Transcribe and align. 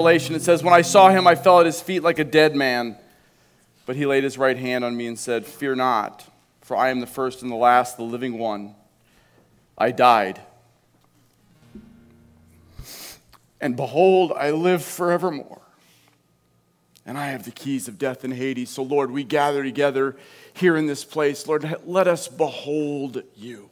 Revelation, 0.00 0.34
it 0.34 0.40
says, 0.40 0.62
When 0.62 0.72
I 0.72 0.80
saw 0.80 1.10
him, 1.10 1.26
I 1.26 1.34
fell 1.34 1.60
at 1.60 1.66
his 1.66 1.82
feet 1.82 2.02
like 2.02 2.18
a 2.18 2.24
dead 2.24 2.56
man. 2.56 2.96
But 3.84 3.96
he 3.96 4.06
laid 4.06 4.24
his 4.24 4.38
right 4.38 4.56
hand 4.56 4.82
on 4.82 4.96
me 4.96 5.06
and 5.06 5.18
said, 5.18 5.44
Fear 5.44 5.74
not, 5.74 6.26
for 6.62 6.74
I 6.74 6.88
am 6.88 7.00
the 7.00 7.06
first 7.06 7.42
and 7.42 7.50
the 7.50 7.56
last, 7.56 7.98
the 7.98 8.02
living 8.02 8.38
one. 8.38 8.74
I 9.76 9.90
died. 9.90 10.40
And 13.60 13.76
behold, 13.76 14.32
I 14.34 14.52
live 14.52 14.82
forevermore. 14.82 15.60
And 17.04 17.18
I 17.18 17.26
have 17.26 17.44
the 17.44 17.50
keys 17.50 17.86
of 17.86 17.98
death 17.98 18.24
and 18.24 18.32
Hades. 18.32 18.70
So, 18.70 18.82
Lord, 18.82 19.10
we 19.10 19.22
gather 19.22 19.62
together 19.62 20.16
here 20.54 20.78
in 20.78 20.86
this 20.86 21.04
place. 21.04 21.46
Lord, 21.46 21.76
let 21.84 22.08
us 22.08 22.26
behold 22.26 23.22
you. 23.36 23.69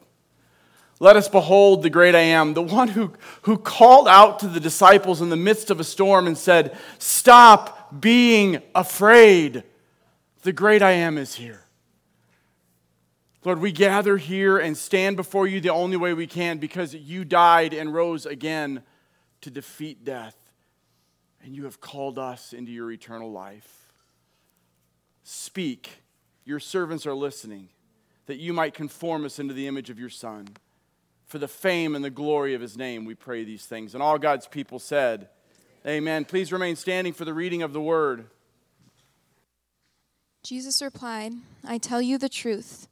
Let 1.01 1.15
us 1.15 1.29
behold 1.29 1.81
the 1.81 1.89
great 1.89 2.13
I 2.13 2.19
am, 2.19 2.53
the 2.53 2.61
one 2.61 2.89
who, 2.89 3.13
who 3.43 3.57
called 3.57 4.07
out 4.07 4.39
to 4.39 4.47
the 4.47 4.59
disciples 4.59 5.21
in 5.21 5.29
the 5.29 5.37
midst 5.37 5.71
of 5.71 5.79
a 5.79 5.83
storm 5.85 6.27
and 6.27 6.37
said, 6.37 6.77
Stop 6.97 8.01
being 8.01 8.61
afraid. 8.75 9.63
The 10.43 10.51
great 10.51 10.81
I 10.81 10.91
am 10.91 11.17
is 11.17 11.35
here. 11.35 11.63
Lord, 13.45 13.61
we 13.61 13.71
gather 13.71 14.17
here 14.17 14.57
and 14.57 14.77
stand 14.77 15.15
before 15.15 15.47
you 15.47 15.61
the 15.61 15.69
only 15.69 15.95
way 15.95 16.13
we 16.13 16.27
can 16.27 16.57
because 16.57 16.93
you 16.93 17.23
died 17.23 17.73
and 17.73 17.93
rose 17.93 18.25
again 18.25 18.83
to 19.41 19.49
defeat 19.49 20.03
death, 20.03 20.35
and 21.41 21.55
you 21.55 21.63
have 21.63 21.79
called 21.79 22.19
us 22.19 22.51
into 22.51 22.73
your 22.73 22.91
eternal 22.91 23.31
life. 23.31 23.93
Speak, 25.23 26.01
your 26.43 26.59
servants 26.59 27.05
are 27.05 27.13
listening, 27.13 27.69
that 28.25 28.37
you 28.37 28.51
might 28.51 28.73
conform 28.73 29.23
us 29.23 29.39
into 29.39 29.53
the 29.53 29.67
image 29.67 29.89
of 29.89 29.97
your 29.97 30.09
Son. 30.09 30.49
For 31.29 31.37
the 31.37 31.47
fame 31.47 31.95
and 31.95 32.03
the 32.03 32.09
glory 32.09 32.55
of 32.55 32.61
his 32.61 32.75
name, 32.75 33.05
we 33.05 33.13
pray 33.13 33.43
these 33.43 33.63
things. 33.63 33.93
And 33.93 34.01
all 34.01 34.17
God's 34.17 34.47
people 34.47 34.79
said, 34.79 35.29
Amen. 35.85 36.25
Please 36.25 36.51
remain 36.51 36.75
standing 36.75 37.13
for 37.13 37.23
the 37.23 37.35
reading 37.35 37.61
of 37.61 37.71
the 37.71 37.79
word. 37.79 38.25
Jesus 40.43 40.81
replied, 40.81 41.33
I 41.63 41.77
tell 41.77 42.01
you 42.01 42.17
the 42.17 42.29
truth. 42.29 42.87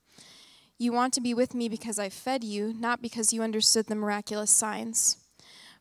You 0.78 0.94
want 0.94 1.16
to 1.16 1.22
be 1.22 1.34
with 1.34 1.56
me 1.56 1.68
because 1.68 1.98
I 1.98 2.10
fed 2.10 2.44
you, 2.44 2.76
not 2.78 3.02
because 3.02 3.34
you 3.34 3.42
understood 3.42 3.88
the 3.88 3.96
miraculous 3.96 4.52
signs. 4.52 5.18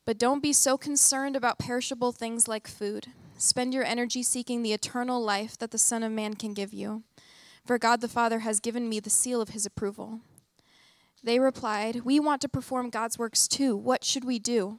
But 0.06 0.16
don't 0.16 0.42
be 0.42 0.54
so 0.54 0.78
concerned 0.78 1.36
about 1.36 1.58
perishable 1.58 2.12
things 2.12 2.48
like 2.48 2.66
food. 2.66 3.08
Spend 3.36 3.74
your 3.74 3.84
energy 3.84 4.22
seeking 4.22 4.62
the 4.62 4.72
eternal 4.72 5.22
life 5.22 5.58
that 5.58 5.72
the 5.72 5.78
Son 5.78 6.02
of 6.02 6.10
Man 6.10 6.32
can 6.32 6.54
give 6.54 6.72
you. 6.72 7.02
For 7.66 7.76
God 7.76 8.00
the 8.00 8.08
Father 8.08 8.38
has 8.38 8.60
given 8.60 8.88
me 8.88 8.98
the 8.98 9.10
seal 9.10 9.42
of 9.42 9.50
his 9.50 9.66
approval. 9.66 10.20
They 11.26 11.40
replied, 11.40 12.02
We 12.04 12.20
want 12.20 12.40
to 12.42 12.48
perform 12.48 12.88
God's 12.88 13.18
works 13.18 13.48
too. 13.48 13.76
What 13.76 14.04
should 14.04 14.24
we 14.24 14.38
do? 14.38 14.78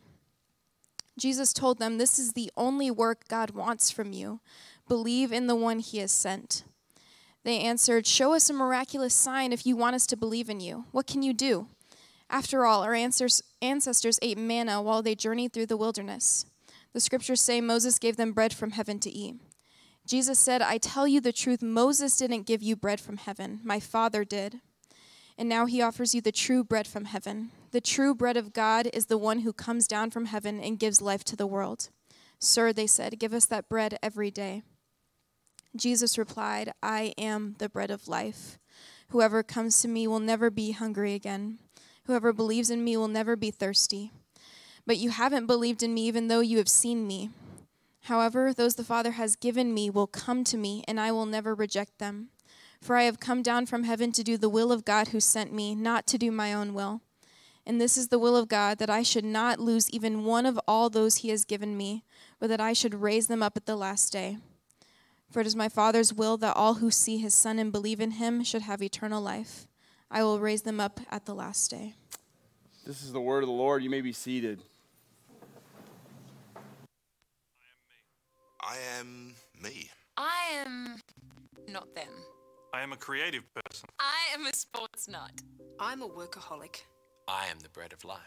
Jesus 1.19 1.51
told 1.51 1.77
them, 1.77 1.97
This 1.97 2.17
is 2.17 2.31
the 2.31 2.49
only 2.55 2.89
work 2.89 3.27
God 3.27 3.49
wants 3.49 3.91
from 3.91 4.13
you. 4.13 4.39
Believe 4.87 5.33
in 5.33 5.47
the 5.47 5.57
one 5.57 5.79
he 5.79 5.97
has 5.97 6.13
sent. 6.13 6.63
They 7.43 7.59
answered, 7.59 8.07
Show 8.07 8.33
us 8.33 8.49
a 8.49 8.53
miraculous 8.53 9.13
sign 9.13 9.51
if 9.51 9.65
you 9.65 9.75
want 9.75 9.95
us 9.95 10.07
to 10.07 10.15
believe 10.15 10.49
in 10.49 10.61
you. 10.61 10.85
What 10.91 11.05
can 11.05 11.21
you 11.21 11.33
do? 11.33 11.67
After 12.29 12.65
all, 12.65 12.81
our 12.81 12.93
ancestors 12.93 14.19
ate 14.21 14.37
manna 14.37 14.81
while 14.81 15.01
they 15.01 15.15
journeyed 15.15 15.51
through 15.51 15.65
the 15.65 15.75
wilderness. 15.75 16.45
The 16.93 17.01
scriptures 17.01 17.41
say 17.41 17.59
Moses 17.59 17.99
gave 17.99 18.15
them 18.15 18.31
bread 18.31 18.53
from 18.53 18.71
heaven 18.71 18.99
to 19.01 19.09
eat. 19.09 19.35
Jesus 20.05 20.39
said, 20.39 20.61
I 20.61 20.77
tell 20.77 21.09
you 21.09 21.19
the 21.19 21.33
truth, 21.33 21.61
Moses 21.61 22.15
didn't 22.15 22.47
give 22.47 22.63
you 22.63 22.77
bread 22.77 23.01
from 23.01 23.17
heaven, 23.17 23.59
my 23.65 23.81
Father 23.81 24.23
did 24.23 24.61
and 25.37 25.47
now 25.47 25.65
he 25.65 25.81
offers 25.81 26.15
you 26.15 26.21
the 26.21 26.31
true 26.31 26.63
bread 26.63 26.87
from 26.87 27.05
heaven. 27.05 27.51
The 27.71 27.81
true 27.81 28.15
bread 28.15 28.37
of 28.37 28.53
God 28.53 28.89
is 28.93 29.05
the 29.05 29.17
one 29.17 29.39
who 29.39 29.53
comes 29.53 29.87
down 29.87 30.11
from 30.11 30.25
heaven 30.25 30.59
and 30.59 30.79
gives 30.79 31.01
life 31.01 31.23
to 31.25 31.35
the 31.35 31.47
world. 31.47 31.89
Sir, 32.39 32.73
they 32.73 32.87
said, 32.87 33.19
give 33.19 33.33
us 33.33 33.45
that 33.45 33.69
bread 33.69 33.97
every 34.01 34.31
day. 34.31 34.63
Jesus 35.75 36.17
replied, 36.17 36.71
I 36.81 37.13
am 37.17 37.55
the 37.59 37.69
bread 37.69 37.91
of 37.91 38.07
life. 38.07 38.57
Whoever 39.09 39.43
comes 39.43 39.81
to 39.81 39.87
me 39.87 40.07
will 40.07 40.19
never 40.19 40.49
be 40.49 40.71
hungry 40.71 41.13
again. 41.13 41.59
Whoever 42.05 42.33
believes 42.33 42.69
in 42.69 42.83
me 42.83 42.97
will 42.97 43.07
never 43.07 43.35
be 43.35 43.51
thirsty. 43.51 44.11
But 44.85 44.97
you 44.97 45.09
haven't 45.09 45.45
believed 45.45 45.83
in 45.83 45.93
me 45.93 46.07
even 46.07 46.27
though 46.27 46.39
you 46.39 46.57
have 46.57 46.69
seen 46.69 47.05
me. 47.05 47.29
However, 48.03 48.53
those 48.53 48.75
the 48.75 48.85
Father 48.85 49.11
has 49.11 49.35
given 49.35 49.73
me 49.73 49.89
will 49.89 50.07
come 50.07 50.45
to 50.45 50.55
me, 50.55 50.83
and 50.87 50.97
I 50.97 51.11
will 51.11 51.25
never 51.25 51.53
reject 51.53 51.99
them. 51.99 52.29
For 52.81 52.95
I 52.95 53.03
have 53.03 53.19
come 53.19 53.41
down 53.41 53.65
from 53.65 53.83
heaven 53.83 54.11
to 54.13 54.23
do 54.23 54.37
the 54.37 54.49
will 54.49 54.71
of 54.71 54.85
God 54.85 55.09
who 55.09 55.19
sent 55.19 55.51
me, 55.53 55.75
not 55.75 56.07
to 56.07 56.17
do 56.17 56.31
my 56.31 56.53
own 56.53 56.73
will. 56.73 57.01
And 57.65 57.81
this 57.81 57.97
is 57.97 58.07
the 58.07 58.19
will 58.19 58.37
of 58.37 58.47
God, 58.47 58.77
that 58.77 58.89
I 58.89 59.03
should 59.03 59.25
not 59.25 59.59
lose 59.59 59.89
even 59.89 60.23
one 60.23 60.45
of 60.45 60.59
all 60.67 60.89
those 60.89 61.17
he 61.17 61.29
has 61.29 61.43
given 61.43 61.75
me, 61.75 62.05
but 62.39 62.47
that 62.47 62.61
I 62.61 62.71
should 62.71 63.01
raise 63.01 63.27
them 63.27 63.43
up 63.43 63.57
at 63.57 63.65
the 63.65 63.75
last 63.75 64.13
day. 64.13 64.37
For 65.29 65.41
it 65.41 65.47
is 65.47 65.55
my 65.55 65.67
Father's 65.67 66.13
will 66.13 66.37
that 66.37 66.55
all 66.55 66.75
who 66.75 66.89
see 66.89 67.17
his 67.17 67.33
Son 67.33 67.59
and 67.59 67.71
believe 67.71 67.99
in 67.99 68.11
him 68.11 68.43
should 68.43 68.61
have 68.61 68.81
eternal 68.81 69.21
life. 69.21 69.67
I 70.09 70.23
will 70.23 70.39
raise 70.39 70.61
them 70.61 70.79
up 70.79 71.01
at 71.09 71.25
the 71.25 71.35
last 71.35 71.69
day. 71.69 71.95
This 72.85 73.03
is 73.03 73.11
the 73.11 73.19
word 73.19 73.43
of 73.43 73.47
the 73.47 73.53
Lord. 73.53 73.83
You 73.83 73.89
may 73.89 73.99
be 73.99 74.13
seated. 74.13 74.61
I 78.61 78.77
am 78.97 79.33
me. 79.61 79.89
I 80.15 80.63
am 80.65 81.01
not 81.67 81.93
them. 81.93 82.07
I 82.77 82.83
am 82.83 82.93
a 82.93 82.95
creative 82.95 83.41
person. 83.55 83.89
I 83.99 84.35
am 84.35 84.45
a 84.45 84.53
sports 84.53 85.07
nut. 85.07 85.41
I'm 85.79 86.03
a 86.03 86.07
workaholic. 86.07 86.83
I 87.27 87.47
am 87.47 87.57
the 87.59 87.69
bread 87.69 87.91
of 87.91 88.05
life. 88.05 88.19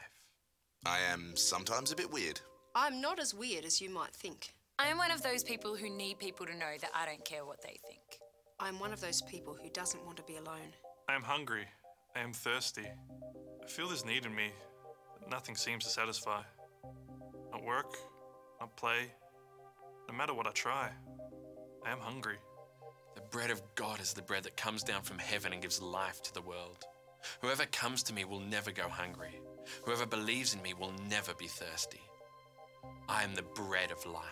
I 0.84 0.99
am 1.12 1.37
sometimes 1.37 1.93
a 1.93 1.97
bit 1.97 2.11
weird. 2.11 2.41
I'm 2.75 3.00
not 3.00 3.21
as 3.21 3.33
weird 3.33 3.65
as 3.65 3.81
you 3.81 3.91
might 3.91 4.12
think. 4.12 4.53
I 4.77 4.88
am 4.88 4.99
one 4.99 5.12
of 5.12 5.22
those 5.22 5.44
people 5.44 5.77
who 5.77 5.88
need 5.88 6.19
people 6.19 6.47
to 6.47 6.56
know 6.56 6.72
that 6.81 6.91
I 6.93 7.06
don't 7.06 7.25
care 7.25 7.44
what 7.44 7.62
they 7.62 7.78
think. 7.87 8.19
I'm 8.59 8.81
one 8.81 8.93
of 8.93 9.00
those 9.00 9.22
people 9.22 9.55
who 9.55 9.71
doesn't 9.71 10.05
want 10.05 10.16
to 10.16 10.25
be 10.25 10.34
alone. 10.34 10.75
I 11.09 11.15
am 11.15 11.22
hungry. 11.22 11.67
I 12.17 12.19
am 12.19 12.32
thirsty. 12.32 12.88
I 13.62 13.69
feel 13.69 13.88
this 13.88 14.05
need 14.05 14.27
in 14.27 14.34
me 14.34 14.50
that 15.21 15.31
nothing 15.31 15.55
seems 15.55 15.84
to 15.84 15.91
satisfy. 15.91 16.43
Not 17.53 17.62
work, 17.62 17.94
not 18.59 18.77
play. 18.77 19.12
No 20.09 20.17
matter 20.17 20.34
what 20.34 20.49
I 20.49 20.50
try, 20.50 20.91
I 21.87 21.93
am 21.93 22.00
hungry. 22.00 22.38
Bread 23.31 23.51
of 23.53 23.63
God 23.77 24.01
is 24.01 24.13
the 24.13 24.23
bread 24.23 24.43
that 24.43 24.57
comes 24.57 24.83
down 24.83 25.03
from 25.03 25.19
heaven 25.19 25.53
and 25.53 25.63
gives 25.63 25.81
life 25.81 26.21
to 26.23 26.35
the 26.35 26.43
world. 26.43 26.85
Whoever 27.43 27.65
comes 27.67 28.03
to 28.05 28.13
me 28.13 28.25
will 28.25 28.41
never 28.41 28.73
go 28.73 28.89
hungry. 28.89 29.39
Whoever 29.85 30.05
believes 30.05 30.53
in 30.53 30.61
me 30.63 30.75
will 30.75 30.93
never 31.09 31.33
be 31.35 31.47
thirsty. 31.47 32.01
I 33.09 33.23
am 33.23 33.37
the 33.37 33.43
bread 33.43 33.93
of 33.93 34.05
life. 34.05 34.25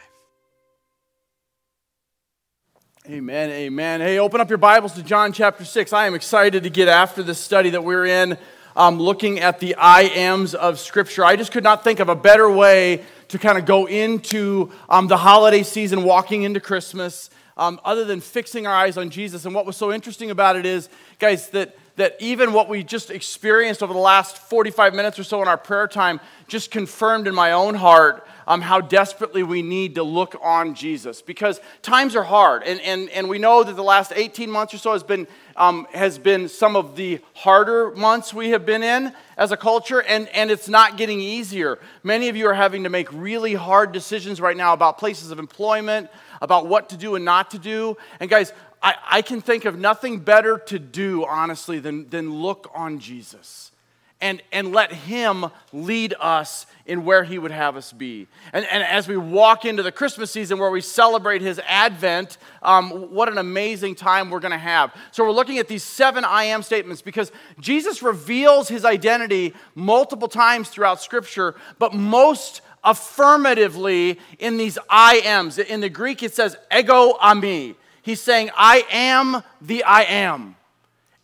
Amen, 3.07 3.51
amen. 3.51 4.01
Hey, 4.01 4.19
open 4.19 4.41
up 4.41 4.49
your 4.49 4.59
Bibles 4.59 4.95
to 4.95 5.05
John 5.05 5.33
chapter 5.33 5.65
6. 5.65 5.93
I 5.93 6.09
am 6.09 6.15
excited 6.15 6.65
to 6.65 6.71
get 6.71 6.89
after 6.89 7.23
this 7.23 7.39
study 7.39 7.71
that 7.71 7.85
we're 7.85 8.07
in, 8.07 8.37
um, 8.75 8.99
looking 8.99 9.39
at 9.39 9.61
the 9.61 9.77
I 9.77 10.03
ams 10.03 10.57
of 10.57 10.81
Scripture. 10.81 11.25
I 11.25 11.37
just 11.37 11.53
could 11.53 11.63
not 11.63 11.85
think 11.85 12.01
of 12.01 12.09
a 12.09 12.17
better 12.17 12.51
way 12.51 13.05
to 13.29 13.39
kind 13.39 13.59
of 13.59 13.65
go 13.65 13.87
into 13.87 14.73
um, 14.89 15.07
the 15.07 15.19
holiday 15.19 15.63
season, 15.63 16.03
walking 16.03 16.43
into 16.43 16.59
Christmas, 16.59 17.31
um, 17.59 17.81
other 17.85 18.05
than 18.05 18.21
fixing 18.21 18.67
our 18.67 18.75
eyes 18.75 18.97
on 18.97 19.11
Jesus. 19.11 19.45
And 19.45 19.55
what 19.55 19.67
was 19.67 19.77
so 19.77 19.93
interesting 19.93 20.31
about 20.31 20.57
it 20.57 20.65
is, 20.65 20.89
guys, 21.19 21.51
that, 21.51 21.77
that 21.97 22.17
even 22.21 22.53
what 22.53 22.69
we 22.69 22.85
just 22.85 23.11
experienced 23.11 23.83
over 23.83 23.93
the 23.93 23.99
last 23.99 24.39
45 24.39 24.95
minutes 24.95 25.19
or 25.19 25.25
so 25.25 25.43
in 25.43 25.49
our 25.49 25.59
prayer 25.59 25.89
time 25.89 26.21
just 26.47 26.71
confirmed 26.71 27.27
in 27.27 27.35
my 27.35 27.53
own 27.53 27.75
heart 27.75 28.27
um, 28.49 28.63
how 28.63 28.81
desperately 28.81 29.43
we 29.43 29.61
need 29.61 29.97
to 29.97 30.03
look 30.03 30.35
on 30.43 30.75
Jesus 30.75 31.21
because 31.21 31.61
times 31.83 32.17
are 32.17 32.23
hard. 32.23 32.63
And, 32.63 32.81
and, 32.81 33.11
and 33.11 33.29
we 33.29 33.39
know 33.39 33.63
that 33.63 33.77
the 33.77 33.83
last 33.83 34.11
18 34.17 34.51
months 34.51 34.73
or 34.73 34.79
so 34.79 34.93
has 34.95 35.03
been, 35.03 35.27
um, 35.55 35.87
has 35.93 36.19
been 36.19 36.49
some 36.49 36.75
of 36.75 36.97
the 36.97 37.21
harder 37.35 37.91
months 37.91 38.33
we 38.33 38.51
have 38.51 38.65
been 38.65 38.83
in 38.83 39.13
as 39.37 39.53
a 39.53 39.57
culture, 39.57 40.01
and, 40.01 40.29
and 40.31 40.51
it's 40.51 40.69
not 40.69 40.97
getting 40.97 41.21
easier. 41.21 41.79
Many 42.03 42.31
of 42.31 42.37
you 42.37 42.47
are 42.49 42.55
having 42.55 42.85
to 42.85 42.89
make 42.89 43.13
really 43.13 43.53
hard 43.53 43.93
decisions 43.93 44.41
right 44.41 44.57
now 44.57 44.73
about 44.73 44.97
places 44.97 45.31
of 45.31 45.39
employment, 45.39 46.09
about 46.41 46.67
what 46.67 46.91
to 46.91 46.97
do 46.97 47.15
and 47.15 47.25
not 47.25 47.51
to 47.53 47.59
do. 47.59 47.97
And 48.21 48.29
guys, 48.29 48.53
I, 48.83 48.95
I 49.09 49.23
can 49.23 49.41
think 49.41 49.65
of 49.65 49.79
nothing 49.79 50.21
better 50.21 50.59
to 50.67 50.79
do, 50.79 51.25
honestly, 51.25 51.79
than, 51.79 52.09
than 52.09 52.33
look 52.33 52.71
on 52.75 52.99
Jesus 52.99 53.73
and, 54.21 54.43
and 54.51 54.73
let 54.73 54.93
Him 54.93 55.47
lead 55.73 56.15
us 56.19 56.67
in 56.87 57.05
where 57.05 57.25
He 57.25 57.39
would 57.39 57.51
have 57.51 57.77
us 57.77 57.93
be. 57.93 58.27
And, 58.53 58.65
and 58.67 58.83
as 58.83 59.07
we 59.07 59.17
walk 59.17 59.65
into 59.65 59.83
the 59.83 59.93
Christmas 59.93 60.31
season 60.31 60.59
where 60.59 60.71
we 60.71 60.81
celebrate 60.81 61.41
His 61.41 61.61
advent, 61.67 62.39
um, 62.63 63.13
what 63.13 63.29
an 63.29 63.39
amazing 63.39 63.95
time 63.95 64.31
we're 64.31 64.41
going 64.41 64.53
to 64.53 64.59
have. 64.59 64.95
So, 65.13 65.25
we're 65.25 65.33
looking 65.33 65.59
at 65.59 65.69
these 65.69 65.85
seven 65.85 66.25
I 66.25 66.45
am 66.45 66.63
statements 66.63 67.03
because 67.03 67.31
Jesus 67.61 68.03
reveals 68.03 68.69
His 68.69 68.85
identity 68.85 69.55
multiple 69.75 70.29
times 70.29 70.69
throughout 70.69 71.01
Scripture, 71.01 71.55
but 71.79 71.95
most 71.95 72.63
affirmatively 72.89 74.19
in 74.39 74.57
these 74.57 74.79
I 74.89 75.21
ams. 75.25 75.59
In 75.59 75.81
the 75.81 75.91
Greek, 75.91 76.23
it 76.23 76.35
says 76.35 76.57
ego 76.77 77.13
eimi. 77.23 77.75
He's 78.03 78.21
saying, 78.21 78.51
I 78.57 78.85
am 78.91 79.43
the 79.61 79.85
I 79.85 80.03
am. 80.03 80.57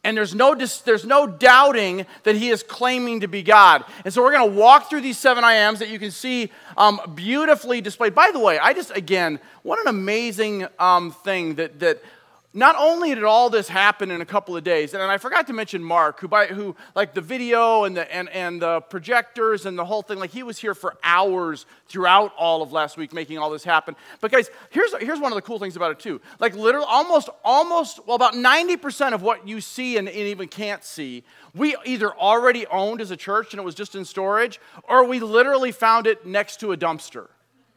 And 0.07 0.15
there's 0.19 0.35
no, 0.35 0.55
there's 0.55 1.07
no 1.07 1.27
doubting 1.27 2.05
that 2.25 2.37
he 2.37 2.51
is 2.51 2.63
claiming 2.63 3.21
to 3.21 3.29
be 3.29 3.43
God. 3.43 3.85
And 4.05 4.13
so 4.13 4.23
we're 4.23 4.33
going 4.33 4.51
to 4.51 4.55
walk 4.55 4.91
through 4.91 5.01
these 5.01 5.17
seven 5.17 5.45
I 5.45 5.55
ams 5.55 5.79
that 5.79 5.89
you 5.89 5.99
can 5.99 6.11
see 6.11 6.53
um, 6.77 7.01
beautifully 7.15 7.81
displayed. 7.81 8.15
By 8.15 8.31
the 8.31 8.39
way, 8.39 8.59
I 8.59 8.75
just, 8.75 8.95
again, 8.95 9.41
what 9.63 9.79
an 9.81 9.89
amazing 9.89 10.67
um, 10.79 11.11
thing 11.11 11.55
that, 11.55 11.81
that 11.81 12.03
not 12.57 12.77
only 12.79 13.13
did 13.13 13.25
all 13.25 13.51
this 13.51 13.67
happen 13.67 14.13
in 14.13 14.21
a 14.21 14.25
couple 14.25 14.57
of 14.57 14.63
days, 14.63 14.95
and 14.95 15.03
I 15.03 15.19
forgot 15.19 15.49
to 15.49 15.53
mention 15.53 15.83
Mark, 15.83 16.21
who, 16.21 16.29
by, 16.29 16.47
who 16.47 16.77
like 16.95 17.13
the 17.13 17.21
video 17.21 17.83
and 17.83 17.97
the, 17.97 18.15
and, 18.15 18.29
and 18.29 18.63
the 18.63 18.81
projectors 18.83 19.67
and 19.67 19.77
the 19.77 19.85
whole 19.85 20.03
thing, 20.03 20.21
like 20.21 20.31
he 20.31 20.45
was 20.45 20.57
here 20.57 20.73
for 20.73 20.97
hours 21.03 21.67
throughout 21.89 22.33
all 22.39 22.63
of 22.63 22.71
last 22.71 22.97
week 22.97 23.13
making 23.13 23.39
all 23.39 23.51
this 23.51 23.65
happen. 23.65 23.97
But 24.21 24.31
guys, 24.31 24.51
here's, 24.71 24.95
here's 25.01 25.19
one 25.19 25.33
of 25.33 25.37
the 25.37 25.43
cool 25.43 25.59
things 25.59 25.75
about 25.75 25.91
it 25.91 25.99
too. 25.99 26.21
Like 26.39 26.55
literally 26.55 26.87
almost, 26.89 27.29
almost, 27.45 28.07
well, 28.07 28.15
about 28.15 28.35
90% 28.35 29.15
of 29.15 29.23
what 29.23 29.49
you 29.49 29.61
see 29.61 29.97
and, 29.97 30.09
and 30.09 30.17
even 30.17 30.47
can't 30.47 30.85
see, 30.85 31.25
we 31.57 31.77
either 31.85 32.15
already 32.15 32.67
owned 32.69 33.01
as 33.01 33.11
a 33.11 33.17
church 33.17 33.53
and 33.53 33.61
it 33.61 33.65
was 33.65 33.75
just 33.75 33.97
in 33.97 34.05
storage, 34.05 34.61
or 34.85 35.05
we 35.05 35.19
literally 35.19 35.73
found 35.73 36.07
it 36.07 36.25
next 36.25 36.61
to 36.61 36.71
a 36.71 36.77
dumpster. 36.77 37.27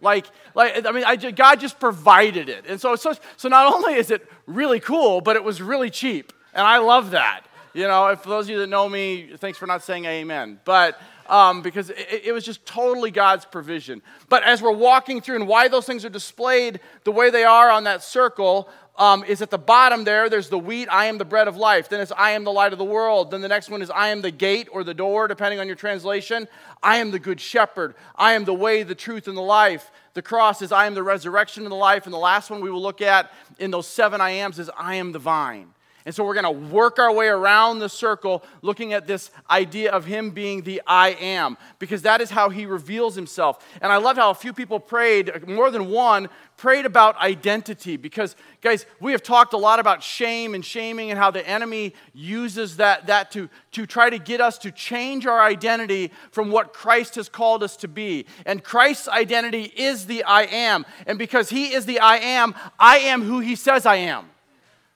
Like, 0.02 0.28
like 0.54 0.86
I 0.86 0.92
mean, 0.92 1.04
I, 1.06 1.16
God 1.16 1.60
just 1.60 1.80
provided 1.80 2.50
it. 2.50 2.66
And 2.68 2.80
so, 2.80 2.96
so, 2.96 3.14
so 3.36 3.50
not 3.50 3.74
only 3.74 3.94
is 3.94 4.12
it 4.12 4.28
really 4.46 4.80
cool, 4.80 5.22
but 5.22 5.36
it 5.36 5.44
was 5.44 5.62
really 5.62 5.90
cheap. 5.90 6.34
And 6.54 6.66
I 6.66 6.78
love 6.78 7.12
that. 7.12 7.44
You 7.74 7.88
know, 7.88 8.08
if 8.08 8.24
those 8.24 8.46
of 8.46 8.50
you 8.50 8.60
that 8.60 8.68
know 8.68 8.90
me, 8.90 9.34
thanks 9.38 9.58
for 9.58 9.68
not 9.68 9.84
saying 9.84 10.06
amen. 10.06 10.60
But 10.66 11.00
um, 11.30 11.62
because 11.62 11.90
it, 11.90 12.24
it 12.26 12.32
was 12.32 12.46
just 12.46 12.66
totally 12.66 13.12
God's 13.12 13.46
provision. 13.46 14.02
But 14.30 14.44
as 14.44 14.62
we're 14.62 14.72
walking 14.72 15.22
through 15.22 15.38
and 15.38 15.48
why 15.48 15.68
those 15.68 15.86
things 15.86 16.06
are 16.06 16.10
displayed 16.10 16.80
the 17.04 17.12
way 17.12 17.30
they 17.30 17.44
are 17.44 17.70
on 17.70 17.84
that 17.86 18.04
circle, 18.04 18.70
um, 18.98 19.24
is 19.24 19.42
at 19.42 19.52
the 19.52 19.58
bottom 19.58 20.04
there. 20.04 20.30
There's 20.30 20.50
the 20.50 20.58
wheat, 20.58 20.88
I 20.92 21.06
am 21.06 21.18
the 21.18 21.26
bread 21.26 21.48
of 21.48 21.56
life. 21.56 21.88
Then 21.90 22.02
it's 22.02 22.12
I 22.12 22.32
am 22.32 22.44
the 22.44 22.52
light 22.52 22.74
of 22.74 22.80
the 22.80 22.86
world. 22.86 23.32
Then 23.32 23.42
the 23.42 23.48
next 23.48 23.70
one 23.70 23.82
is 23.82 23.90
I 23.92 24.10
am 24.10 24.22
the 24.22 24.32
gate 24.32 24.68
or 24.72 24.84
the 24.84 24.94
door, 24.94 25.28
depending 25.28 25.60
on 25.60 25.68
your 25.68 25.76
translation. 25.76 26.48
I 26.82 26.98
am 26.98 27.12
the 27.12 27.20
good 27.20 27.40
shepherd. 27.40 27.96
I 28.16 28.34
am 28.34 28.46
the 28.46 28.54
way, 28.54 28.84
the 28.84 28.96
truth, 28.96 29.28
and 29.28 29.38
the 29.38 29.42
life. 29.42 29.92
The 30.16 30.22
cross 30.22 30.62
is 30.62 30.72
I 30.72 30.88
am 30.88 30.96
the 30.96 31.04
resurrection 31.04 31.64
and 31.64 31.72
the 31.72 31.76
life. 31.76 32.06
And 32.06 32.14
the 32.14 32.18
last 32.18 32.50
one 32.50 32.62
we 32.62 32.72
will 32.72 32.82
look 32.82 33.02
at 33.02 33.32
in 33.60 33.70
those 33.70 33.88
seven 33.88 34.20
I 34.20 34.32
ams 34.32 34.58
is 34.58 34.70
I 34.76 34.96
am 34.96 35.12
the 35.12 35.20
vine. 35.20 35.74
And 36.08 36.16
so 36.16 36.24
we're 36.24 36.42
going 36.42 36.46
to 36.46 36.74
work 36.74 37.00
our 37.00 37.12
way 37.12 37.28
around 37.28 37.80
the 37.80 37.90
circle 37.90 38.42
looking 38.62 38.94
at 38.94 39.08
this 39.08 39.30
idea 39.50 39.92
of 39.92 40.06
him 40.06 40.30
being 40.30 40.62
the 40.62 40.82
I 40.88 41.10
am, 41.10 41.58
because 41.80 42.04
that 42.04 42.22
is 42.22 42.30
how 42.30 42.48
he 42.48 42.66
reveals 42.66 43.14
himself. 43.14 43.68
And 43.82 43.92
I 43.92 43.98
love 43.98 44.16
how 44.16 44.30
a 44.30 44.34
few 44.34 44.54
people 44.54 44.80
prayed, 44.80 45.46
more 45.46 45.70
than 45.70 45.90
one, 45.90 46.30
prayed 46.56 46.86
about 46.86 47.18
identity. 47.18 47.98
Because, 47.98 48.38
guys, 48.62 48.86
we 49.02 49.12
have 49.12 49.22
talked 49.22 49.52
a 49.52 49.58
lot 49.58 49.82
about 49.82 50.02
shame 50.02 50.56
and 50.56 50.64
shaming 50.64 51.10
and 51.12 51.20
how 51.20 51.30
the 51.30 51.46
enemy 51.46 51.94
uses 52.14 52.78
that, 52.78 53.08
that 53.08 53.30
to, 53.32 53.50
to 53.74 53.86
try 53.86 54.10
to 54.10 54.18
get 54.18 54.40
us 54.40 54.58
to 54.60 54.72
change 54.72 55.26
our 55.26 55.42
identity 55.42 56.14
from 56.32 56.52
what 56.52 56.72
Christ 56.72 57.16
has 57.16 57.28
called 57.28 57.64
us 57.64 57.76
to 57.76 57.90
be. 57.90 58.28
And 58.46 58.64
Christ's 58.64 59.10
identity 59.10 59.74
is 59.76 60.06
the 60.06 60.24
I 60.24 60.44
am. 60.44 60.86
And 61.06 61.20
because 61.20 61.50
he 61.50 61.74
is 61.74 61.86
the 61.86 62.00
I 62.00 62.16
am, 62.16 62.56
I 62.80 63.00
am 63.00 63.24
who 63.24 63.40
he 63.42 63.58
says 63.58 63.86
I 63.86 63.98
am 63.98 64.30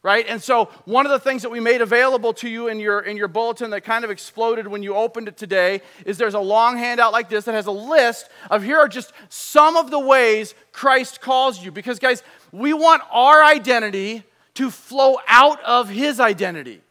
right? 0.03 0.25
And 0.27 0.41
so 0.41 0.65
one 0.85 1.05
of 1.05 1.11
the 1.11 1.19
things 1.19 1.43
that 1.43 1.49
we 1.49 1.59
made 1.59 1.81
available 1.81 2.33
to 2.33 2.49
you 2.49 2.67
in 2.67 2.79
your 2.79 3.01
in 3.01 3.17
your 3.17 3.27
bulletin 3.27 3.69
that 3.71 3.81
kind 3.81 4.03
of 4.03 4.11
exploded 4.11 4.67
when 4.67 4.83
you 4.83 4.95
opened 4.95 5.27
it 5.27 5.37
today 5.37 5.81
is 6.05 6.17
there's 6.17 6.33
a 6.33 6.39
long 6.39 6.77
handout 6.77 7.11
like 7.11 7.29
this 7.29 7.45
that 7.45 7.53
has 7.53 7.67
a 7.67 7.71
list 7.71 8.29
of 8.49 8.63
here 8.63 8.79
are 8.79 8.87
just 8.87 9.13
some 9.29 9.75
of 9.77 9.91
the 9.91 9.99
ways 9.99 10.55
christ 10.71 11.21
calls 11.21 11.63
you. 11.63 11.71
Because 11.71 11.99
guys 11.99 12.23
we 12.51 12.73
want 12.73 13.03
our 13.11 13.43
identity 13.43 14.23
to 14.55 14.69
flow 14.69 15.17
out 15.27 15.63
of 15.63 15.89
his 15.89 16.19
identity 16.19 16.81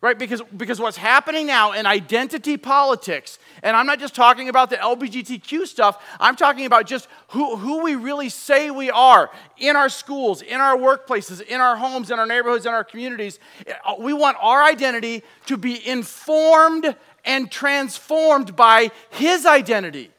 right? 0.00 0.18
Because, 0.18 0.40
because 0.56 0.80
what's 0.80 0.96
happening 0.96 1.46
now 1.46 1.72
in 1.72 1.84
identity 1.84 2.56
politics, 2.56 3.38
and 3.62 3.76
I'm 3.76 3.86
not 3.86 3.98
just 3.98 4.14
talking 4.14 4.48
about 4.48 4.70
the 4.70 4.76
LGBTQ 4.76 5.66
stuff, 5.66 6.02
I'm 6.18 6.36
talking 6.36 6.64
about 6.64 6.86
just 6.86 7.08
who, 7.28 7.56
who 7.56 7.82
we 7.82 7.96
really 7.96 8.30
say 8.30 8.70
we 8.70 8.90
are 8.90 9.30
in 9.58 9.76
our 9.76 9.90
schools, 9.90 10.40
in 10.40 10.60
our 10.60 10.76
workplaces, 10.76 11.42
in 11.42 11.60
our 11.60 11.76
homes, 11.76 12.10
in 12.10 12.18
our 12.18 12.26
neighborhoods, 12.26 12.64
in 12.64 12.72
our 12.72 12.84
communities. 12.84 13.38
Uh, 13.84 13.96
we 13.98 14.12
want 14.12 14.38
our 14.40 14.62
identity 14.62 15.22
to 15.46 15.58
be 15.58 15.86
informed 15.86 16.96
and 17.24 17.50
transformed 17.50 18.56
by 18.56 18.90
His 19.10 19.44
identity. 19.44 20.10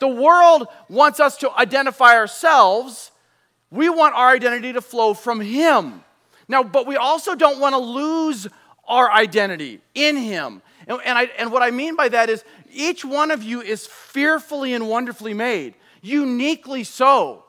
The 0.00 0.08
world 0.08 0.68
wants 0.88 1.20
us 1.20 1.36
to 1.38 1.50
identify 1.54 2.14
ourselves. 2.14 3.10
We 3.70 3.90
want 3.90 4.14
our 4.14 4.30
identity 4.30 4.72
to 4.72 4.80
flow 4.80 5.12
from 5.12 5.40
Him. 5.40 6.02
Now, 6.48 6.62
but 6.62 6.86
we 6.86 6.96
also 6.96 7.34
don't 7.34 7.60
want 7.60 7.74
to 7.74 7.78
lose 7.78 8.48
our 8.88 9.10
identity 9.10 9.80
in 9.94 10.16
Him. 10.16 10.62
And, 10.86 10.98
and, 11.04 11.18
I, 11.18 11.24
and 11.38 11.52
what 11.52 11.62
I 11.62 11.70
mean 11.70 11.94
by 11.94 12.08
that 12.08 12.30
is 12.30 12.44
each 12.72 13.04
one 13.04 13.30
of 13.30 13.42
you 13.42 13.60
is 13.60 13.86
fearfully 13.86 14.74
and 14.74 14.88
wonderfully 14.88 15.34
made, 15.34 15.74
uniquely 16.02 16.84
so. 16.84 17.44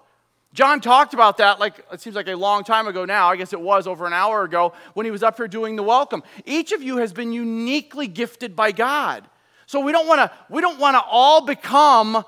John 0.54 0.82
talked 0.82 1.14
about 1.14 1.38
that 1.38 1.60
like 1.60 1.86
it 1.92 2.02
seems 2.02 2.16
like 2.16 2.28
a 2.28 2.36
long 2.36 2.64
time 2.64 2.88
ago 2.88 3.06
now. 3.06 3.30
I 3.30 3.36
guess 3.36 3.54
it 3.54 3.62
was 3.62 3.86
over 3.86 4.08
an 4.08 4.14
hour 4.14 4.44
ago 4.44 4.74
when 4.94 5.06
he 5.06 5.12
was 5.12 5.22
up 5.22 5.38
here 5.38 5.48
doing 5.48 5.76
the 5.76 5.84
welcome. 5.84 6.24
Each 6.46 6.72
of 6.72 6.82
you 6.82 6.98
has 6.98 7.14
been 7.14 7.32
uniquely 7.32 8.08
gifted 8.08 8.56
by 8.56 8.72
God. 8.72 9.26
So 9.68 9.80
we 9.80 9.92
don't 9.92 10.08
want 10.08 10.20
to 10.20 10.32
we 10.50 10.62
don't 10.62 10.80
want 10.80 10.96
to 10.96 11.02
all 11.02 11.46
become 11.46 12.26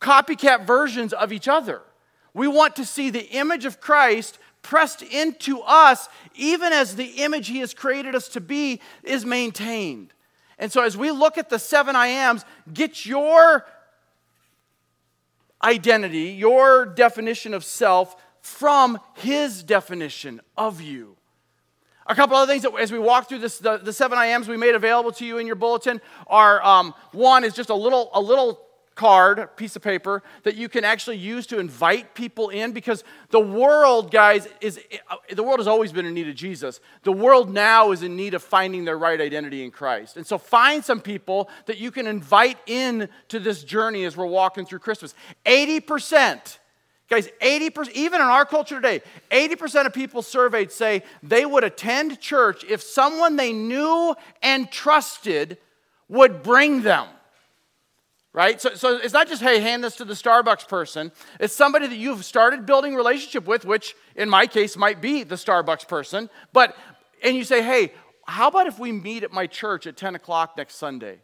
copycat 0.00 0.66
versions 0.66 1.12
of 1.12 1.32
each 1.32 1.46
other. 1.46 1.82
We 2.34 2.48
want 2.48 2.76
to 2.76 2.84
see 2.84 3.10
the 3.10 3.24
image 3.30 3.64
of 3.64 3.80
Christ 3.80 4.38
pressed 4.66 5.02
into 5.02 5.60
us, 5.60 6.08
even 6.34 6.72
as 6.72 6.96
the 6.96 7.22
image 7.22 7.46
He 7.46 7.60
has 7.60 7.72
created 7.72 8.14
us 8.16 8.28
to 8.30 8.40
be 8.40 8.80
is 9.04 9.24
maintained. 9.24 10.12
And 10.58 10.72
so, 10.72 10.82
as 10.82 10.96
we 10.96 11.12
look 11.12 11.38
at 11.38 11.48
the 11.48 11.58
seven 11.58 11.94
I 11.94 12.08
ams, 12.08 12.44
get 12.72 13.06
your 13.06 13.64
identity, 15.62 16.30
your 16.32 16.84
definition 16.84 17.54
of 17.54 17.64
self, 17.64 18.16
from 18.40 18.98
His 19.14 19.62
definition 19.62 20.40
of 20.56 20.80
you. 20.80 21.16
A 22.08 22.14
couple 22.14 22.36
other 22.36 22.50
things 22.50 22.62
that, 22.64 22.74
as 22.74 22.90
we 22.90 22.98
walk 22.98 23.28
through 23.28 23.40
this, 23.40 23.58
the, 23.58 23.78
the 23.78 23.92
seven 23.92 24.18
I 24.18 24.26
ams 24.26 24.48
we 24.48 24.56
made 24.56 24.74
available 24.74 25.12
to 25.12 25.24
you 25.24 25.38
in 25.38 25.46
your 25.46 25.56
bulletin 25.56 26.00
are 26.26 26.62
um, 26.64 26.92
one 27.12 27.44
is 27.44 27.54
just 27.54 27.70
a 27.70 27.74
little, 27.74 28.10
a 28.14 28.20
little 28.20 28.65
card, 28.96 29.56
piece 29.56 29.76
of 29.76 29.82
paper 29.82 30.22
that 30.42 30.56
you 30.56 30.68
can 30.68 30.84
actually 30.84 31.18
use 31.18 31.46
to 31.46 31.60
invite 31.60 32.14
people 32.14 32.48
in 32.48 32.72
because 32.72 33.04
the 33.30 33.38
world, 33.38 34.10
guys, 34.10 34.48
is 34.60 34.80
uh, 35.08 35.16
the 35.32 35.42
world 35.42 35.60
has 35.60 35.68
always 35.68 35.92
been 35.92 36.06
in 36.06 36.14
need 36.14 36.28
of 36.28 36.34
Jesus. 36.34 36.80
The 37.04 37.12
world 37.12 37.52
now 37.52 37.92
is 37.92 38.02
in 38.02 38.16
need 38.16 38.34
of 38.34 38.42
finding 38.42 38.84
their 38.84 38.98
right 38.98 39.20
identity 39.20 39.62
in 39.62 39.70
Christ. 39.70 40.16
And 40.16 40.26
so 40.26 40.38
find 40.38 40.84
some 40.84 41.00
people 41.00 41.48
that 41.66 41.78
you 41.78 41.92
can 41.92 42.08
invite 42.08 42.58
in 42.66 43.08
to 43.28 43.38
this 43.38 43.62
journey 43.62 44.04
as 44.04 44.16
we're 44.16 44.26
walking 44.26 44.66
through 44.66 44.80
Christmas. 44.80 45.14
80% 45.44 46.58
Guys, 47.08 47.28
80%, 47.40 47.92
even 47.92 48.20
in 48.20 48.26
our 48.26 48.44
culture 48.44 48.74
today, 48.74 49.00
80% 49.30 49.86
of 49.86 49.94
people 49.94 50.22
surveyed 50.22 50.72
say 50.72 51.04
they 51.22 51.46
would 51.46 51.62
attend 51.62 52.20
church 52.20 52.64
if 52.64 52.82
someone 52.82 53.36
they 53.36 53.52
knew 53.52 54.16
and 54.42 54.68
trusted 54.72 55.56
would 56.08 56.42
bring 56.42 56.82
them 56.82 57.06
right? 58.36 58.60
So, 58.60 58.74
so 58.74 58.98
it's 58.98 59.14
not 59.14 59.28
just, 59.28 59.42
hey, 59.42 59.60
hand 59.60 59.82
this 59.82 59.96
to 59.96 60.04
the 60.04 60.12
Starbucks 60.12 60.68
person. 60.68 61.10
It's 61.40 61.54
somebody 61.54 61.86
that 61.86 61.96
you've 61.96 62.22
started 62.22 62.66
building 62.66 62.94
relationship 62.94 63.46
with, 63.46 63.64
which 63.64 63.96
in 64.14 64.28
my 64.28 64.46
case 64.46 64.76
might 64.76 65.00
be 65.00 65.22
the 65.22 65.36
Starbucks 65.36 65.88
person. 65.88 66.28
But, 66.52 66.76
and 67.24 67.34
you 67.34 67.44
say, 67.44 67.62
hey, 67.62 67.94
how 68.26 68.48
about 68.48 68.66
if 68.66 68.78
we 68.78 68.92
meet 68.92 69.22
at 69.22 69.32
my 69.32 69.46
church 69.46 69.86
at 69.86 69.96
10 69.96 70.16
o'clock 70.16 70.58
next 70.58 70.74
Sunday? 70.74 71.20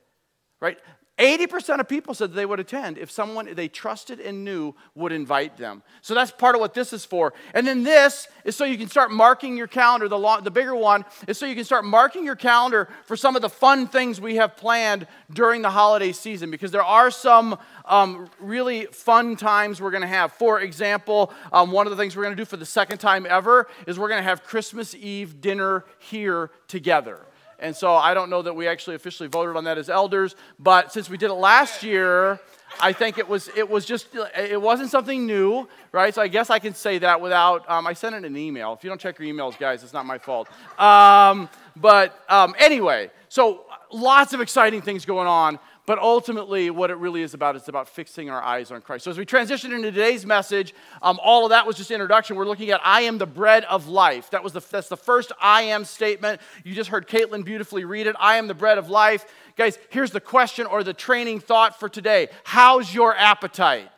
Right? 0.58 0.78
80% 1.18 1.78
of 1.78 1.88
people 1.88 2.14
said 2.14 2.32
they 2.32 2.46
would 2.46 2.58
attend 2.58 2.96
if 2.96 3.10
someone 3.10 3.54
they 3.54 3.68
trusted 3.68 4.18
and 4.18 4.44
knew 4.44 4.74
would 4.94 5.12
invite 5.12 5.58
them. 5.58 5.82
So 6.00 6.14
that's 6.14 6.30
part 6.30 6.54
of 6.54 6.60
what 6.60 6.72
this 6.72 6.94
is 6.94 7.04
for. 7.04 7.34
And 7.52 7.66
then 7.66 7.82
this 7.82 8.28
is 8.44 8.56
so 8.56 8.64
you 8.64 8.78
can 8.78 8.88
start 8.88 9.10
marking 9.10 9.56
your 9.56 9.66
calendar. 9.66 10.08
The, 10.08 10.18
long, 10.18 10.42
the 10.42 10.50
bigger 10.50 10.74
one 10.74 11.04
is 11.28 11.36
so 11.36 11.44
you 11.44 11.54
can 11.54 11.64
start 11.64 11.84
marking 11.84 12.24
your 12.24 12.34
calendar 12.34 12.88
for 13.04 13.14
some 13.14 13.36
of 13.36 13.42
the 13.42 13.50
fun 13.50 13.86
things 13.86 14.22
we 14.22 14.36
have 14.36 14.56
planned 14.56 15.06
during 15.30 15.60
the 15.60 15.70
holiday 15.70 16.12
season 16.12 16.50
because 16.50 16.70
there 16.70 16.82
are 16.82 17.10
some 17.10 17.58
um, 17.84 18.30
really 18.40 18.86
fun 18.86 19.36
times 19.36 19.82
we're 19.82 19.90
going 19.90 20.00
to 20.00 20.06
have. 20.06 20.32
For 20.32 20.60
example, 20.60 21.30
um, 21.52 21.72
one 21.72 21.86
of 21.86 21.90
the 21.90 21.96
things 21.96 22.16
we're 22.16 22.24
going 22.24 22.36
to 22.36 22.40
do 22.40 22.46
for 22.46 22.56
the 22.56 22.66
second 22.66 22.98
time 22.98 23.26
ever 23.28 23.68
is 23.86 23.98
we're 23.98 24.08
going 24.08 24.20
to 24.20 24.28
have 24.28 24.44
Christmas 24.44 24.94
Eve 24.94 25.42
dinner 25.42 25.84
here 25.98 26.50
together. 26.68 27.26
And 27.62 27.74
so 27.74 27.94
I 27.94 28.12
don't 28.12 28.28
know 28.28 28.42
that 28.42 28.54
we 28.54 28.66
actually 28.66 28.96
officially 28.96 29.28
voted 29.28 29.56
on 29.56 29.64
that 29.64 29.78
as 29.78 29.88
elders, 29.88 30.34
but 30.58 30.92
since 30.92 31.08
we 31.08 31.16
did 31.16 31.30
it 31.30 31.34
last 31.34 31.84
year, 31.84 32.40
I 32.80 32.92
think 32.92 33.18
it 33.18 33.28
was 33.28 33.48
it 33.56 33.68
was 33.70 33.84
just 33.84 34.08
it 34.36 34.60
wasn't 34.60 34.90
something 34.90 35.26
new, 35.26 35.68
right? 35.92 36.12
So 36.12 36.22
I 36.22 36.28
guess 36.28 36.50
I 36.50 36.58
can 36.58 36.74
say 36.74 36.98
that 36.98 37.20
without 37.20 37.68
um, 37.70 37.86
I 37.86 37.92
sent 37.92 38.16
it 38.16 38.24
an 38.24 38.36
email. 38.36 38.72
If 38.72 38.82
you 38.82 38.90
don't 38.90 39.00
check 39.00 39.18
your 39.18 39.32
emails, 39.32 39.56
guys, 39.56 39.84
it's 39.84 39.92
not 39.92 40.06
my 40.06 40.18
fault. 40.18 40.48
Um, 40.78 41.48
but 41.76 42.20
um, 42.28 42.54
anyway, 42.58 43.10
so 43.28 43.64
lots 43.92 44.32
of 44.32 44.40
exciting 44.40 44.82
things 44.82 45.04
going 45.04 45.28
on. 45.28 45.60
But 45.84 45.98
ultimately, 45.98 46.70
what 46.70 46.90
it 46.90 46.96
really 46.98 47.22
is 47.22 47.34
about 47.34 47.56
is 47.56 47.68
about 47.68 47.88
fixing 47.88 48.30
our 48.30 48.40
eyes 48.40 48.70
on 48.70 48.82
Christ. 48.82 49.04
So, 49.04 49.10
as 49.10 49.18
we 49.18 49.24
transition 49.24 49.72
into 49.72 49.90
today's 49.90 50.24
message, 50.24 50.74
um, 51.02 51.18
all 51.20 51.44
of 51.44 51.50
that 51.50 51.66
was 51.66 51.76
just 51.76 51.90
introduction. 51.90 52.36
We're 52.36 52.46
looking 52.46 52.70
at 52.70 52.80
I 52.84 53.02
am 53.02 53.18
the 53.18 53.26
bread 53.26 53.64
of 53.64 53.88
life. 53.88 54.30
That 54.30 54.44
was 54.44 54.52
the, 54.52 54.60
that's 54.60 54.88
the 54.88 54.96
first 54.96 55.32
I 55.40 55.62
am 55.62 55.84
statement. 55.84 56.40
You 56.62 56.74
just 56.74 56.90
heard 56.90 57.08
Caitlin 57.08 57.44
beautifully 57.44 57.84
read 57.84 58.06
it. 58.06 58.14
I 58.20 58.36
am 58.36 58.46
the 58.46 58.54
bread 58.54 58.78
of 58.78 58.90
life. 58.90 59.26
Guys, 59.56 59.76
here's 59.90 60.12
the 60.12 60.20
question 60.20 60.66
or 60.66 60.84
the 60.84 60.94
training 60.94 61.40
thought 61.40 61.80
for 61.80 61.88
today 61.88 62.28
How's 62.44 62.94
your 62.94 63.16
appetite? 63.16 63.90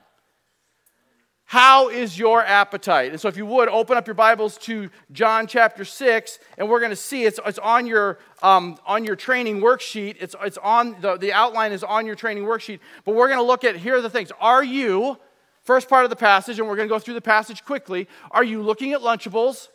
How 1.55 1.89
is 1.89 2.19
your 2.19 2.45
appetite? 2.45 3.13
And 3.13 3.21
so, 3.21 3.29
if 3.29 3.37
you 3.37 3.47
would, 3.47 3.69
open 3.69 3.97
up 3.97 4.09
your 4.09 4.15
Bibles 4.15 4.59
to 4.59 4.91
John 5.13 5.47
chapter 5.47 5.85
6, 5.85 6.41
and 6.59 6.69
we're 6.69 6.81
going 6.81 6.91
to 6.91 6.97
see 6.97 7.27
it's, 7.27 7.39
it's 7.47 7.61
on, 7.61 7.87
your, 7.87 8.19
um, 8.43 8.77
on 8.85 9.05
your 9.05 9.15
training 9.15 9.61
worksheet. 9.61 10.17
It's, 10.19 10.35
it's 10.43 10.59
on, 10.59 11.01
the, 11.01 11.17
the 11.17 11.33
outline 11.33 11.71
is 11.71 11.85
on 11.85 12.07
your 12.07 12.17
training 12.17 12.43
worksheet. 12.43 12.81
But 13.05 13.15
we're 13.15 13.29
going 13.29 13.39
to 13.39 13.45
look 13.45 13.63
at 13.63 13.77
here 13.77 13.95
are 13.95 14.01
the 14.01 14.11
things. 14.11 14.33
Are 14.41 14.65
you, 14.65 15.17
first 15.63 15.89
part 15.89 16.03
of 16.03 16.11
the 16.11 16.17
passage, 16.17 16.59
and 16.59 16.67
we're 16.67 16.75
going 16.75 16.89
to 16.89 16.93
go 16.93 16.99
through 16.99 17.15
the 17.15 17.21
passage 17.21 17.65
quickly, 17.65 18.09
are 18.33 18.43
you 18.43 18.61
looking 18.61 18.93
at 18.93 19.03
Lunchables? 19.03 19.69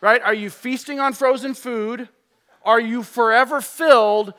Right? 0.00 0.20
Are 0.20 0.34
you 0.34 0.50
feasting 0.50 0.98
on 0.98 1.12
frozen 1.12 1.54
food? 1.54 2.08
Are 2.64 2.80
you 2.80 3.04
forever 3.04 3.60
filled 3.60 4.34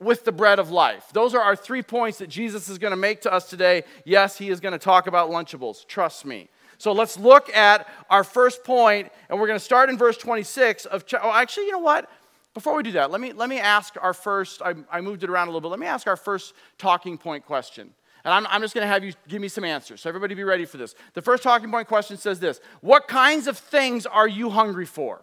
with 0.00 0.24
the 0.24 0.32
bread 0.32 0.58
of 0.58 0.70
life. 0.70 1.06
Those 1.12 1.34
are 1.34 1.40
our 1.40 1.54
three 1.54 1.82
points 1.82 2.18
that 2.18 2.28
Jesus 2.28 2.68
is 2.68 2.78
going 2.78 2.92
to 2.92 2.96
make 2.96 3.20
to 3.22 3.32
us 3.32 3.48
today. 3.48 3.84
Yes, 4.04 4.38
he 4.38 4.48
is 4.48 4.58
going 4.58 4.72
to 4.72 4.78
talk 4.78 5.06
about 5.06 5.30
Lunchables. 5.30 5.86
Trust 5.86 6.24
me. 6.24 6.48
So 6.78 6.92
let's 6.92 7.18
look 7.18 7.54
at 7.54 7.86
our 8.08 8.24
first 8.24 8.64
point, 8.64 9.12
and 9.28 9.38
we're 9.38 9.46
going 9.46 9.58
to 9.58 9.64
start 9.64 9.90
in 9.90 9.98
verse 9.98 10.16
26 10.16 10.86
of. 10.86 11.04
Oh, 11.22 11.30
actually, 11.30 11.66
you 11.66 11.72
know 11.72 11.78
what? 11.78 12.10
Before 12.54 12.74
we 12.74 12.82
do 12.82 12.92
that, 12.92 13.10
let 13.10 13.20
me, 13.20 13.32
let 13.32 13.48
me 13.48 13.60
ask 13.60 13.94
our 14.00 14.14
first, 14.14 14.60
I, 14.62 14.74
I 14.90 15.00
moved 15.02 15.22
it 15.22 15.30
around 15.30 15.48
a 15.48 15.50
little 15.50 15.60
bit. 15.60 15.68
Let 15.68 15.78
me 15.78 15.86
ask 15.86 16.08
our 16.08 16.16
first 16.16 16.54
talking 16.78 17.16
point 17.16 17.44
question. 17.44 17.90
And 18.24 18.34
I'm, 18.34 18.46
I'm 18.48 18.60
just 18.60 18.74
going 18.74 18.82
to 18.82 18.88
have 18.88 19.04
you 19.04 19.12
give 19.28 19.40
me 19.40 19.48
some 19.48 19.62
answers. 19.62 20.00
So, 20.00 20.08
everybody 20.08 20.34
be 20.34 20.44
ready 20.44 20.64
for 20.64 20.78
this. 20.78 20.94
The 21.14 21.22
first 21.22 21.42
talking 21.42 21.70
point 21.70 21.86
question 21.86 22.16
says 22.16 22.40
this 22.40 22.60
What 22.80 23.08
kinds 23.08 23.46
of 23.46 23.58
things 23.58 24.06
are 24.06 24.28
you 24.28 24.48
hungry 24.48 24.86
for? 24.86 25.22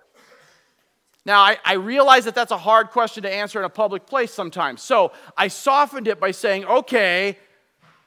Now, 1.28 1.42
I, 1.42 1.58
I, 1.66 1.74
realize 1.74 2.24
that 2.24 2.36
that's 2.36 2.54
a 2.54 2.58
hard 2.58 2.90
question 2.92 3.24
to 3.24 3.30
answer 3.30 3.60
in 3.60 3.66
a 3.66 3.70
public 3.70 4.06
place 4.06 4.34
sometimes. 4.34 4.82
So 4.82 5.12
I 5.36 5.50
softened 5.50 6.08
it 6.08 6.22
by 6.22 6.32
saying, 6.32 6.64
okay, 6.64 7.38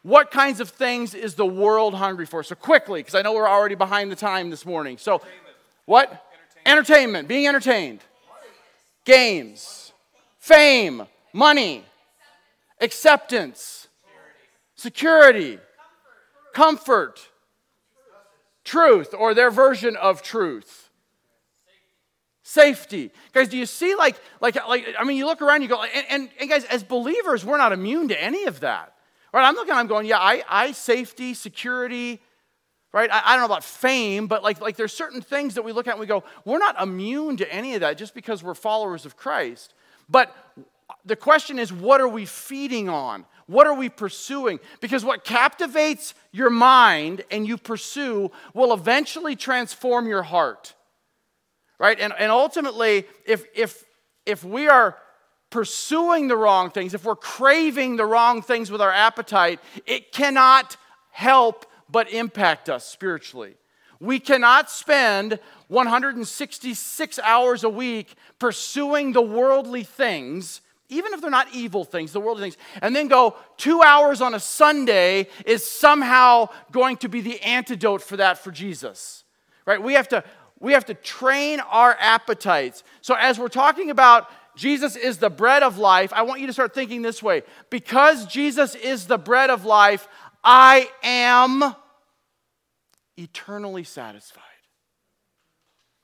what 0.02 0.30
kinds 0.30 0.58
of 0.58 0.70
things 0.70 1.12
is 1.12 1.34
the 1.34 1.44
world 1.44 1.92
hungry 1.92 2.24
for? 2.24 2.42
So 2.42 2.54
quickly, 2.54 3.00
because 3.00 3.14
I 3.14 3.20
know 3.20 3.34
we're 3.34 3.46
already 3.46 3.74
behind 3.74 4.10
the 4.10 4.16
time 4.16 4.48
this 4.48 4.64
morning. 4.64 4.96
So, 4.96 5.20
what? 5.84 6.08
Entertainment. 6.08 6.66
Entertainment, 6.66 7.28
being 7.28 7.46
entertained. 7.46 8.00
Games, 9.04 9.92
fame, 10.38 11.02
money, 11.34 11.84
acceptance, 12.80 13.88
security, 14.76 15.58
comfort, 16.54 17.28
truth, 18.64 19.12
or 19.12 19.34
their 19.34 19.50
version 19.50 19.94
of 19.96 20.22
truth 20.22 20.89
safety. 22.50 23.12
Guys, 23.32 23.48
do 23.48 23.56
you 23.56 23.66
see 23.66 23.94
like, 23.94 24.20
like, 24.40 24.56
like 24.66 24.84
I 24.98 25.04
mean, 25.04 25.16
you 25.16 25.26
look 25.26 25.40
around, 25.40 25.62
you 25.62 25.68
go, 25.68 25.82
and, 25.82 26.06
and, 26.08 26.28
and, 26.40 26.50
guys, 26.50 26.64
as 26.64 26.82
believers, 26.82 27.44
we're 27.44 27.58
not 27.58 27.72
immune 27.72 28.08
to 28.08 28.20
any 28.20 28.44
of 28.44 28.60
that. 28.60 28.94
Right? 29.32 29.46
I'm 29.46 29.54
looking, 29.54 29.72
I'm 29.72 29.86
going, 29.86 30.06
yeah, 30.06 30.18
I, 30.18 30.42
I 30.48 30.72
safety, 30.72 31.34
security, 31.34 32.20
right? 32.92 33.08
I, 33.12 33.22
I 33.24 33.32
don't 33.32 33.42
know 33.42 33.46
about 33.46 33.62
fame, 33.62 34.26
but 34.26 34.42
like, 34.42 34.60
like 34.60 34.76
there's 34.76 34.92
certain 34.92 35.22
things 35.22 35.54
that 35.54 35.62
we 35.62 35.70
look 35.70 35.86
at 35.86 35.92
and 35.92 36.00
we 36.00 36.06
go, 36.06 36.24
we're 36.44 36.58
not 36.58 36.80
immune 36.82 37.36
to 37.36 37.54
any 37.54 37.74
of 37.74 37.82
that 37.82 37.96
just 37.96 38.14
because 38.14 38.42
we're 38.42 38.54
followers 38.54 39.06
of 39.06 39.16
Christ. 39.16 39.74
But 40.08 40.34
the 41.04 41.14
question 41.14 41.56
is, 41.56 41.72
what 41.72 42.00
are 42.00 42.08
we 42.08 42.26
feeding 42.26 42.88
on? 42.88 43.26
What 43.46 43.68
are 43.68 43.74
we 43.74 43.88
pursuing? 43.88 44.58
Because 44.80 45.04
what 45.04 45.24
captivates 45.24 46.14
your 46.32 46.50
mind 46.50 47.22
and 47.30 47.46
you 47.46 47.56
pursue 47.56 48.32
will 48.54 48.72
eventually 48.72 49.36
transform 49.36 50.08
your 50.08 50.24
heart 50.24 50.74
right? 51.80 51.98
And, 51.98 52.12
and 52.16 52.30
ultimately, 52.30 53.06
if, 53.24 53.44
if, 53.54 53.84
if 54.26 54.44
we 54.44 54.68
are 54.68 54.96
pursuing 55.48 56.28
the 56.28 56.36
wrong 56.36 56.70
things, 56.70 56.94
if 56.94 57.04
we're 57.04 57.16
craving 57.16 57.96
the 57.96 58.04
wrong 58.04 58.42
things 58.42 58.70
with 58.70 58.82
our 58.82 58.92
appetite, 58.92 59.58
it 59.86 60.12
cannot 60.12 60.76
help 61.10 61.66
but 61.90 62.12
impact 62.12 62.68
us 62.68 62.86
spiritually. 62.86 63.54
We 63.98 64.20
cannot 64.20 64.70
spend 64.70 65.40
166 65.68 67.18
hours 67.18 67.64
a 67.64 67.68
week 67.68 68.14
pursuing 68.38 69.12
the 69.12 69.22
worldly 69.22 69.82
things, 69.82 70.60
even 70.90 71.14
if 71.14 71.22
they're 71.22 71.30
not 71.30 71.48
evil 71.54 71.84
things, 71.84 72.12
the 72.12 72.20
worldly 72.20 72.42
things, 72.42 72.56
and 72.82 72.94
then 72.94 73.08
go 73.08 73.36
two 73.56 73.82
hours 73.82 74.20
on 74.20 74.34
a 74.34 74.40
Sunday 74.40 75.28
is 75.46 75.64
somehow 75.64 76.48
going 76.72 76.98
to 76.98 77.08
be 77.08 77.22
the 77.22 77.40
antidote 77.40 78.02
for 78.02 78.18
that 78.18 78.38
for 78.38 78.50
Jesus. 78.50 79.24
Right? 79.66 79.82
We 79.82 79.94
have 79.94 80.08
to 80.08 80.24
we 80.60 80.74
have 80.74 80.84
to 80.86 80.94
train 80.94 81.58
our 81.60 81.96
appetites. 81.98 82.84
So, 83.00 83.14
as 83.18 83.38
we're 83.38 83.48
talking 83.48 83.90
about 83.90 84.28
Jesus 84.56 84.94
is 84.94 85.16
the 85.16 85.30
bread 85.30 85.62
of 85.62 85.78
life, 85.78 86.12
I 86.12 86.22
want 86.22 86.40
you 86.40 86.46
to 86.46 86.52
start 86.52 86.74
thinking 86.74 87.02
this 87.02 87.22
way 87.22 87.42
because 87.70 88.26
Jesus 88.26 88.74
is 88.74 89.06
the 89.06 89.18
bread 89.18 89.48
of 89.48 89.64
life, 89.64 90.06
I 90.44 90.90
am 91.02 91.74
eternally 93.16 93.84
satisfied. 93.84 94.44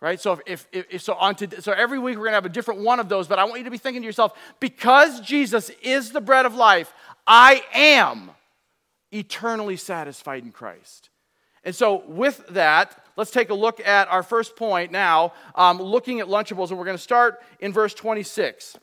Right? 0.01 0.21
So, 0.21 0.41
if, 0.47 0.67
if, 0.73 0.87
if 0.91 1.03
so, 1.03 1.15
on 1.15 1.35
to, 1.37 1.61
so 1.61 1.73
every 1.73 1.99
week 1.99 2.17
we're 2.17 2.25
going 2.25 2.33
to 2.33 2.37
have 2.37 2.47
a 2.47 2.51
different 2.51 2.81
one 2.81 2.99
of 2.99 3.11
those, 3.11 3.29
but 3.29 3.39
I 3.39 3.45
want 3.45 3.59
you 3.59 3.65
to 3.65 3.71
be 3.71 3.79
thinking 3.79 4.03
to 4.03 4.07
yourself 4.07 4.33
because 4.59 5.21
Jesus 5.21 5.71
is 5.83 6.13
the 6.13 6.21
bread 6.21 6.47
of 6.47 6.55
life, 6.55 6.95
I 7.27 7.63
am 7.75 8.31
eternally 9.13 9.77
satisfied 9.77 10.45
in 10.45 10.53
Christ. 10.53 11.11
And 11.67 11.75
so, 11.75 12.05
with 12.07 12.47
that, 12.51 12.97
let's 13.17 13.33
take 13.33 13.51
a 13.51 13.55
look 13.55 13.85
at 13.85 14.07
our 14.07 14.23
first 14.23 14.55
point 14.55 14.93
now, 14.93 15.33
um, 15.57 15.83
looking 15.83 16.21
at 16.21 16.29
Lunchables. 16.29 16.71
And 16.71 16.79
we're 16.79 16.85
going 16.85 16.97
to 16.97 17.03
start 17.03 17.43
in 17.59 17.73
verse 17.73 17.93
26. 17.93 18.79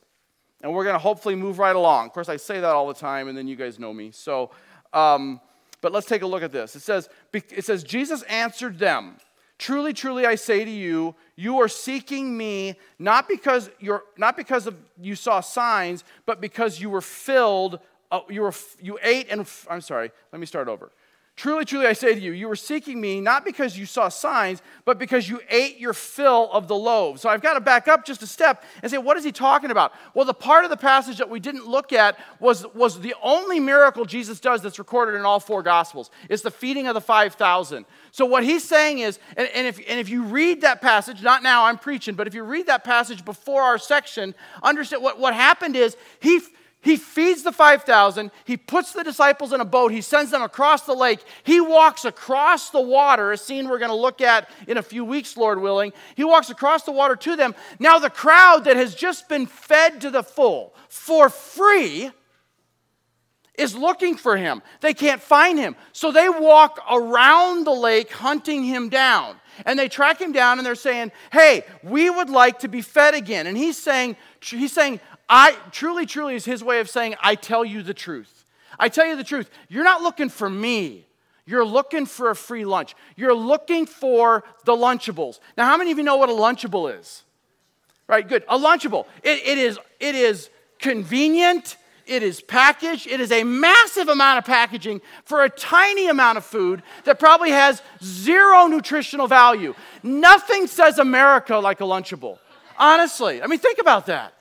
And 0.60 0.72
we're 0.72 0.84
going 0.84 0.94
to 0.94 1.00
hopefully 1.00 1.34
move 1.34 1.58
right 1.58 1.74
along. 1.74 2.06
Of 2.06 2.12
course, 2.12 2.28
I 2.28 2.36
say 2.36 2.60
that 2.60 2.70
all 2.70 2.86
the 2.86 2.94
time, 2.94 3.28
and 3.28 3.36
then 3.36 3.48
you 3.48 3.56
guys 3.56 3.78
know 3.78 3.92
me. 3.92 4.10
So, 4.10 4.50
um, 4.92 5.40
but 5.80 5.92
let's 5.92 6.06
take 6.06 6.20
a 6.20 6.26
look 6.26 6.42
at 6.42 6.52
this. 6.52 6.76
It 6.76 6.80
says, 6.80 7.08
it 7.32 7.64
says, 7.64 7.84
Jesus 7.84 8.22
answered 8.24 8.78
them. 8.78 9.16
Truly, 9.56 9.94
truly, 9.94 10.26
I 10.26 10.34
say 10.34 10.62
to 10.62 10.70
you, 10.70 11.14
you 11.36 11.60
are 11.60 11.68
seeking 11.68 12.36
me 12.36 12.76
not 12.98 13.28
because 13.28 13.70
you're 13.78 14.02
not 14.18 14.36
because 14.36 14.66
of 14.66 14.76
you 15.00 15.14
saw 15.14 15.40
signs, 15.40 16.04
but 16.26 16.40
because 16.40 16.80
you 16.80 16.90
were 16.90 17.00
filled. 17.00 17.78
Uh, 18.10 18.20
you 18.28 18.42
were 18.42 18.52
you 18.80 18.98
ate 19.02 19.28
and 19.30 19.46
I'm 19.70 19.80
sorry. 19.80 20.10
Let 20.32 20.40
me 20.40 20.46
start 20.46 20.68
over. 20.68 20.90
Truly, 21.36 21.64
truly, 21.64 21.88
I 21.88 21.94
say 21.94 22.14
to 22.14 22.20
you, 22.20 22.30
you 22.30 22.46
were 22.46 22.54
seeking 22.54 23.00
me 23.00 23.20
not 23.20 23.44
because 23.44 23.76
you 23.76 23.86
saw 23.86 24.08
signs, 24.08 24.62
but 24.84 25.00
because 25.00 25.28
you 25.28 25.40
ate 25.50 25.78
your 25.78 25.92
fill 25.92 26.48
of 26.52 26.68
the 26.68 26.76
loaves. 26.76 27.22
So 27.22 27.28
I've 27.28 27.42
got 27.42 27.54
to 27.54 27.60
back 27.60 27.88
up 27.88 28.04
just 28.04 28.22
a 28.22 28.26
step 28.26 28.62
and 28.82 28.90
say, 28.90 28.98
what 28.98 29.16
is 29.16 29.24
he 29.24 29.32
talking 29.32 29.72
about? 29.72 29.92
Well, 30.14 30.24
the 30.24 30.32
part 30.32 30.62
of 30.64 30.70
the 30.70 30.76
passage 30.76 31.18
that 31.18 31.28
we 31.28 31.40
didn't 31.40 31.66
look 31.66 31.92
at 31.92 32.16
was, 32.38 32.64
was 32.72 33.00
the 33.00 33.16
only 33.20 33.58
miracle 33.58 34.04
Jesus 34.04 34.38
does 34.38 34.62
that's 34.62 34.78
recorded 34.78 35.16
in 35.16 35.22
all 35.22 35.40
four 35.40 35.64
Gospels. 35.64 36.08
It's 36.30 36.42
the 36.42 36.52
feeding 36.52 36.86
of 36.86 36.94
the 36.94 37.00
5,000. 37.00 37.84
So 38.12 38.26
what 38.26 38.44
he's 38.44 38.62
saying 38.62 39.00
is, 39.00 39.18
and, 39.36 39.48
and, 39.56 39.66
if, 39.66 39.78
and 39.88 39.98
if 39.98 40.08
you 40.08 40.22
read 40.22 40.60
that 40.60 40.80
passage, 40.80 41.20
not 41.20 41.42
now, 41.42 41.64
I'm 41.64 41.78
preaching, 41.78 42.14
but 42.14 42.28
if 42.28 42.34
you 42.34 42.44
read 42.44 42.68
that 42.68 42.84
passage 42.84 43.24
before 43.24 43.62
our 43.62 43.78
section, 43.78 44.36
understand 44.62 45.02
what, 45.02 45.18
what 45.18 45.34
happened 45.34 45.74
is 45.74 45.96
he 46.20 46.40
he 46.84 46.96
feeds 46.96 47.42
the 47.42 47.50
5,000. 47.50 48.30
He 48.44 48.58
puts 48.58 48.92
the 48.92 49.02
disciples 49.02 49.54
in 49.54 49.60
a 49.62 49.64
boat. 49.64 49.90
He 49.90 50.02
sends 50.02 50.30
them 50.30 50.42
across 50.42 50.82
the 50.82 50.92
lake. 50.92 51.20
He 51.42 51.58
walks 51.58 52.04
across 52.04 52.68
the 52.68 52.80
water, 52.80 53.32
a 53.32 53.38
scene 53.38 53.70
we're 53.70 53.78
going 53.78 53.90
to 53.90 53.96
look 53.96 54.20
at 54.20 54.50
in 54.68 54.76
a 54.76 54.82
few 54.82 55.02
weeks, 55.02 55.34
Lord 55.34 55.62
willing. 55.62 55.94
He 56.14 56.24
walks 56.24 56.50
across 56.50 56.82
the 56.82 56.92
water 56.92 57.16
to 57.16 57.36
them. 57.36 57.54
Now, 57.78 57.98
the 57.98 58.10
crowd 58.10 58.64
that 58.64 58.76
has 58.76 58.94
just 58.94 59.30
been 59.30 59.46
fed 59.46 60.02
to 60.02 60.10
the 60.10 60.22
full 60.22 60.74
for 60.90 61.30
free 61.30 62.10
is 63.56 63.74
looking 63.74 64.16
for 64.16 64.36
him. 64.36 64.60
They 64.82 64.92
can't 64.92 65.22
find 65.22 65.58
him. 65.58 65.76
So 65.92 66.12
they 66.12 66.28
walk 66.28 66.80
around 66.90 67.64
the 67.64 67.72
lake 67.72 68.12
hunting 68.12 68.62
him 68.62 68.90
down. 68.90 69.36
And 69.64 69.78
they 69.78 69.88
track 69.88 70.20
him 70.20 70.32
down 70.32 70.58
and 70.58 70.66
they're 70.66 70.74
saying, 70.74 71.12
Hey, 71.32 71.64
we 71.82 72.10
would 72.10 72.28
like 72.28 72.58
to 72.58 72.68
be 72.68 72.82
fed 72.82 73.14
again. 73.14 73.46
And 73.46 73.56
he's 73.56 73.80
saying, 73.80 74.16
he's 74.40 74.72
saying, 74.72 75.00
I 75.28 75.56
truly, 75.70 76.06
truly 76.06 76.34
is 76.34 76.44
his 76.44 76.62
way 76.62 76.80
of 76.80 76.90
saying, 76.90 77.14
I 77.22 77.34
tell 77.34 77.64
you 77.64 77.82
the 77.82 77.94
truth. 77.94 78.44
I 78.78 78.88
tell 78.88 79.06
you 79.06 79.16
the 79.16 79.24
truth. 79.24 79.50
You're 79.68 79.84
not 79.84 80.02
looking 80.02 80.28
for 80.28 80.50
me. 80.50 81.06
You're 81.46 81.64
looking 81.64 82.06
for 82.06 82.30
a 82.30 82.36
free 82.36 82.64
lunch. 82.64 82.94
You're 83.16 83.34
looking 83.34 83.86
for 83.86 84.44
the 84.64 84.72
Lunchables. 84.72 85.40
Now, 85.56 85.66
how 85.66 85.76
many 85.76 85.90
of 85.90 85.98
you 85.98 86.04
know 86.04 86.16
what 86.16 86.28
a 86.28 86.32
Lunchable 86.32 86.98
is? 86.98 87.22
Right, 88.06 88.26
good. 88.26 88.44
A 88.48 88.58
Lunchable. 88.58 89.06
It, 89.22 89.46
it, 89.46 89.58
is, 89.58 89.78
it 90.00 90.14
is 90.14 90.50
convenient, 90.78 91.76
it 92.06 92.22
is 92.22 92.40
packaged, 92.40 93.06
it 93.06 93.20
is 93.20 93.32
a 93.32 93.44
massive 93.44 94.08
amount 94.08 94.38
of 94.38 94.44
packaging 94.44 95.00
for 95.24 95.42
a 95.42 95.50
tiny 95.50 96.08
amount 96.08 96.38
of 96.38 96.44
food 96.44 96.82
that 97.04 97.18
probably 97.18 97.50
has 97.50 97.82
zero 98.02 98.66
nutritional 98.66 99.26
value. 99.26 99.74
Nothing 100.02 100.66
says 100.66 100.98
America 100.98 101.56
like 101.56 101.80
a 101.80 101.84
Lunchable. 101.84 102.38
Honestly. 102.78 103.42
I 103.42 103.46
mean, 103.46 103.58
think 103.58 103.78
about 103.78 104.06
that. 104.06 104.34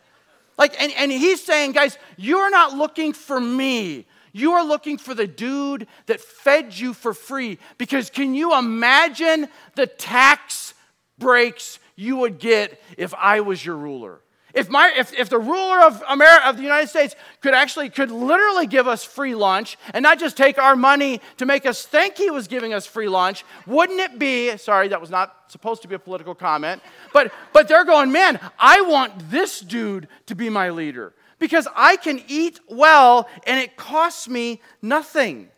Like, 0.58 0.80
and, 0.82 0.92
and 0.94 1.12
he's 1.12 1.44
saying, 1.44 1.72
guys, 1.72 1.98
you're 2.18 2.50
not 2.50 2.76
looking 2.78 3.14
for 3.14 3.40
me. 3.40 4.06
You 4.32 4.54
are 4.54 4.66
looking 4.66 4.98
for 4.98 5.14
the 5.14 5.28
dude 5.28 5.88
that 6.08 6.20
fed 6.20 6.78
you 6.78 6.94
for 6.94 7.14
free. 7.14 7.60
Because 7.78 8.10
can 8.10 8.34
you 8.34 8.58
imagine 8.58 9.48
the 9.76 9.88
tax 9.88 10.74
breaks 11.20 11.80
you 11.96 12.18
would 12.18 12.40
get 12.40 12.82
if 12.98 13.14
I 13.14 13.42
was 13.42 13.64
your 13.64 13.78
ruler? 13.78 14.23
If, 14.54 14.70
my, 14.70 14.94
if, 14.96 15.12
if 15.14 15.30
the 15.30 15.40
ruler 15.40 15.82
of, 15.82 16.04
America, 16.08 16.48
of 16.48 16.58
the 16.58 16.64
United 16.64 16.88
States 16.88 17.16
could 17.42 17.56
actually, 17.56 17.90
could 17.90 18.12
literally 18.12 18.68
give 18.68 18.88
us 18.88 19.04
free 19.04 19.34
lunch 19.34 19.78
and 19.94 20.04
not 20.04 20.20
just 20.20 20.38
take 20.38 20.60
our 20.60 20.76
money 20.76 21.22
to 21.38 21.46
make 21.46 21.66
us 21.66 21.86
think 21.86 22.18
he 22.18 22.30
was 22.30 22.48
giving 22.48 22.74
us 22.74 22.86
free 22.86 23.08
lunch, 23.08 23.44
wouldn't 23.66 24.00
it 24.00 24.20
be, 24.20 24.56
sorry, 24.58 24.90
that 24.90 25.02
was 25.02 25.10
not 25.10 25.36
supposed 25.48 25.82
to 25.82 25.88
be 25.88 25.96
a 25.96 26.00
political 26.00 26.36
comment, 26.36 26.84
but, 27.14 27.34
but 27.52 27.68
they're 27.68 27.86
going, 27.86 28.12
man, 28.12 28.40
I 28.60 28.82
want 28.82 29.32
this 29.32 29.60
dude 29.60 30.08
to 30.28 30.36
be 30.36 30.50
my 30.50 30.70
leader 30.70 31.14
because 31.40 31.68
I 31.76 31.96
can 31.98 32.22
eat 32.28 32.60
well 32.70 33.28
and 33.48 33.60
it 33.60 33.76
costs 33.76 34.30
me 34.30 34.62
nothing. 34.82 35.50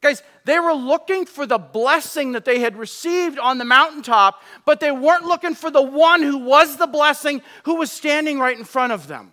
Guys, 0.00 0.22
they 0.44 0.58
were 0.58 0.74
looking 0.74 1.26
for 1.26 1.46
the 1.46 1.58
blessing 1.58 2.32
that 2.32 2.44
they 2.44 2.60
had 2.60 2.76
received 2.76 3.38
on 3.38 3.58
the 3.58 3.64
mountaintop, 3.64 4.42
but 4.64 4.80
they 4.80 4.92
weren't 4.92 5.24
looking 5.24 5.54
for 5.54 5.70
the 5.70 5.82
one 5.82 6.22
who 6.22 6.38
was 6.38 6.76
the 6.76 6.86
blessing 6.86 7.42
who 7.64 7.76
was 7.76 7.90
standing 7.90 8.38
right 8.38 8.56
in 8.56 8.64
front 8.64 8.92
of 8.92 9.08
them. 9.08 9.32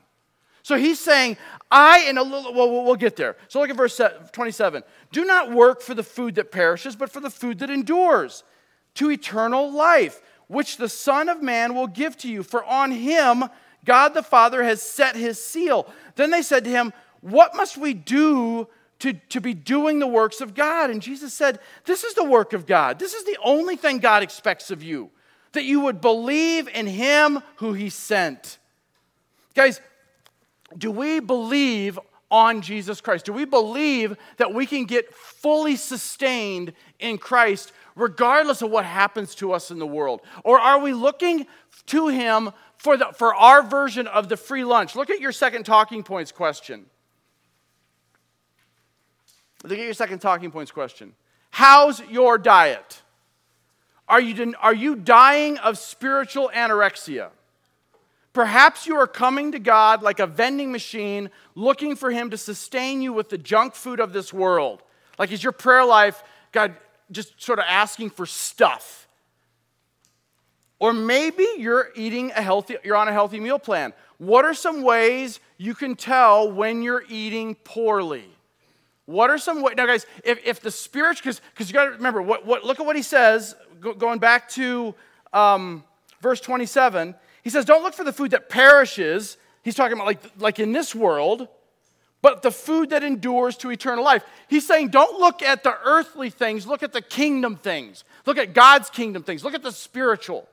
So 0.64 0.78
he's 0.78 1.00
saying, 1.00 1.38
I, 1.70 2.06
in 2.08 2.18
a 2.18 2.24
little, 2.24 2.54
well, 2.54 2.86
we'll 2.86 2.96
get 2.96 3.18
there. 3.18 3.36
So 3.50 3.60
look 3.60 3.70
at 3.70 3.76
verse 3.76 4.00
27. 4.32 4.84
Do 5.12 5.26
not 5.26 5.52
work 5.52 5.82
for 5.82 5.94
the 5.94 6.04
food 6.04 6.36
that 6.36 6.52
perishes, 6.52 6.96
but 6.96 7.12
for 7.12 7.20
the 7.20 7.30
food 7.30 7.60
that 7.60 7.70
endures 7.70 8.44
to 8.96 9.12
eternal 9.12 9.72
life, 9.72 10.22
which 10.48 10.78
the 10.78 10.88
Son 10.88 11.28
of 11.28 11.42
Man 11.42 11.76
will 11.76 11.88
give 11.88 12.16
to 12.18 12.30
you. 12.30 12.44
For 12.44 12.64
on 12.64 12.92
him 12.92 13.46
God 13.86 14.14
the 14.14 14.24
Father 14.24 14.64
has 14.64 14.82
set 14.82 15.16
his 15.16 15.44
seal. 15.44 15.92
Then 16.16 16.32
they 16.32 16.42
said 16.42 16.64
to 16.64 16.70
him, 16.70 16.94
What 17.22 17.56
must 17.56 17.78
we 17.78 17.94
do 17.94 18.68
to, 19.04 19.12
to 19.12 19.42
be 19.42 19.54
doing 19.54 20.00
the 20.00 20.08
works 20.08 20.40
of 20.40 20.56
God. 20.56 20.90
And 20.90 21.02
Jesus 21.02 21.34
said, 21.34 21.60
This 21.84 22.06
is 22.06 22.14
the 22.14 22.24
work 22.24 22.54
of 22.54 22.66
God. 22.66 23.00
This 23.00 23.14
is 23.14 23.26
the 23.26 23.38
only 23.44 23.76
thing 23.76 23.98
God 23.98 24.24
expects 24.24 24.72
of 24.72 24.82
you 24.82 25.12
that 25.52 25.66
you 25.66 25.82
would 25.82 26.00
believe 26.00 26.70
in 26.70 26.88
Him 26.88 27.40
who 27.58 27.74
He 27.74 27.90
sent. 27.90 28.60
Guys, 29.56 29.82
do 30.78 30.90
we 30.90 31.20
believe 31.20 32.00
on 32.32 32.62
Jesus 32.62 33.02
Christ? 33.02 33.26
Do 33.26 33.34
we 33.34 33.44
believe 33.44 34.16
that 34.38 34.54
we 34.54 34.66
can 34.66 34.86
get 34.86 35.14
fully 35.14 35.76
sustained 35.76 36.72
in 36.98 37.18
Christ 37.18 37.74
regardless 37.98 38.62
of 38.62 38.72
what 38.72 38.86
happens 38.86 39.36
to 39.36 39.52
us 39.52 39.70
in 39.70 39.80
the 39.80 39.86
world? 39.86 40.22
Or 40.46 40.58
are 40.58 40.80
we 40.80 40.94
looking 40.94 41.46
to 41.88 42.08
Him 42.08 42.52
for, 42.78 42.96
the, 42.96 43.08
for 43.18 43.36
our 43.36 43.64
version 43.64 44.08
of 44.08 44.30
the 44.30 44.38
free 44.38 44.64
lunch? 44.64 44.96
Look 44.96 45.10
at 45.10 45.20
your 45.20 45.34
second 45.34 45.66
talking 45.66 46.04
points 46.04 46.32
question. 46.32 46.86
Look 49.64 49.80
at 49.80 49.86
your 49.86 49.94
second 49.94 50.20
talking 50.20 50.52
points 50.52 50.72
question. 50.72 51.14
How's 51.52 52.02
your 52.10 52.38
diet? 52.38 53.02
Are 54.08 54.20
you, 54.20 54.54
are 54.62 54.74
you 54.74 54.96
dying 54.96 55.58
of 55.60 55.78
spiritual 55.78 56.52
anorexia? 56.54 57.30
Perhaps 58.34 58.88
you 58.88 58.96
are 58.96 59.08
coming 59.08 59.52
to 59.52 59.60
God 59.60 60.02
like 60.02 60.20
a 60.20 60.28
vending 60.28 60.72
machine, 60.72 61.30
looking 61.56 61.96
for 61.96 62.12
Him 62.12 62.32
to 62.32 62.38
sustain 62.38 63.02
you 63.02 63.14
with 63.14 63.30
the 63.30 63.38
junk 63.38 63.76
food 63.76 64.00
of 64.00 64.12
this 64.12 64.34
world. 64.34 64.82
Like, 65.18 65.32
is 65.32 65.44
your 65.44 65.52
prayer 65.52 65.86
life, 65.86 66.24
God, 66.52 66.76
just 67.12 67.42
sort 67.42 67.60
of 67.60 67.66
asking 67.68 68.10
for 68.10 68.26
stuff? 68.26 69.08
Or 70.80 70.92
maybe 70.92 71.46
you're 71.58 71.90
eating 71.96 72.32
a 72.32 72.42
healthy, 72.42 72.76
you're 72.84 72.98
on 72.98 73.08
a 73.08 73.14
healthy 73.14 73.40
meal 73.40 73.60
plan. 73.60 73.94
What 74.18 74.44
are 74.44 74.54
some 74.54 74.82
ways 74.82 75.40
you 75.58 75.76
can 75.76 75.96
tell 75.96 76.52
when 76.52 76.82
you're 76.82 77.04
eating 77.08 77.56
poorly? 77.56 78.26
What 79.06 79.30
are 79.30 79.38
some 79.38 79.62
ways? 79.62 79.76
Now, 79.76 79.86
guys, 79.86 80.06
if, 80.24 80.40
if 80.46 80.62
the 80.62 80.72
spiritual, 80.72 81.24
because 81.24 81.42
because 81.54 81.70
you 81.70 81.74
got 81.74 81.86
to 81.86 81.92
remember, 81.92 82.22
what, 82.22 82.46
what, 82.46 82.64
look 82.64 82.80
at 82.80 82.86
what 82.86 82.96
he 82.96 83.02
says, 83.02 83.56
go, 83.82 83.94
going 83.94 84.20
back 84.20 84.50
to 84.50 84.96
um, 85.34 85.84
verse 86.22 86.40
27. 86.40 87.16
He 87.44 87.50
says, 87.50 87.66
Don't 87.66 87.84
look 87.84 87.94
for 87.94 88.04
the 88.04 88.14
food 88.14 88.32
that 88.32 88.50
perishes. 88.50 89.38
He's 89.64 89.76
talking 89.76 89.94
about 89.94 90.08
like, 90.08 90.22
like 90.40 90.60
in 90.60 90.72
this 90.72 90.96
world, 90.96 91.48
but 92.22 92.42
the 92.42 92.52
food 92.52 92.92
that 92.92 93.04
endures 93.04 93.58
to 93.58 93.72
eternal 93.72 94.04
life. 94.04 94.24
He's 94.48 94.66
saying, 94.66 94.90
Don't 94.90 95.20
look 95.20 95.42
at 95.42 95.64
the 95.64 95.76
earthly 95.84 96.30
things, 96.30 96.66
look 96.66 96.82
at 96.82 96.94
the 96.94 97.02
kingdom 97.02 97.58
things. 97.58 98.06
Look 98.26 98.38
at 98.38 98.54
God's 98.54 98.90
kingdom 98.90 99.24
things. 99.24 99.44
Look 99.44 99.54
at 99.54 99.64
the 99.64 99.72
spiritual. 99.72 100.48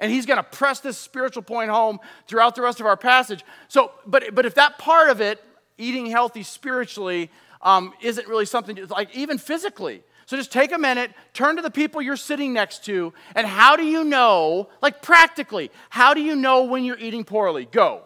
And 0.00 0.10
he's 0.10 0.26
going 0.26 0.38
to 0.38 0.42
press 0.42 0.80
this 0.80 0.98
spiritual 0.98 1.44
point 1.44 1.70
home 1.70 2.00
throughout 2.26 2.56
the 2.56 2.62
rest 2.62 2.80
of 2.80 2.86
our 2.86 2.96
passage. 2.96 3.44
So, 3.68 3.92
but, 4.04 4.34
but 4.34 4.44
if 4.44 4.54
that 4.54 4.76
part 4.78 5.10
of 5.10 5.20
it, 5.20 5.40
eating 5.78 6.06
healthy 6.06 6.42
spiritually, 6.42 7.30
um, 7.62 7.92
isn't 8.00 8.26
really 8.28 8.46
something 8.46 8.78
like 8.88 9.14
even 9.16 9.38
physically. 9.38 10.02
So 10.26 10.36
just 10.36 10.52
take 10.52 10.72
a 10.72 10.78
minute, 10.78 11.10
turn 11.34 11.56
to 11.56 11.62
the 11.62 11.70
people 11.70 12.00
you're 12.00 12.16
sitting 12.16 12.52
next 12.52 12.84
to, 12.86 13.12
and 13.34 13.46
how 13.46 13.76
do 13.76 13.84
you 13.84 14.04
know, 14.04 14.68
like 14.80 15.02
practically, 15.02 15.70
how 15.90 16.14
do 16.14 16.20
you 16.20 16.36
know 16.36 16.64
when 16.64 16.84
you're 16.84 16.98
eating 16.98 17.24
poorly? 17.24 17.66
Go. 17.66 18.04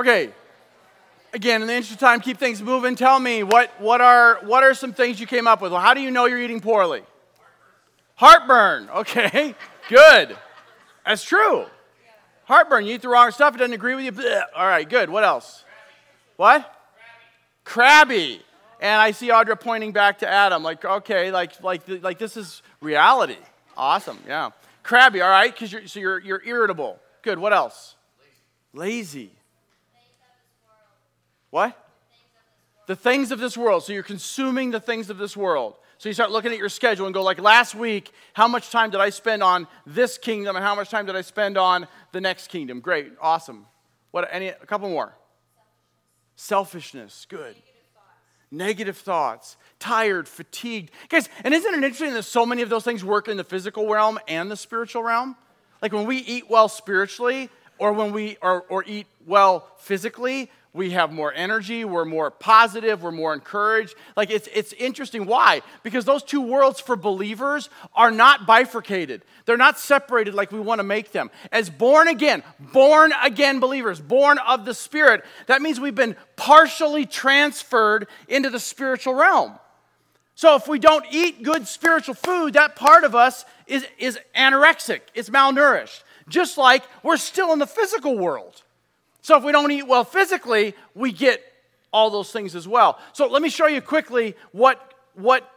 Okay. 0.00 0.30
Again, 1.34 1.60
in 1.60 1.68
the 1.68 1.74
interest 1.74 1.92
of 1.92 1.98
time, 1.98 2.20
keep 2.20 2.38
things 2.38 2.62
moving. 2.62 2.96
Tell 2.96 3.20
me 3.20 3.42
what, 3.42 3.70
what, 3.78 4.00
are, 4.00 4.38
what 4.44 4.64
are 4.64 4.72
some 4.72 4.94
things 4.94 5.20
you 5.20 5.26
came 5.26 5.46
up 5.46 5.60
with? 5.60 5.72
Well, 5.72 5.80
how 5.80 5.92
do 5.92 6.00
you 6.00 6.10
know 6.10 6.24
you're 6.24 6.40
eating 6.40 6.60
poorly? 6.60 7.02
Heartburn. 8.16 8.88
Okay, 8.94 9.54
good. 9.90 10.38
That's 11.04 11.22
true. 11.22 11.66
Heartburn. 12.44 12.86
You 12.86 12.94
eat 12.94 13.02
the 13.02 13.10
wrong 13.10 13.30
stuff, 13.30 13.54
it 13.54 13.58
doesn't 13.58 13.74
agree 13.74 13.94
with 13.94 14.06
you. 14.06 14.12
Blech. 14.12 14.44
All 14.56 14.66
right, 14.66 14.88
good. 14.88 15.10
What 15.10 15.22
else? 15.24 15.64
What? 16.36 16.74
Crabby. 17.64 18.40
And 18.80 18.98
I 18.98 19.10
see 19.10 19.28
Audra 19.28 19.60
pointing 19.60 19.92
back 19.92 20.20
to 20.20 20.28
Adam, 20.28 20.62
like, 20.62 20.82
okay, 20.82 21.30
like, 21.30 21.62
like, 21.62 21.82
like 21.86 22.18
this 22.18 22.38
is 22.38 22.62
reality. 22.80 23.36
Awesome, 23.76 24.18
yeah. 24.26 24.50
Crabby, 24.82 25.20
all 25.20 25.28
right, 25.28 25.52
because 25.52 25.70
you're, 25.70 25.86
so 25.86 26.00
you're, 26.00 26.18
you're 26.20 26.42
irritable. 26.42 26.98
Good. 27.20 27.38
What 27.38 27.52
else? 27.52 27.96
Lazy. 28.72 29.28
Lazy. 29.28 29.39
What? 31.50 31.76
The 32.86 32.96
things 32.96 33.30
of 33.30 33.38
this 33.38 33.56
world. 33.56 33.84
So 33.84 33.92
you're 33.92 34.02
consuming 34.02 34.70
the 34.70 34.80
things 34.80 35.10
of 35.10 35.18
this 35.18 35.36
world. 35.36 35.74
So 35.98 36.08
you 36.08 36.14
start 36.14 36.30
looking 36.30 36.50
at 36.50 36.58
your 36.58 36.70
schedule 36.70 37.04
and 37.04 37.14
go 37.14 37.22
like 37.22 37.38
last 37.38 37.74
week, 37.74 38.10
how 38.32 38.48
much 38.48 38.70
time 38.70 38.90
did 38.90 39.00
I 39.00 39.10
spend 39.10 39.42
on 39.42 39.66
this 39.86 40.16
kingdom 40.16 40.56
and 40.56 40.64
how 40.64 40.74
much 40.74 40.88
time 40.88 41.04
did 41.04 41.14
I 41.14 41.20
spend 41.20 41.58
on 41.58 41.86
the 42.12 42.22
next 42.22 42.48
kingdom? 42.48 42.80
Great, 42.80 43.12
awesome. 43.20 43.66
What 44.10 44.28
any 44.32 44.48
a 44.48 44.54
couple 44.54 44.88
more? 44.88 45.14
Selfishness, 46.36 47.26
good. 47.28 47.54
Negative 48.50 48.96
thoughts, 48.96 49.58
tired, 49.78 50.26
fatigued. 50.26 50.90
Guys, 51.10 51.28
and 51.44 51.52
isn't 51.52 51.74
it 51.74 51.84
interesting 51.84 52.14
that 52.14 52.22
so 52.22 52.46
many 52.46 52.62
of 52.62 52.70
those 52.70 52.82
things 52.82 53.04
work 53.04 53.28
in 53.28 53.36
the 53.36 53.44
physical 53.44 53.86
realm 53.86 54.18
and 54.26 54.50
the 54.50 54.56
spiritual 54.56 55.02
realm? 55.02 55.36
Like 55.82 55.92
when 55.92 56.06
we 56.06 56.16
eat 56.16 56.48
well 56.48 56.68
spiritually 56.68 57.50
or 57.78 57.92
when 57.92 58.12
we 58.12 58.38
or, 58.40 58.62
or 58.62 58.84
eat 58.86 59.06
well 59.26 59.68
physically, 59.78 60.50
we 60.72 60.90
have 60.90 61.12
more 61.12 61.32
energy, 61.34 61.84
we're 61.84 62.04
more 62.04 62.30
positive, 62.30 63.02
we're 63.02 63.10
more 63.10 63.34
encouraged. 63.34 63.96
Like 64.16 64.30
it's, 64.30 64.48
it's 64.54 64.72
interesting. 64.74 65.26
Why? 65.26 65.62
Because 65.82 66.04
those 66.04 66.22
two 66.22 66.40
worlds 66.40 66.78
for 66.78 66.94
believers 66.94 67.68
are 67.94 68.12
not 68.12 68.46
bifurcated, 68.46 69.22
they're 69.46 69.56
not 69.56 69.80
separated 69.80 70.34
like 70.34 70.52
we 70.52 70.60
want 70.60 70.78
to 70.78 70.84
make 70.84 71.10
them. 71.10 71.30
As 71.50 71.68
born 71.68 72.06
again, 72.06 72.44
born 72.72 73.12
again 73.20 73.58
believers, 73.58 74.00
born 74.00 74.38
of 74.38 74.64
the 74.64 74.74
Spirit, 74.74 75.24
that 75.46 75.60
means 75.60 75.80
we've 75.80 75.94
been 75.94 76.14
partially 76.36 77.04
transferred 77.04 78.06
into 78.28 78.48
the 78.48 78.60
spiritual 78.60 79.14
realm. 79.14 79.58
So 80.36 80.54
if 80.54 80.68
we 80.68 80.78
don't 80.78 81.04
eat 81.10 81.42
good 81.42 81.66
spiritual 81.66 82.14
food, 82.14 82.54
that 82.54 82.76
part 82.76 83.04
of 83.04 83.14
us 83.14 83.44
is, 83.66 83.84
is 83.98 84.18
anorexic, 84.36 85.00
it's 85.14 85.28
malnourished. 85.30 86.02
just 86.28 86.56
like 86.56 86.84
we're 87.02 87.16
still 87.16 87.52
in 87.52 87.58
the 87.58 87.66
physical 87.66 88.16
world. 88.16 88.62
So 89.22 89.36
if 89.36 89.44
we 89.44 89.52
don't 89.52 89.70
eat 89.70 89.86
well 89.86 90.04
physically, 90.04 90.74
we 90.94 91.12
get 91.12 91.42
all 91.92 92.10
those 92.10 92.32
things 92.32 92.54
as 92.54 92.66
well. 92.66 92.98
So 93.12 93.26
let 93.26 93.42
me 93.42 93.48
show 93.48 93.66
you 93.66 93.80
quickly 93.80 94.34
what, 94.52 94.94
what 95.14 95.50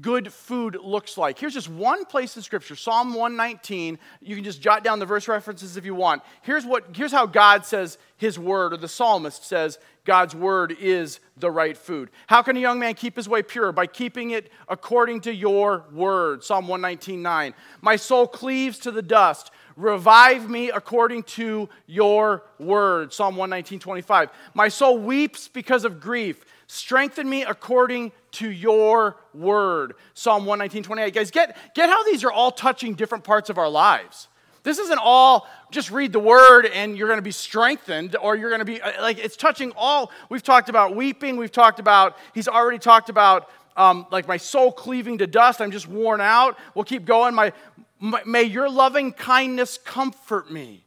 good 0.00 0.32
food 0.32 0.76
looks 0.82 1.16
like. 1.16 1.38
Here's 1.38 1.54
just 1.54 1.68
one 1.68 2.04
place 2.04 2.36
in 2.36 2.42
Scripture, 2.42 2.76
Psalm 2.76 3.14
119. 3.14 3.98
You 4.20 4.34
can 4.34 4.44
just 4.44 4.60
jot 4.60 4.84
down 4.84 4.98
the 4.98 5.06
verse 5.06 5.26
references 5.28 5.76
if 5.76 5.84
you 5.84 5.94
want. 5.94 6.22
Here's, 6.42 6.64
what, 6.66 6.84
here's 6.94 7.12
how 7.12 7.26
God 7.26 7.64
says 7.64 7.98
his 8.16 8.38
word, 8.38 8.72
or 8.72 8.76
the 8.76 8.88
psalmist 8.88 9.44
says 9.44 9.78
God's 10.04 10.34
word 10.34 10.76
is 10.78 11.20
the 11.36 11.50
right 11.50 11.76
food. 11.76 12.10
How 12.26 12.42
can 12.42 12.56
a 12.56 12.60
young 12.60 12.78
man 12.78 12.94
keep 12.94 13.16
his 13.16 13.28
way 13.28 13.42
pure? 13.42 13.72
By 13.72 13.86
keeping 13.86 14.30
it 14.30 14.50
according 14.68 15.22
to 15.22 15.34
your 15.34 15.84
word. 15.92 16.44
Psalm 16.44 16.68
119, 16.68 17.22
9. 17.22 17.54
My 17.80 17.96
soul 17.96 18.26
cleaves 18.26 18.78
to 18.80 18.90
the 18.90 19.02
dust. 19.02 19.50
Revive 19.76 20.48
me 20.48 20.70
according 20.70 21.24
to 21.24 21.68
your 21.86 22.42
word. 22.58 23.12
Psalm 23.12 23.36
119, 23.36 23.78
25. 23.78 24.30
My 24.54 24.68
soul 24.68 24.98
weeps 24.98 25.48
because 25.48 25.84
of 25.84 26.00
grief. 26.00 26.44
Strengthen 26.66 27.28
me 27.28 27.44
according 27.44 28.12
to 28.32 28.50
your 28.50 29.16
word. 29.34 29.94
Psalm 30.14 30.46
119, 30.46 30.82
28. 30.82 31.14
Guys, 31.14 31.30
get, 31.30 31.56
get 31.74 31.90
how 31.90 32.02
these 32.04 32.24
are 32.24 32.32
all 32.32 32.50
touching 32.50 32.94
different 32.94 33.22
parts 33.22 33.50
of 33.50 33.58
our 33.58 33.68
lives. 33.68 34.28
This 34.62 34.78
isn't 34.78 34.98
all 35.00 35.46
just 35.70 35.92
read 35.92 36.12
the 36.12 36.18
word 36.18 36.66
and 36.66 36.98
you're 36.98 37.06
going 37.06 37.18
to 37.18 37.22
be 37.22 37.30
strengthened 37.30 38.16
or 38.16 38.34
you're 38.34 38.50
going 38.50 38.58
to 38.58 38.64
be 38.64 38.80
uh, 38.80 39.00
like 39.00 39.18
it's 39.18 39.36
touching 39.36 39.72
all. 39.76 40.10
We've 40.28 40.42
talked 40.42 40.68
about 40.68 40.96
weeping. 40.96 41.36
We've 41.36 41.52
talked 41.52 41.78
about, 41.78 42.16
he's 42.34 42.48
already 42.48 42.78
talked 42.78 43.08
about 43.08 43.48
um, 43.76 44.06
like 44.10 44.26
my 44.26 44.38
soul 44.38 44.72
cleaving 44.72 45.18
to 45.18 45.28
dust. 45.28 45.60
I'm 45.60 45.70
just 45.70 45.86
worn 45.86 46.20
out. 46.20 46.58
We'll 46.74 46.84
keep 46.84 47.04
going. 47.04 47.32
My, 47.32 47.44
my, 47.44 47.52
may 48.00 48.42
your 48.42 48.68
loving 48.68 49.12
kindness 49.12 49.78
comfort 49.78 50.50
me 50.50 50.84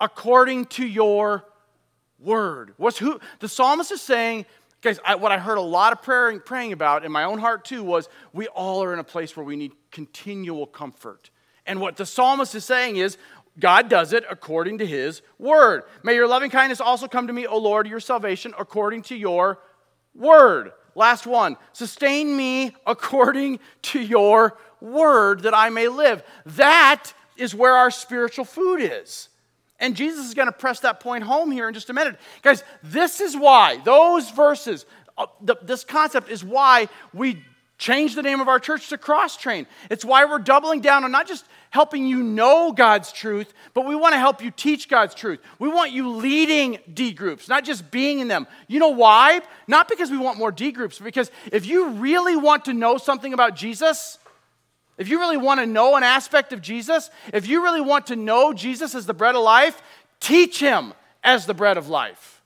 according 0.00 0.66
to 0.66 0.86
your 0.86 1.44
word. 2.18 2.74
What's 2.76 2.98
who 2.98 3.20
the 3.38 3.48
psalmist 3.48 3.92
is 3.92 4.02
saying, 4.02 4.46
guys, 4.82 4.98
I, 5.04 5.14
what 5.14 5.32
I 5.32 5.38
heard 5.38 5.58
a 5.58 5.62
lot 5.62 5.92
of 5.92 6.02
praying, 6.02 6.40
praying 6.40 6.72
about 6.72 7.04
in 7.04 7.12
my 7.12 7.24
own 7.24 7.38
heart 7.38 7.64
too 7.64 7.82
was 7.82 8.08
we 8.32 8.46
all 8.48 8.82
are 8.82 8.92
in 8.92 8.98
a 8.98 9.04
place 9.04 9.36
where 9.36 9.44
we 9.44 9.56
need 9.56 9.72
continual 9.90 10.66
comfort. 10.66 11.30
And 11.66 11.80
what 11.80 11.96
the 11.96 12.06
psalmist 12.06 12.54
is 12.54 12.64
saying 12.64 12.96
is, 12.96 13.16
God 13.58 13.88
does 13.88 14.12
it 14.12 14.24
according 14.30 14.78
to 14.78 14.86
his 14.86 15.22
word. 15.38 15.82
May 16.02 16.14
your 16.14 16.28
loving 16.28 16.50
kindness 16.50 16.80
also 16.80 17.08
come 17.08 17.26
to 17.26 17.32
me, 17.32 17.46
O 17.46 17.58
Lord, 17.58 17.86
your 17.86 18.00
salvation, 18.00 18.54
according 18.58 19.02
to 19.02 19.16
your 19.16 19.58
word. 20.14 20.72
Last 20.94 21.26
one. 21.26 21.56
Sustain 21.72 22.36
me 22.36 22.74
according 22.86 23.60
to 23.82 24.00
your 24.00 24.56
word 24.80 25.42
that 25.42 25.54
I 25.54 25.68
may 25.68 25.88
live. 25.88 26.22
That 26.46 27.12
is 27.36 27.54
where 27.54 27.74
our 27.74 27.90
spiritual 27.90 28.44
food 28.44 28.80
is. 28.80 29.28
And 29.78 29.96
Jesus 29.96 30.26
is 30.26 30.34
going 30.34 30.48
to 30.48 30.52
press 30.52 30.80
that 30.80 31.00
point 31.00 31.24
home 31.24 31.50
here 31.50 31.66
in 31.66 31.74
just 31.74 31.88
a 31.90 31.94
minute. 31.94 32.18
Guys, 32.42 32.62
this 32.82 33.20
is 33.20 33.34
why, 33.36 33.78
those 33.78 34.30
verses, 34.30 34.84
uh, 35.16 35.26
this 35.62 35.84
concept 35.84 36.30
is 36.30 36.44
why 36.44 36.88
we 37.14 37.42
change 37.78 38.14
the 38.14 38.22
name 38.22 38.40
of 38.40 38.48
our 38.48 38.60
church 38.60 38.90
to 38.90 38.98
Cross 38.98 39.38
Train. 39.38 39.66
It's 39.90 40.04
why 40.04 40.26
we're 40.26 40.38
doubling 40.38 40.82
down 40.82 41.02
on 41.02 41.10
not 41.10 41.26
just 41.26 41.46
helping 41.70 42.06
you 42.06 42.22
know 42.22 42.72
God's 42.72 43.10
truth, 43.10 43.54
but 43.72 43.86
we 43.86 43.96
want 43.96 44.12
to 44.12 44.18
help 44.18 44.42
you 44.42 44.50
teach 44.50 44.88
God's 44.88 45.14
truth. 45.14 45.40
We 45.58 45.68
want 45.68 45.92
you 45.92 46.10
leading 46.10 46.78
D 46.92 47.12
groups, 47.12 47.48
not 47.48 47.64
just 47.64 47.90
being 47.90 48.18
in 48.18 48.28
them. 48.28 48.46
You 48.68 48.80
know 48.80 48.90
why? 48.90 49.40
Not 49.66 49.88
because 49.88 50.10
we 50.10 50.18
want 50.18 50.38
more 50.38 50.52
D 50.52 50.72
groups, 50.72 50.98
because 50.98 51.30
if 51.50 51.64
you 51.64 51.88
really 51.92 52.36
want 52.36 52.66
to 52.66 52.74
know 52.74 52.98
something 52.98 53.32
about 53.32 53.56
Jesus, 53.56 54.18
if 54.98 55.08
you 55.08 55.18
really 55.18 55.36
want 55.36 55.60
to 55.60 55.66
know 55.66 55.96
an 55.96 56.02
aspect 56.02 56.52
of 56.52 56.60
Jesus, 56.60 57.10
if 57.32 57.48
you 57.48 57.62
really 57.62 57.80
want 57.80 58.08
to 58.08 58.16
know 58.16 58.52
Jesus 58.52 58.94
as 58.94 59.06
the 59.06 59.14
bread 59.14 59.34
of 59.34 59.42
life, 59.42 59.80
teach 60.20 60.60
him 60.60 60.92
as 61.24 61.46
the 61.46 61.54
bread 61.54 61.76
of 61.76 61.88
life. 61.88 62.42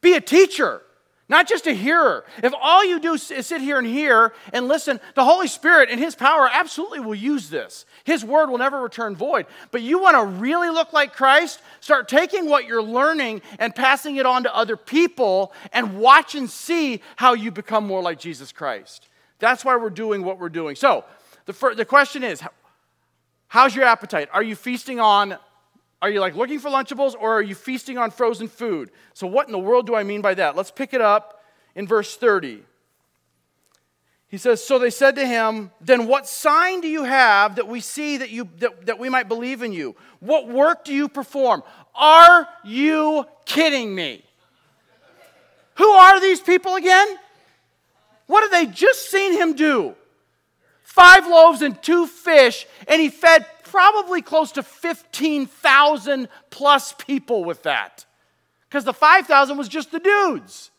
Be 0.00 0.14
a 0.14 0.20
teacher, 0.20 0.82
not 1.28 1.48
just 1.48 1.66
a 1.66 1.72
hearer. 1.72 2.24
If 2.42 2.54
all 2.60 2.84
you 2.84 3.00
do 3.00 3.14
is 3.14 3.22
sit 3.22 3.60
here 3.60 3.78
and 3.78 3.86
hear 3.86 4.32
and 4.52 4.68
listen, 4.68 5.00
the 5.14 5.24
Holy 5.24 5.48
Spirit 5.48 5.90
and 5.90 5.98
his 5.98 6.14
power 6.14 6.48
absolutely 6.50 7.00
will 7.00 7.14
use 7.14 7.50
this. 7.50 7.84
His 8.04 8.24
word 8.24 8.48
will 8.48 8.58
never 8.58 8.80
return 8.80 9.16
void. 9.16 9.46
But 9.70 9.82
you 9.82 10.00
want 10.00 10.16
to 10.16 10.40
really 10.40 10.70
look 10.70 10.92
like 10.92 11.14
Christ? 11.14 11.60
Start 11.80 12.08
taking 12.08 12.48
what 12.48 12.66
you're 12.66 12.82
learning 12.82 13.42
and 13.58 13.74
passing 13.74 14.16
it 14.16 14.26
on 14.26 14.44
to 14.44 14.54
other 14.54 14.76
people 14.76 15.52
and 15.72 15.98
watch 15.98 16.34
and 16.34 16.48
see 16.48 17.02
how 17.16 17.34
you 17.34 17.50
become 17.50 17.86
more 17.86 18.02
like 18.02 18.20
Jesus 18.20 18.52
Christ. 18.52 19.08
That's 19.38 19.64
why 19.64 19.76
we're 19.76 19.90
doing 19.90 20.24
what 20.24 20.38
we're 20.38 20.48
doing. 20.48 20.76
So, 20.76 21.04
the, 21.46 21.74
the 21.76 21.84
question 21.84 22.22
is 22.22 22.42
how's 23.48 23.74
your 23.74 23.84
appetite? 23.84 24.28
Are 24.32 24.42
you 24.42 24.54
feasting 24.54 25.00
on, 25.00 25.36
are 26.02 26.10
you 26.10 26.20
like 26.20 26.34
looking 26.34 26.58
for 26.58 26.70
Lunchables 26.70 27.14
or 27.18 27.38
are 27.38 27.42
you 27.42 27.54
feasting 27.54 27.96
on 27.96 28.10
frozen 28.10 28.48
food? 28.48 28.90
So, 29.14 29.26
what 29.26 29.46
in 29.46 29.52
the 29.52 29.58
world 29.58 29.86
do 29.86 29.94
I 29.94 30.02
mean 30.02 30.20
by 30.20 30.34
that? 30.34 30.56
Let's 30.56 30.70
pick 30.70 30.92
it 30.92 31.00
up 31.00 31.42
in 31.74 31.86
verse 31.86 32.16
30. 32.16 32.62
He 34.28 34.38
says, 34.38 34.62
So 34.64 34.78
they 34.78 34.90
said 34.90 35.14
to 35.16 35.26
him, 35.26 35.70
Then 35.80 36.06
what 36.06 36.26
sign 36.26 36.80
do 36.80 36.88
you 36.88 37.04
have 37.04 37.56
that 37.56 37.68
we 37.68 37.80
see 37.80 38.18
that, 38.18 38.30
you, 38.30 38.48
that, 38.58 38.86
that 38.86 38.98
we 38.98 39.08
might 39.08 39.28
believe 39.28 39.62
in 39.62 39.72
you? 39.72 39.96
What 40.20 40.48
work 40.48 40.84
do 40.84 40.92
you 40.92 41.08
perform? 41.08 41.62
Are 41.94 42.48
you 42.64 43.24
kidding 43.44 43.94
me? 43.94 44.24
Who 45.76 45.88
are 45.88 46.20
these 46.20 46.40
people 46.40 46.74
again? 46.74 47.06
What 48.26 48.42
have 48.42 48.50
they 48.50 48.66
just 48.66 49.10
seen 49.10 49.32
him 49.32 49.54
do? 49.54 49.94
Five 50.96 51.26
loaves 51.26 51.60
and 51.60 51.80
two 51.82 52.06
fish, 52.06 52.66
and 52.88 53.00
he 53.00 53.10
fed 53.10 53.44
probably 53.64 54.22
close 54.22 54.52
to 54.52 54.62
15,000 54.62 56.28
plus 56.48 56.94
people 56.94 57.44
with 57.44 57.62
that. 57.64 58.06
Because 58.68 58.84
the 58.84 58.94
5,000 58.94 59.58
was 59.58 59.68
just 59.68 59.92
the 59.92 60.00
dudes. 60.00 60.70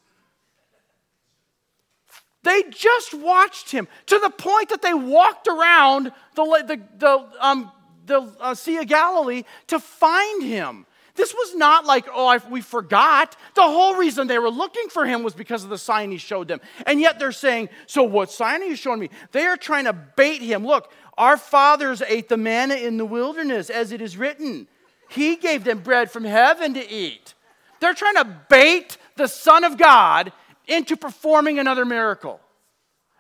They 2.42 2.64
just 2.72 3.14
watched 3.14 3.70
him 3.72 3.88
to 4.08 4.18
the 4.18 4.32
point 4.32 4.70
that 4.70 4.82
they 4.82 4.94
walked 4.96 5.48
around 5.48 6.12
the, 6.34 6.64
the, 6.66 6.82
the, 6.98 7.30
um, 7.40 7.72
the 8.08 8.22
uh, 8.40 8.56
Sea 8.56 8.78
of 8.78 8.88
Galilee 8.88 9.44
to 9.68 9.80
find 9.80 10.42
him. 10.42 10.87
This 11.18 11.34
was 11.34 11.56
not 11.56 11.86
like, 11.86 12.06
oh, 12.14 12.28
I, 12.28 12.38
we 12.50 12.62
forgot. 12.62 13.36
The 13.56 13.64
whole 13.64 13.96
reason 13.96 14.28
they 14.28 14.40
were 14.40 14.52
looking 14.52 14.88
for 14.90 15.06
him 15.06 15.24
was 15.24 15.34
because 15.34 15.64
of 15.64 15.70
the 15.70 15.78
sign 15.78 16.12
he 16.12 16.18
showed 16.18 16.48
them. 16.48 16.62
And 16.86 17.02
yet 17.02 17.20
they're 17.20 17.32
saying, 17.32 17.70
so 17.88 18.04
what 18.04 18.32
sign 18.32 18.62
are 18.62 18.66
you 18.66 18.76
showing 18.76 19.00
me? 19.00 19.10
They 19.32 19.46
are 19.46 19.58
trying 19.58 19.86
to 19.86 19.94
bait 19.94 20.42
him. 20.42 20.66
Look, 20.66 20.92
our 21.18 21.36
fathers 21.36 22.04
ate 22.08 22.30
the 22.30 22.38
manna 22.38 22.76
in 22.76 22.98
the 22.98 23.06
wilderness, 23.06 23.72
as 23.72 23.92
it 23.92 24.00
is 24.00 24.16
written. 24.16 24.68
He 25.10 25.36
gave 25.36 25.64
them 25.64 25.80
bread 25.80 26.12
from 26.12 26.24
heaven 26.24 26.76
to 26.76 26.90
eat. 26.90 27.34
They're 27.80 27.96
trying 27.96 28.16
to 28.16 28.42
bait 28.50 28.98
the 29.16 29.28
Son 29.28 29.64
of 29.64 29.78
God 29.78 30.32
into 30.68 30.96
performing 30.96 31.58
another 31.58 31.86
miracle. 31.86 32.40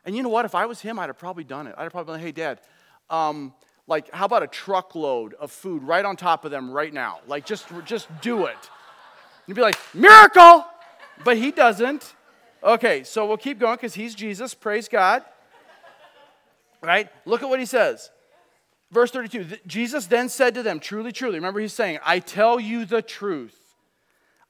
And 0.05 0.15
you 0.15 0.21
know 0.21 0.29
what? 0.29 0.45
If 0.45 0.53
I 0.53 0.67
was 0.67 0.79
him, 0.79 0.99
I'd 0.99 1.07
have 1.07 1.17
probably 1.17 1.43
done 1.43 1.65
it. 1.65 1.73
I'd 1.77 1.83
have 1.83 1.91
probably 1.91 2.13
been, 2.13 2.21
like, 2.21 2.25
hey, 2.25 2.31
Dad, 2.31 2.61
um, 3.09 3.53
like 3.87 4.13
how 4.13 4.25
about 4.25 4.43
a 4.43 4.47
truckload 4.47 5.33
of 5.35 5.51
food 5.51 5.83
right 5.83 6.03
on 6.03 6.15
top 6.15 6.45
of 6.45 6.51
them 6.51 6.69
right 6.69 6.93
now? 6.93 7.19
Like 7.27 7.45
just 7.45 7.67
just 7.85 8.07
do 8.21 8.45
it. 8.45 8.57
You'd 9.47 9.55
be 9.55 9.61
like 9.61 9.77
miracle! 9.93 10.65
But 11.23 11.37
he 11.37 11.51
doesn't. 11.51 12.13
Okay 12.63 13.03
so 13.03 13.25
we'll 13.25 13.37
keep 13.37 13.59
going 13.59 13.75
because 13.75 13.93
he's 13.93 14.13
jesus. 14.13 14.53
Praise 14.53 14.87
god. 14.87 15.23
Right? 16.81 17.09
Look 17.25 17.41
at 17.41 17.49
what 17.49 17.59
he 17.59 17.65
says. 17.65 18.11
Verse 18.91 19.11
32 19.11 19.57
jesus 19.65 20.05
then 20.05 20.29
said 20.29 20.53
to 20.55 20.63
them 20.63 20.79
truly 20.79 21.11
truly 21.11 21.35
remember 21.35 21.59
he's 21.59 21.73
saying 21.73 21.99
i 22.05 22.19
tell 22.19 22.59
you 22.59 22.85
the 22.85 23.01
truth. 23.01 23.57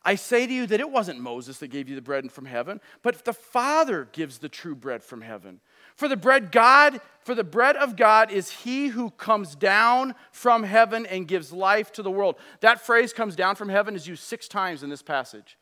I 0.08 0.16
say 0.16 0.48
to 0.48 0.54
you 0.54 0.66
that 0.68 0.80
it 0.80 0.90
wasn't 0.90 1.20
Moses 1.20 1.58
that 1.60 1.68
gave 1.68 1.90
you 1.90 1.96
the 1.96 2.02
bread 2.02 2.32
from 2.32 2.46
heaven, 2.46 2.80
but 3.02 3.26
the 3.26 3.34
Father 3.34 4.08
gives 4.14 4.38
the 4.38 4.48
true 4.48 4.74
bread 4.74 5.04
from 5.04 5.20
heaven. 5.20 5.60
For 5.98 6.08
the 6.08 6.16
bread 6.16 6.52
God, 6.52 7.02
for 7.22 7.36
the 7.36 7.44
bread 7.44 7.76
of 7.76 7.96
God 7.96 8.32
is 8.32 8.52
he 8.52 8.88
who 8.88 9.10
comes 9.10 9.56
down 9.56 10.16
from 10.32 10.64
heaven 10.64 11.06
and 11.08 11.28
gives 11.28 11.52
life 11.52 11.92
to 11.94 12.04
the 12.04 12.12
world. 12.12 12.36
That 12.62 12.86
phrase 12.86 13.12
comes 13.12 13.36
down 13.36 13.56
from 13.56 13.68
heaven 13.68 13.96
is 13.96 14.08
used 14.08 14.24
6 14.24 14.48
times 14.48 14.84
in 14.84 14.90
this 14.90 15.02
passage. 15.02 15.58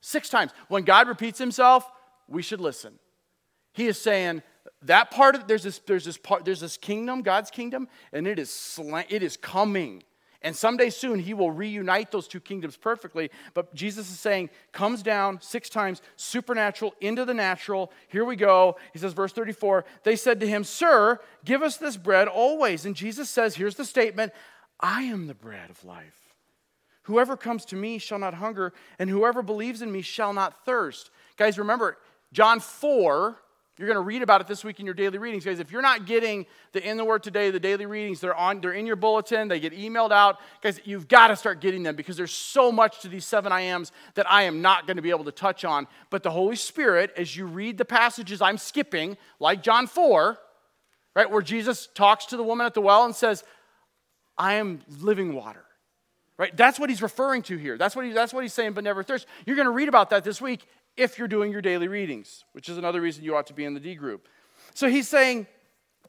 6 0.00 0.28
times. 0.30 0.52
When 0.68 0.84
God 0.84 1.08
repeats 1.08 1.38
himself, 1.38 1.90
we 2.28 2.40
should 2.40 2.60
listen. 2.60 2.98
He 3.72 3.86
is 3.86 4.00
saying 4.00 4.42
that 4.82 5.10
part 5.10 5.34
of 5.34 5.48
there's 5.48 5.64
this 5.64 5.78
there's 5.80 6.04
this 6.04 6.16
part 6.16 6.44
there's 6.44 6.60
this 6.60 6.76
kingdom, 6.76 7.22
God's 7.22 7.50
kingdom, 7.50 7.88
and 8.12 8.26
it 8.26 8.38
is 8.38 8.48
sla- 8.48 9.06
it 9.08 9.22
is 9.22 9.36
coming. 9.36 10.02
And 10.42 10.54
someday 10.54 10.90
soon, 10.90 11.18
he 11.18 11.34
will 11.34 11.50
reunite 11.50 12.12
those 12.12 12.28
two 12.28 12.38
kingdoms 12.38 12.76
perfectly. 12.76 13.30
But 13.54 13.74
Jesus 13.74 14.08
is 14.08 14.20
saying, 14.20 14.50
comes 14.70 15.02
down 15.02 15.40
six 15.40 15.68
times, 15.68 16.00
supernatural 16.16 16.94
into 17.00 17.24
the 17.24 17.34
natural. 17.34 17.92
Here 18.06 18.24
we 18.24 18.36
go. 18.36 18.76
He 18.92 19.00
says, 19.00 19.12
verse 19.12 19.32
34 19.32 19.84
They 20.04 20.14
said 20.14 20.38
to 20.40 20.46
him, 20.46 20.62
Sir, 20.62 21.18
give 21.44 21.62
us 21.62 21.76
this 21.76 21.96
bread 21.96 22.28
always. 22.28 22.86
And 22.86 22.94
Jesus 22.94 23.28
says, 23.28 23.56
Here's 23.56 23.74
the 23.74 23.84
statement 23.84 24.32
I 24.78 25.02
am 25.02 25.26
the 25.26 25.34
bread 25.34 25.70
of 25.70 25.84
life. 25.84 26.34
Whoever 27.02 27.36
comes 27.36 27.64
to 27.66 27.76
me 27.76 27.98
shall 27.98 28.18
not 28.18 28.34
hunger, 28.34 28.72
and 28.98 29.08
whoever 29.08 29.42
believes 29.42 29.82
in 29.82 29.90
me 29.90 30.02
shall 30.02 30.32
not 30.32 30.64
thirst. 30.64 31.10
Guys, 31.36 31.58
remember, 31.58 31.96
John 32.32 32.60
4 32.60 33.38
You're 33.78 33.86
going 33.86 33.96
to 33.96 34.00
read 34.00 34.22
about 34.22 34.40
it 34.40 34.48
this 34.48 34.64
week 34.64 34.80
in 34.80 34.86
your 34.86 34.94
daily 34.94 35.18
readings. 35.18 35.44
Guys, 35.44 35.60
if 35.60 35.70
you're 35.70 35.82
not 35.82 36.04
getting 36.04 36.46
the 36.72 36.86
In 36.86 36.96
the 36.96 37.04
Word 37.04 37.22
today, 37.22 37.50
the 37.50 37.60
daily 37.60 37.86
readings, 37.86 38.20
they're, 38.20 38.34
on, 38.34 38.60
they're 38.60 38.72
in 38.72 38.86
your 38.86 38.96
bulletin, 38.96 39.46
they 39.46 39.60
get 39.60 39.72
emailed 39.72 40.10
out. 40.10 40.38
Guys, 40.62 40.80
you've 40.84 41.06
got 41.06 41.28
to 41.28 41.36
start 41.36 41.60
getting 41.60 41.84
them 41.84 41.94
because 41.94 42.16
there's 42.16 42.32
so 42.32 42.72
much 42.72 43.00
to 43.00 43.08
these 43.08 43.24
seven 43.24 43.52
I 43.52 43.60
ams 43.62 43.92
that 44.14 44.28
I 44.28 44.42
am 44.42 44.62
not 44.62 44.88
going 44.88 44.96
to 44.96 45.02
be 45.02 45.10
able 45.10 45.24
to 45.24 45.32
touch 45.32 45.64
on. 45.64 45.86
But 46.10 46.24
the 46.24 46.30
Holy 46.30 46.56
Spirit, 46.56 47.12
as 47.16 47.36
you 47.36 47.46
read 47.46 47.78
the 47.78 47.84
passages 47.84 48.42
I'm 48.42 48.58
skipping, 48.58 49.16
like 49.38 49.62
John 49.62 49.86
4, 49.86 50.38
right, 51.14 51.30
where 51.30 51.42
Jesus 51.42 51.88
talks 51.94 52.26
to 52.26 52.36
the 52.36 52.42
woman 52.42 52.66
at 52.66 52.74
the 52.74 52.80
well 52.80 53.04
and 53.04 53.14
says, 53.14 53.44
I 54.36 54.54
am 54.54 54.80
living 55.00 55.34
water. 55.34 55.64
Right? 56.36 56.56
That's 56.56 56.78
what 56.78 56.88
he's 56.88 57.02
referring 57.02 57.42
to 57.42 57.56
here. 57.56 57.76
That's 57.76 57.96
what, 57.96 58.04
he, 58.04 58.12
that's 58.12 58.32
what 58.32 58.42
he's 58.42 58.52
saying, 58.52 58.72
but 58.72 58.84
never 58.84 59.02
thirst. 59.02 59.26
You're 59.44 59.56
going 59.56 59.66
to 59.66 59.72
read 59.72 59.88
about 59.88 60.10
that 60.10 60.22
this 60.22 60.40
week 60.40 60.66
if 60.98 61.18
you're 61.18 61.28
doing 61.28 61.52
your 61.52 61.62
daily 61.62 61.88
readings, 61.88 62.44
which 62.52 62.68
is 62.68 62.76
another 62.76 63.00
reason 63.00 63.24
you 63.24 63.36
ought 63.36 63.46
to 63.46 63.54
be 63.54 63.64
in 63.64 63.72
the 63.72 63.80
D 63.80 63.94
group. 63.94 64.28
So 64.74 64.88
he's 64.88 65.08
saying, 65.08 65.46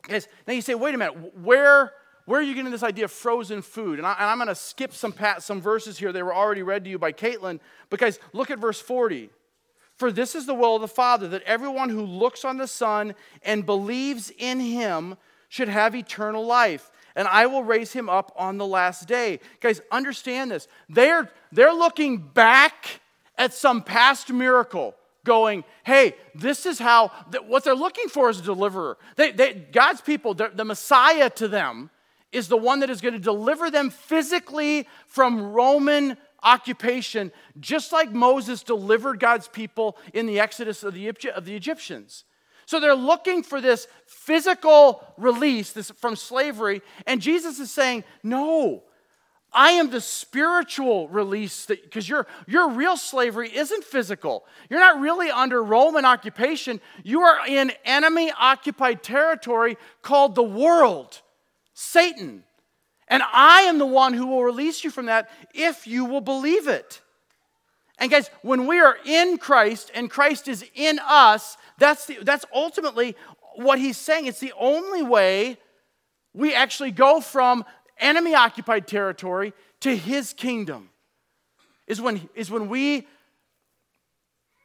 guys, 0.01 0.27
now 0.47 0.53
you 0.53 0.61
say, 0.61 0.75
wait 0.75 0.95
a 0.95 0.97
minute, 0.97 1.35
where, 1.37 1.93
where 2.25 2.39
are 2.39 2.43
you 2.43 2.55
getting 2.55 2.71
this 2.71 2.83
idea 2.83 3.05
of 3.05 3.11
frozen 3.11 3.61
food? 3.61 3.99
And, 3.99 4.07
I, 4.07 4.31
am 4.31 4.39
going 4.39 4.47
to 4.47 4.55
skip 4.55 4.93
some, 4.93 5.11
pat, 5.11 5.43
some 5.43 5.61
verses 5.61 5.97
here. 5.97 6.11
They 6.11 6.23
were 6.23 6.35
already 6.35 6.63
read 6.63 6.83
to 6.83 6.89
you 6.89 6.99
by 6.99 7.11
Caitlin. 7.11 7.59
Because 7.89 8.19
look 8.33 8.51
at 8.51 8.59
verse 8.59 8.81
40. 8.81 9.29
For 9.95 10.11
this 10.11 10.33
is 10.33 10.45
the 10.45 10.53
will 10.53 10.75
of 10.75 10.81
the 10.81 10.87
Father, 10.87 11.27
that 11.29 11.43
everyone 11.43 11.89
who 11.89 12.03
looks 12.03 12.45
on 12.45 12.57
the 12.57 12.67
Son 12.67 13.15
and 13.43 13.65
believes 13.65 14.31
in 14.37 14.59
him 14.59 15.17
should 15.49 15.67
have 15.67 15.95
eternal 15.95 16.45
life. 16.45 16.89
And 17.15 17.27
I 17.27 17.47
will 17.47 17.63
raise 17.63 17.91
him 17.91 18.07
up 18.07 18.31
on 18.37 18.57
the 18.57 18.65
last 18.65 19.07
day. 19.07 19.39
Guys, 19.59 19.81
understand 19.91 20.51
this. 20.51 20.67
They're, 20.87 21.29
they're 21.51 21.73
looking 21.73 22.17
back 22.17 23.01
at 23.39 23.53
some 23.53 23.81
past 23.81 24.31
miracle 24.31 24.93
going, 25.23 25.63
hey, 25.83 26.15
this 26.35 26.65
is 26.65 26.77
how, 26.77 27.11
what 27.47 27.63
they're 27.63 27.73
looking 27.73 28.07
for 28.07 28.29
is 28.29 28.39
a 28.39 28.43
deliverer. 28.43 28.97
They, 29.15 29.31
they, 29.31 29.53
God's 29.53 30.01
people, 30.01 30.33
the 30.33 30.65
Messiah 30.65 31.29
to 31.31 31.47
them 31.47 31.89
is 32.31 32.47
the 32.47 32.57
one 32.57 32.81
that 32.81 32.89
is 32.89 33.01
going 33.01 33.15
to 33.15 33.19
deliver 33.19 33.71
them 33.71 33.89
physically 33.89 34.87
from 35.07 35.51
Roman 35.51 36.17
occupation, 36.43 37.31
just 37.59 37.91
like 37.91 38.11
Moses 38.11 38.61
delivered 38.61 39.19
God's 39.19 39.47
people 39.47 39.97
in 40.13 40.25
the 40.25 40.39
exodus 40.39 40.83
of 40.83 40.93
the, 40.93 41.09
of 41.35 41.45
the 41.45 41.55
Egyptians. 41.55 42.25
So 42.65 42.79
they're 42.79 42.93
looking 42.93 43.41
for 43.41 43.61
this 43.61 43.87
physical 44.05 45.03
release 45.17 45.71
this, 45.71 45.89
from 45.91 46.15
slavery, 46.15 46.81
and 47.07 47.19
Jesus 47.19 47.59
is 47.59 47.71
saying, 47.71 48.03
no, 48.21 48.83
I 49.51 49.71
am 49.71 49.89
the 49.89 50.01
spiritual 50.01 51.07
release 51.07 51.65
because 51.65 52.07
your, 52.07 52.27
your 52.45 52.69
real 52.69 52.97
slavery 52.97 53.49
isn't 53.53 53.83
physical. 53.83 54.45
You're 54.69 54.79
not 54.79 54.99
really 54.99 55.31
under 55.31 55.63
Roman 55.63 56.05
occupation. 56.05 56.79
You 57.03 57.21
are 57.21 57.47
in 57.47 57.71
enemy 57.83 58.31
occupied 58.37 59.01
territory 59.01 59.77
called 60.01 60.35
the 60.35 60.43
world, 60.43 61.21
Satan. 61.73 62.43
And 63.07 63.23
I 63.33 63.61
am 63.61 63.79
the 63.79 63.87
one 63.87 64.13
who 64.13 64.27
will 64.27 64.43
release 64.43 64.83
you 64.83 64.91
from 64.91 65.07
that 65.07 65.31
if 65.53 65.87
you 65.87 66.05
will 66.05 66.21
believe 66.21 66.67
it. 66.67 67.01
And 67.97 68.11
guys, 68.11 68.29
when 68.43 68.67
we 68.67 68.79
are 68.79 68.97
in 69.03 69.37
Christ 69.37 69.91
and 69.95 70.09
Christ 70.09 70.47
is 70.47 70.63
in 70.75 70.99
us, 71.05 71.57
that's, 71.79 72.05
the, 72.05 72.19
that's 72.21 72.45
ultimately 72.53 73.15
what 73.55 73.79
he's 73.79 73.97
saying. 73.97 74.27
It's 74.27 74.39
the 74.39 74.53
only 74.57 75.01
way 75.01 75.57
we 76.33 76.53
actually 76.53 76.91
go 76.91 77.19
from 77.19 77.65
enemy 77.99 78.35
occupied 78.35 78.87
territory 78.87 79.53
to 79.81 79.95
his 79.95 80.33
kingdom 80.33 80.89
is 81.87 81.99
when, 81.99 82.29
is 82.35 82.51
when 82.51 82.69
we 82.69 83.07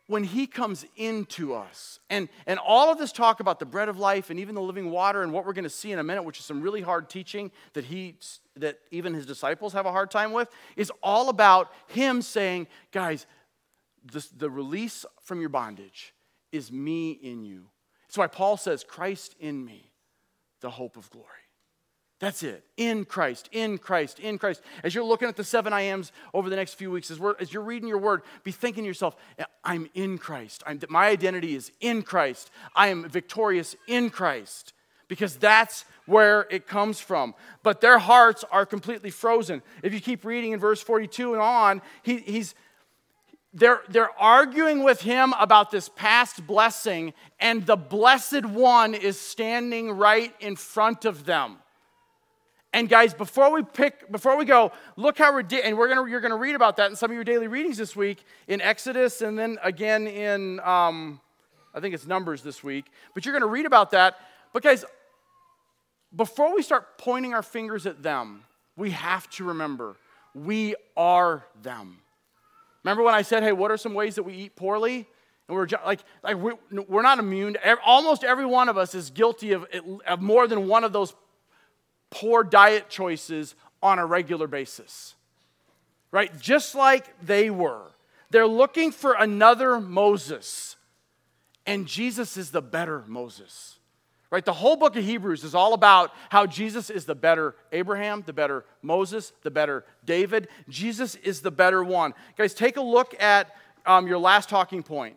when 0.07 0.23
he 0.23 0.47
comes 0.47 0.85
into 0.97 1.55
us. 1.55 1.99
And, 2.11 2.29
and 2.47 2.59
all 2.59 2.93
of 2.93 2.99
this 2.99 3.11
talk 3.11 3.41
about 3.41 3.59
the 3.59 3.65
bread 3.67 3.89
of 3.89 3.99
life 3.99 4.31
and 4.31 4.39
even 4.39 4.55
the 4.55 4.61
living 4.61 4.91
water 4.91 5.23
and 5.23 5.33
what 5.33 5.47
we're 5.47 5.55
going 5.55 5.65
to 5.65 5.71
see 5.71 5.93
in 5.93 5.99
a 5.99 6.05
minute 6.05 6.23
which 6.23 6.39
is 6.39 6.45
some 6.45 6.61
really 6.61 6.83
hard 6.83 7.09
teaching 7.09 7.51
that 7.73 7.85
he 7.85 8.17
that 8.57 8.79
even 8.91 9.15
his 9.15 9.27
disciples 9.27 9.73
have 9.73 9.87
a 9.87 9.91
hard 9.91 10.11
time 10.11 10.33
with 10.33 10.49
is 10.77 10.93
all 11.03 11.29
about 11.29 11.73
him 11.87 12.21
saying 12.21 12.67
guys 12.93 13.27
this, 14.13 14.29
the 14.29 14.51
release 14.51 15.07
from 15.23 15.41
your 15.41 15.49
bondage 15.49 16.15
is 16.53 16.71
me 16.71 17.13
in 17.13 17.43
you. 17.43 17.65
It's 18.07 18.19
why 18.19 18.27
paul 18.27 18.57
says 18.57 18.85
christ 18.85 19.35
in 19.41 19.65
me 19.65 19.91
the 20.61 20.71
hope 20.71 20.97
of 20.97 21.11
glory 21.11 21.29
that's 22.21 22.43
it. 22.43 22.65
In 22.77 23.05
Christ, 23.05 23.49
in 23.53 23.77
Christ, 23.77 24.21
in 24.21 24.39
Christ. 24.39 24.63
As 24.83 24.95
you're 24.95 25.05
looking 25.05 25.29
at 25.29 25.37
the 25.37 25.45
seven 25.45 25.73
I 25.73 25.83
ams 25.83 26.13
over 26.33 26.49
the 26.49 26.57
next 26.57 26.75
few 26.75 26.91
weeks, 26.91 27.11
as, 27.11 27.21
as 27.41 27.53
you're 27.53 27.63
reading 27.63 27.89
your 27.89 27.99
word, 27.99 28.23
be 28.45 28.53
thinking 28.53 28.85
to 28.85 28.89
yourself, 28.89 29.17
I'm 29.65 29.89
in 29.95 30.19
Christ. 30.19 30.63
I'm, 30.67 30.81
my 30.89 31.09
identity 31.09 31.55
is 31.55 31.73
in 31.81 32.03
Christ. 32.03 32.51
I 32.75 32.89
am 32.89 33.09
victorious 33.09 33.75
in 33.89 34.11
Christ 34.11 34.73
because 35.09 35.37
that's 35.37 35.85
where 36.07 36.47
it 36.51 36.67
comes 36.67 37.01
from. 37.01 37.35
But 37.63 37.81
their 37.81 37.99
hearts 37.99 38.45
are 38.51 38.65
completely 38.65 39.11
frozen. 39.11 39.63
If 39.83 39.93
you 39.93 40.01
keep 40.01 40.25
reading 40.25 40.53
in 40.53 40.61
verse 40.61 40.81
42 40.81 41.33
and 41.33 41.43
on, 41.43 41.83
he, 42.03 42.19
he's, 42.19 42.55
they're, 43.53 43.83
they're 43.89 44.19
arguing 44.21 44.83
with 44.83 45.01
him 45.01 45.35
about 45.39 45.71
this 45.71 45.89
past 45.89 46.47
blessing, 46.47 47.13
and 47.41 47.67
the 47.67 47.77
blessed 47.77 48.45
one 48.47 48.95
is 48.95 49.19
standing 49.19 49.91
right 49.93 50.33
in 50.41 50.57
front 50.57 51.05
of 51.05 51.25
them. 51.25 51.59
And 52.75 52.89
guys, 52.89 53.15
before 53.15 53.53
we 53.53 53.63
pick, 53.63 54.11
before 54.11 54.37
we 54.37 54.45
go, 54.45 54.73
look 54.97 55.17
how 55.17 55.33
ridiculous, 55.33 55.69
and 55.69 55.79
we're 55.79 55.87
gonna, 55.87 56.11
you're 56.11 56.21
gonna 56.21 56.37
read 56.37 56.57
about 56.57 56.77
that 56.79 56.91
in 56.91 56.97
some 56.97 57.09
of 57.09 57.15
your 57.15 57.23
daily 57.23 57.47
readings 57.47 57.77
this 57.77 57.95
week 57.95 58.25
in 58.49 58.61
Exodus 58.61 59.23
and 59.23 59.39
then 59.39 59.59
again 59.63 60.09
in, 60.09 60.59
um, 60.59 61.21
I 61.73 61.79
think 61.79 61.95
it's 61.95 62.05
Numbers 62.05 62.43
this 62.43 62.65
week. 62.65 62.87
But 63.15 63.25
you're 63.25 63.33
gonna 63.33 63.51
read 63.51 63.65
about 63.65 63.93
that. 63.93 64.17
But 64.53 64.65
guys, 64.65 64.85
before 66.17 66.53
we 66.53 66.63
start 66.63 66.99
pointing 66.99 67.33
our 67.33 67.45
fingers 67.45 67.87
at 67.87 68.03
them, 68.03 68.43
we 68.77 68.91
have 68.91 69.31
to 69.31 69.45
remember 69.45 69.95
we 70.35 70.75
are 70.97 71.47
them. 71.63 71.99
Remember 72.83 73.05
when 73.05 73.15
I 73.15 73.23
said, 73.23 73.45
hey, 73.45 73.53
what 73.53 73.71
are 73.71 73.77
some 73.77 73.95
ways 73.95 74.17
that 74.17 74.25
we 74.25 74.35
eat 74.35 74.57
poorly? 74.57 75.07
And 75.47 75.57
we're 75.57 75.69
like, 75.87 76.01
like 76.25 76.37
we're 76.37 77.03
not 77.03 77.21
immune. 77.21 77.57
Almost 77.87 78.25
every 78.25 78.47
one 78.47 78.69
of 78.69 78.77
us 78.77 78.97
is 78.97 79.11
guilty 79.11 79.53
of, 79.53 79.65
of 80.09 80.21
more 80.21 80.49
than 80.49 80.67
one 80.67 80.83
of 80.83 80.93
those 80.93 81.15
poor 82.11 82.45
diet 82.45 82.89
choices 82.89 83.55
on 83.83 83.99
a 83.99 84.07
regular 84.07 84.47
basis. 84.47 85.15
Right? 86.11 86.37
Just 86.41 86.75
like 86.75 87.07
they 87.21 87.51
were. 87.51 87.83
They're 88.31 88.47
looking 88.47 88.91
for 88.93 89.15
another 89.15 89.81
Moses. 89.81 90.77
And 91.67 91.87
Jesus 91.87 92.37
is 92.37 92.51
the 92.51 92.63
better 92.63 93.05
Moses. 93.07 93.79
Right? 94.31 94.45
The 94.45 94.53
whole 94.53 94.77
book 94.77 94.97
of 94.97 95.05
Hebrews 95.05 95.45
is 95.45 95.55
all 95.55 95.75
about 95.75 96.13
how 96.31 96.47
Jesus 96.47 96.91
is 96.91 97.05
the 97.05 97.15
better 97.15 97.55
Abraham, 97.71 98.25
the 98.27 98.33
better 98.33 98.65
Moses, 98.83 99.33
the 99.43 99.51
better 99.51 99.85
David. 100.05 100.49
Jesus 100.69 101.15
is 101.17 101.41
the 101.41 101.53
better 101.53 101.85
one. 101.85 102.15
Guys, 102.37 102.55
take 102.55 102.77
a 102.77 102.83
look 102.83 103.15
at 103.23 103.55
um, 103.87 104.09
your 104.09 104.19
last 104.19 104.49
talking 104.49 104.83
point. 104.83 105.17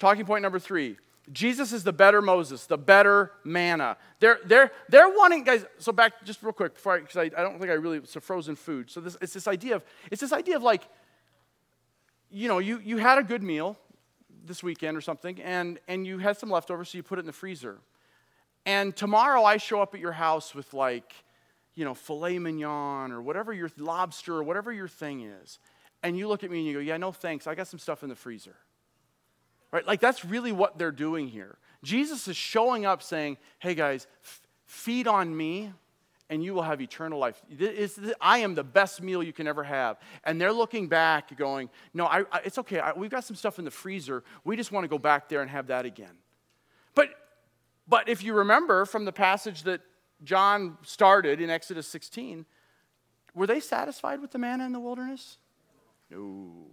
Talking 0.00 0.24
point 0.24 0.42
number 0.42 0.58
three 0.58 0.96
Jesus 1.32 1.72
is 1.72 1.82
the 1.82 1.92
better 1.92 2.20
Moses, 2.20 2.66
the 2.66 2.76
better 2.76 3.32
manna. 3.42 3.96
They're, 4.20 4.38
they're, 4.44 4.70
they're 4.88 5.08
wanting, 5.08 5.44
guys, 5.44 5.64
so 5.78 5.90
back 5.90 6.24
just 6.24 6.42
real 6.42 6.52
quick, 6.52 6.74
before 6.74 7.00
because 7.00 7.16
I, 7.16 7.22
I, 7.22 7.42
don't 7.42 7.58
think 7.58 7.70
I 7.70 7.74
really, 7.74 7.98
it's 7.98 8.16
a 8.16 8.20
frozen 8.20 8.54
food. 8.54 8.90
So 8.90 9.00
this, 9.00 9.16
it's 9.20 9.32
this 9.32 9.48
idea 9.48 9.76
of, 9.76 9.84
it's 10.10 10.20
this 10.20 10.32
idea 10.32 10.56
of 10.56 10.62
like, 10.62 10.82
you 12.30 12.48
know, 12.48 12.58
you, 12.58 12.80
you 12.84 12.98
had 12.98 13.18
a 13.18 13.22
good 13.22 13.42
meal 13.42 13.78
this 14.44 14.62
weekend 14.62 14.96
or 14.96 15.00
something, 15.00 15.40
and, 15.42 15.78
and 15.88 16.06
you 16.06 16.18
had 16.18 16.36
some 16.36 16.50
leftovers, 16.50 16.90
so 16.90 16.98
you 16.98 17.02
put 17.02 17.18
it 17.18 17.20
in 17.20 17.26
the 17.26 17.32
freezer. 17.32 17.78
And 18.66 18.94
tomorrow 18.94 19.44
I 19.44 19.56
show 19.56 19.80
up 19.80 19.94
at 19.94 20.00
your 20.00 20.12
house 20.12 20.54
with 20.54 20.74
like, 20.74 21.14
you 21.74 21.84
know, 21.84 21.94
filet 21.94 22.38
mignon 22.38 23.12
or 23.12 23.22
whatever 23.22 23.52
your 23.52 23.70
lobster 23.78 24.34
or 24.34 24.42
whatever 24.42 24.72
your 24.72 24.88
thing 24.88 25.22
is. 25.22 25.58
And 26.02 26.18
you 26.18 26.28
look 26.28 26.44
at 26.44 26.50
me 26.50 26.58
and 26.58 26.66
you 26.66 26.74
go, 26.74 26.80
yeah, 26.80 26.96
no 26.96 27.12
thanks, 27.12 27.46
I 27.46 27.54
got 27.54 27.68
some 27.68 27.78
stuff 27.78 28.02
in 28.02 28.08
the 28.08 28.16
freezer. 28.16 28.56
Right? 29.72 29.86
Like 29.86 30.00
that's 30.00 30.24
really 30.24 30.52
what 30.52 30.78
they're 30.78 30.92
doing 30.92 31.28
here. 31.28 31.56
Jesus 31.82 32.28
is 32.28 32.36
showing 32.36 32.86
up 32.86 33.02
saying, 33.02 33.38
hey 33.58 33.74
guys, 33.74 34.06
f- 34.22 34.40
feed 34.66 35.08
on 35.08 35.36
me 35.36 35.72
and 36.32 36.42
you 36.42 36.54
will 36.54 36.62
have 36.62 36.80
eternal 36.80 37.18
life. 37.18 37.42
I 38.20 38.38
am 38.38 38.54
the 38.54 38.64
best 38.64 39.02
meal 39.02 39.22
you 39.22 39.32
can 39.32 39.46
ever 39.46 39.62
have. 39.64 39.98
And 40.24 40.40
they're 40.40 40.52
looking 40.52 40.88
back 40.88 41.36
going, 41.36 41.68
no, 41.92 42.06
I, 42.06 42.24
I, 42.32 42.40
it's 42.44 42.58
okay. 42.58 42.80
I, 42.80 42.92
we've 42.92 43.10
got 43.10 43.24
some 43.24 43.36
stuff 43.36 43.58
in 43.58 43.64
the 43.64 43.70
freezer. 43.70 44.24
We 44.44 44.56
just 44.56 44.72
want 44.72 44.84
to 44.84 44.88
go 44.88 44.98
back 44.98 45.28
there 45.28 45.42
and 45.42 45.50
have 45.50 45.66
that 45.66 45.84
again. 45.84 46.14
But, 46.94 47.10
but 47.86 48.08
if 48.08 48.22
you 48.22 48.32
remember 48.34 48.86
from 48.86 49.04
the 49.04 49.12
passage 49.12 49.64
that 49.64 49.82
John 50.24 50.78
started 50.82 51.40
in 51.40 51.50
Exodus 51.50 51.86
16, 51.88 52.46
were 53.34 53.46
they 53.46 53.60
satisfied 53.60 54.20
with 54.20 54.30
the 54.30 54.38
manna 54.38 54.64
in 54.64 54.72
the 54.72 54.80
wilderness? 54.80 55.38
No. 56.10 56.66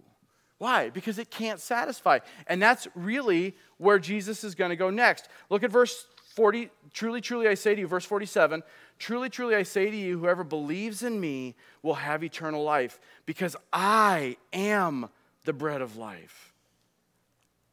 Why? 0.60 0.90
Because 0.90 1.18
it 1.18 1.30
can't 1.30 1.58
satisfy. 1.58 2.18
And 2.46 2.60
that's 2.60 2.86
really 2.94 3.56
where 3.78 3.98
Jesus 3.98 4.44
is 4.44 4.54
going 4.54 4.68
to 4.68 4.76
go 4.76 4.90
next. 4.90 5.26
Look 5.48 5.62
at 5.62 5.70
verse 5.70 6.06
40. 6.36 6.68
Truly, 6.92 7.22
truly, 7.22 7.48
I 7.48 7.54
say 7.54 7.74
to 7.74 7.80
you, 7.80 7.86
verse 7.86 8.04
47 8.04 8.62
Truly, 8.98 9.30
truly, 9.30 9.54
I 9.54 9.62
say 9.62 9.90
to 9.90 9.96
you, 9.96 10.18
whoever 10.18 10.44
believes 10.44 11.02
in 11.02 11.18
me 11.18 11.56
will 11.82 11.94
have 11.94 12.22
eternal 12.22 12.62
life, 12.62 13.00
because 13.24 13.56
I 13.72 14.36
am 14.52 15.08
the 15.46 15.54
bread 15.54 15.80
of 15.80 15.96
life. 15.96 16.52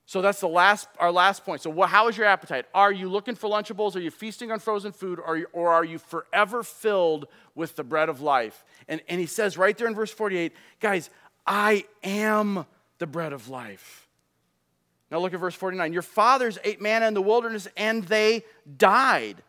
So 0.05 0.21
that's 0.21 0.39
the 0.39 0.47
last, 0.47 0.87
our 0.97 1.11
last 1.11 1.43
point. 1.43 1.61
So, 1.61 1.69
what, 1.69 1.89
how 1.89 2.07
is 2.07 2.15
your 2.15 2.27
appetite? 2.27 2.67
Are 2.73 2.93
you 2.93 3.09
looking 3.09 3.35
for 3.35 3.49
Lunchables? 3.49 3.97
Are 3.97 3.99
you 3.99 4.11
feasting 4.11 4.49
on 4.49 4.59
frozen 4.59 4.93
food? 4.93 5.19
Or, 5.19 5.41
or 5.51 5.73
are 5.73 5.83
you 5.83 5.97
forever 5.97 6.63
filled 6.63 7.27
with 7.53 7.75
the 7.75 7.83
bread 7.83 8.07
of 8.07 8.21
life? 8.21 8.63
And, 8.87 9.01
and 9.09 9.19
he 9.19 9.25
says 9.25 9.57
right 9.57 9.77
there 9.77 9.87
in 9.87 9.93
verse 9.95 10.13
48, 10.13 10.53
guys, 10.79 11.09
I 11.45 11.83
am 12.03 12.65
the 12.99 13.07
bread 13.07 13.33
of 13.33 13.49
life. 13.49 14.07
Now 15.09 15.19
look 15.19 15.33
at 15.33 15.39
verse 15.39 15.55
49. 15.55 15.93
Your 15.93 16.01
fathers 16.01 16.57
ate 16.63 16.81
manna 16.81 17.07
in 17.07 17.13
the 17.13 17.21
wilderness 17.21 17.67
and 17.77 18.03
they 18.03 18.43
died. 18.77 19.41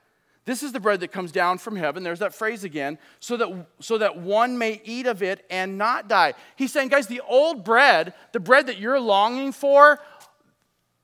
This 0.44 0.62
is 0.62 0.72
the 0.72 0.80
bread 0.80 1.00
that 1.00 1.12
comes 1.12 1.30
down 1.30 1.58
from 1.58 1.76
heaven. 1.76 2.02
There's 2.02 2.20
that 2.20 2.34
phrase 2.34 2.64
again. 2.64 2.98
So 3.20 3.36
that, 3.36 3.66
so 3.80 3.98
that 3.98 4.18
one 4.18 4.56
may 4.56 4.80
eat 4.84 5.06
of 5.06 5.22
it 5.22 5.44
and 5.50 5.76
not 5.76 6.08
die. 6.08 6.34
He's 6.56 6.72
saying, 6.72 6.88
guys, 6.88 7.06
the 7.06 7.20
old 7.28 7.64
bread, 7.64 8.14
the 8.32 8.40
bread 8.40 8.66
that 8.68 8.78
you're 8.78 8.98
longing 8.98 9.52
for, 9.52 9.98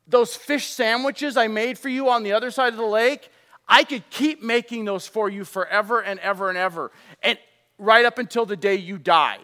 those 0.06 0.34
fish 0.34 0.68
sandwiches 0.68 1.36
I 1.36 1.48
made 1.48 1.78
for 1.78 1.90
you 1.90 2.08
on 2.08 2.22
the 2.22 2.32
other 2.32 2.50
side 2.50 2.72
of 2.72 2.78
the 2.78 2.86
lake, 2.86 3.28
I 3.68 3.84
could 3.84 4.08
keep 4.08 4.42
making 4.42 4.86
those 4.86 5.06
for 5.06 5.28
you 5.28 5.44
forever 5.44 6.00
and 6.00 6.20
ever 6.20 6.48
and 6.48 6.56
ever. 6.56 6.90
And 7.22 7.38
right 7.78 8.04
up 8.04 8.18
until 8.18 8.46
the 8.46 8.56
day 8.56 8.76
you 8.76 8.98
die. 8.98 9.40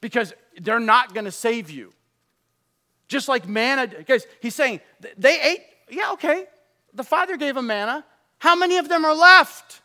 Because 0.00 0.34
they're 0.60 0.80
not 0.80 1.14
going 1.14 1.26
to 1.26 1.32
save 1.32 1.70
you. 1.70 1.92
Just 3.10 3.28
like 3.28 3.48
manna, 3.48 3.88
guys, 3.88 4.24
he's 4.40 4.54
saying 4.54 4.80
they 5.18 5.42
ate, 5.42 5.62
yeah, 5.90 6.12
okay. 6.12 6.44
The 6.94 7.02
Father 7.02 7.36
gave 7.36 7.56
them 7.56 7.66
manna. 7.66 8.04
How 8.38 8.54
many 8.54 8.78
of 8.78 8.88
them 8.88 9.04
are 9.04 9.14
left? 9.14 9.82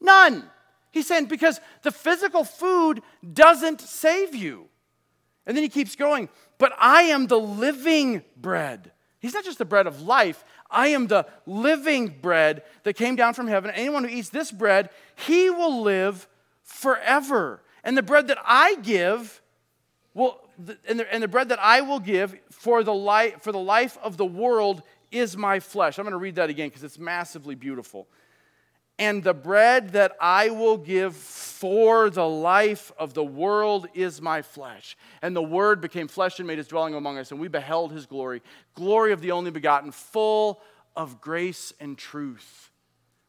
None. 0.00 0.44
He's 0.90 1.06
saying 1.06 1.26
because 1.26 1.60
the 1.82 1.90
physical 1.90 2.42
food 2.42 3.02
doesn't 3.34 3.82
save 3.82 4.34
you. 4.34 4.66
And 5.46 5.54
then 5.54 5.62
he 5.62 5.68
keeps 5.68 5.94
going, 5.94 6.30
but 6.56 6.72
I 6.78 7.02
am 7.02 7.26
the 7.26 7.38
living 7.38 8.24
bread. 8.34 8.92
He's 9.20 9.34
not 9.34 9.44
just 9.44 9.58
the 9.58 9.66
bread 9.66 9.86
of 9.86 10.00
life. 10.00 10.42
I 10.70 10.88
am 10.88 11.06
the 11.06 11.26
living 11.44 12.14
bread 12.22 12.62
that 12.84 12.94
came 12.94 13.14
down 13.14 13.34
from 13.34 13.46
heaven. 13.46 13.72
Anyone 13.72 14.04
who 14.04 14.10
eats 14.10 14.30
this 14.30 14.50
bread, 14.50 14.88
he 15.16 15.50
will 15.50 15.82
live 15.82 16.26
forever. 16.62 17.60
And 17.82 17.94
the 17.94 18.02
bread 18.02 18.28
that 18.28 18.38
I 18.42 18.76
give 18.76 19.42
will, 20.14 20.40
and 20.88 21.00
the, 21.00 21.12
and 21.12 21.22
the 21.22 21.28
bread 21.28 21.48
that 21.48 21.58
I 21.60 21.80
will 21.80 22.00
give 22.00 22.36
for 22.50 22.82
the, 22.82 22.94
life, 22.94 23.42
for 23.42 23.52
the 23.52 23.58
life 23.58 23.98
of 24.02 24.16
the 24.16 24.24
world 24.24 24.82
is 25.10 25.36
my 25.36 25.60
flesh. 25.60 25.98
I'm 25.98 26.04
going 26.04 26.12
to 26.12 26.18
read 26.18 26.36
that 26.36 26.50
again 26.50 26.68
because 26.68 26.84
it's 26.84 26.98
massively 26.98 27.54
beautiful. 27.54 28.08
And 28.98 29.24
the 29.24 29.34
bread 29.34 29.90
that 29.90 30.12
I 30.20 30.50
will 30.50 30.76
give 30.76 31.16
for 31.16 32.10
the 32.10 32.28
life 32.28 32.92
of 32.96 33.12
the 33.12 33.24
world 33.24 33.88
is 33.92 34.22
my 34.22 34.42
flesh. 34.42 34.96
And 35.20 35.34
the 35.34 35.42
Word 35.42 35.80
became 35.80 36.06
flesh 36.06 36.38
and 36.38 36.46
made 36.46 36.58
his 36.58 36.68
dwelling 36.68 36.94
among 36.94 37.18
us, 37.18 37.32
and 37.32 37.40
we 37.40 37.48
beheld 37.48 37.92
his 37.92 38.06
glory 38.06 38.40
glory 38.74 39.12
of 39.12 39.20
the 39.20 39.32
only 39.32 39.50
begotten, 39.50 39.90
full 39.90 40.60
of 40.94 41.20
grace 41.20 41.72
and 41.80 41.98
truth. 41.98 42.70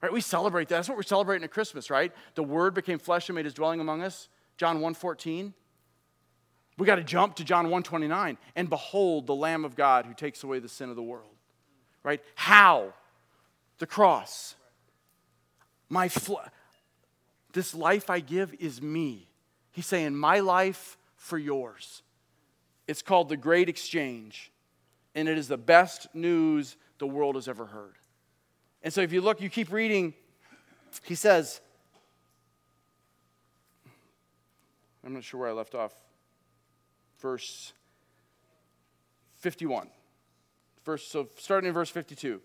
Right? 0.01 0.13
We 0.13 0.21
celebrate 0.21 0.67
that. 0.69 0.75
That's 0.75 0.89
what 0.89 0.97
we're 0.97 1.03
celebrating 1.03 1.43
at 1.43 1.51
Christmas, 1.51 1.89
right? 1.89 2.11
The 2.35 2.43
Word 2.43 2.75
became 2.75 2.99
flesh 2.99 3.27
and 3.29 3.35
made 3.35 3.45
his 3.45 3.53
dwelling 3.55 3.79
among 3.79 4.03
us. 4.03 4.29
John 4.57 4.81
1 4.81 4.93
14. 4.93 5.53
We 6.77 6.85
got 6.85 6.95
to 6.95 7.03
jump 7.03 7.35
to 7.35 7.43
John 7.43 7.65
129 7.65 8.38
and 8.55 8.69
behold 8.69 9.27
the 9.27 9.35
Lamb 9.35 9.63
of 9.63 9.75
God 9.75 10.05
who 10.05 10.13
takes 10.13 10.43
away 10.43 10.59
the 10.59 10.69
sin 10.69 10.89
of 10.89 10.95
the 10.95 11.03
world. 11.03 11.31
Right? 12.03 12.21
How? 12.35 12.93
The 13.79 13.88
cross. 13.88 14.55
My 15.89 16.09
fl- 16.09 16.35
this 17.53 17.73
life 17.73 18.09
I 18.09 18.19
give 18.19 18.53
is 18.59 18.81
me. 18.81 19.29
He's 19.71 19.85
saying, 19.85 20.15
My 20.15 20.39
life 20.39 20.97
for 21.15 21.38
yours. 21.38 22.01
It's 22.88 23.01
called 23.01 23.29
the 23.29 23.38
Great 23.38 23.67
Exchange, 23.67 24.51
and 25.15 25.27
it 25.27 25.38
is 25.38 25.47
the 25.47 25.57
best 25.57 26.07
news 26.13 26.77
the 26.99 27.07
world 27.07 27.35
has 27.35 27.47
ever 27.47 27.65
heard. 27.65 27.95
And 28.83 28.93
so 28.93 29.01
if 29.01 29.11
you 29.11 29.21
look, 29.21 29.41
you 29.41 29.49
keep 29.49 29.71
reading, 29.71 30.13
he 31.03 31.15
says, 31.15 31.61
I'm 35.03 35.13
not 35.13 35.23
sure 35.23 35.39
where 35.39 35.49
I 35.49 35.53
left 35.53 35.73
off. 35.73 35.93
Verse 37.25 37.73
51. 39.38 39.88
Verse, 40.85 41.07
so 41.07 41.27
starting 41.39 41.69
in 41.69 41.73
verse 41.73 41.89
52. 41.89 42.39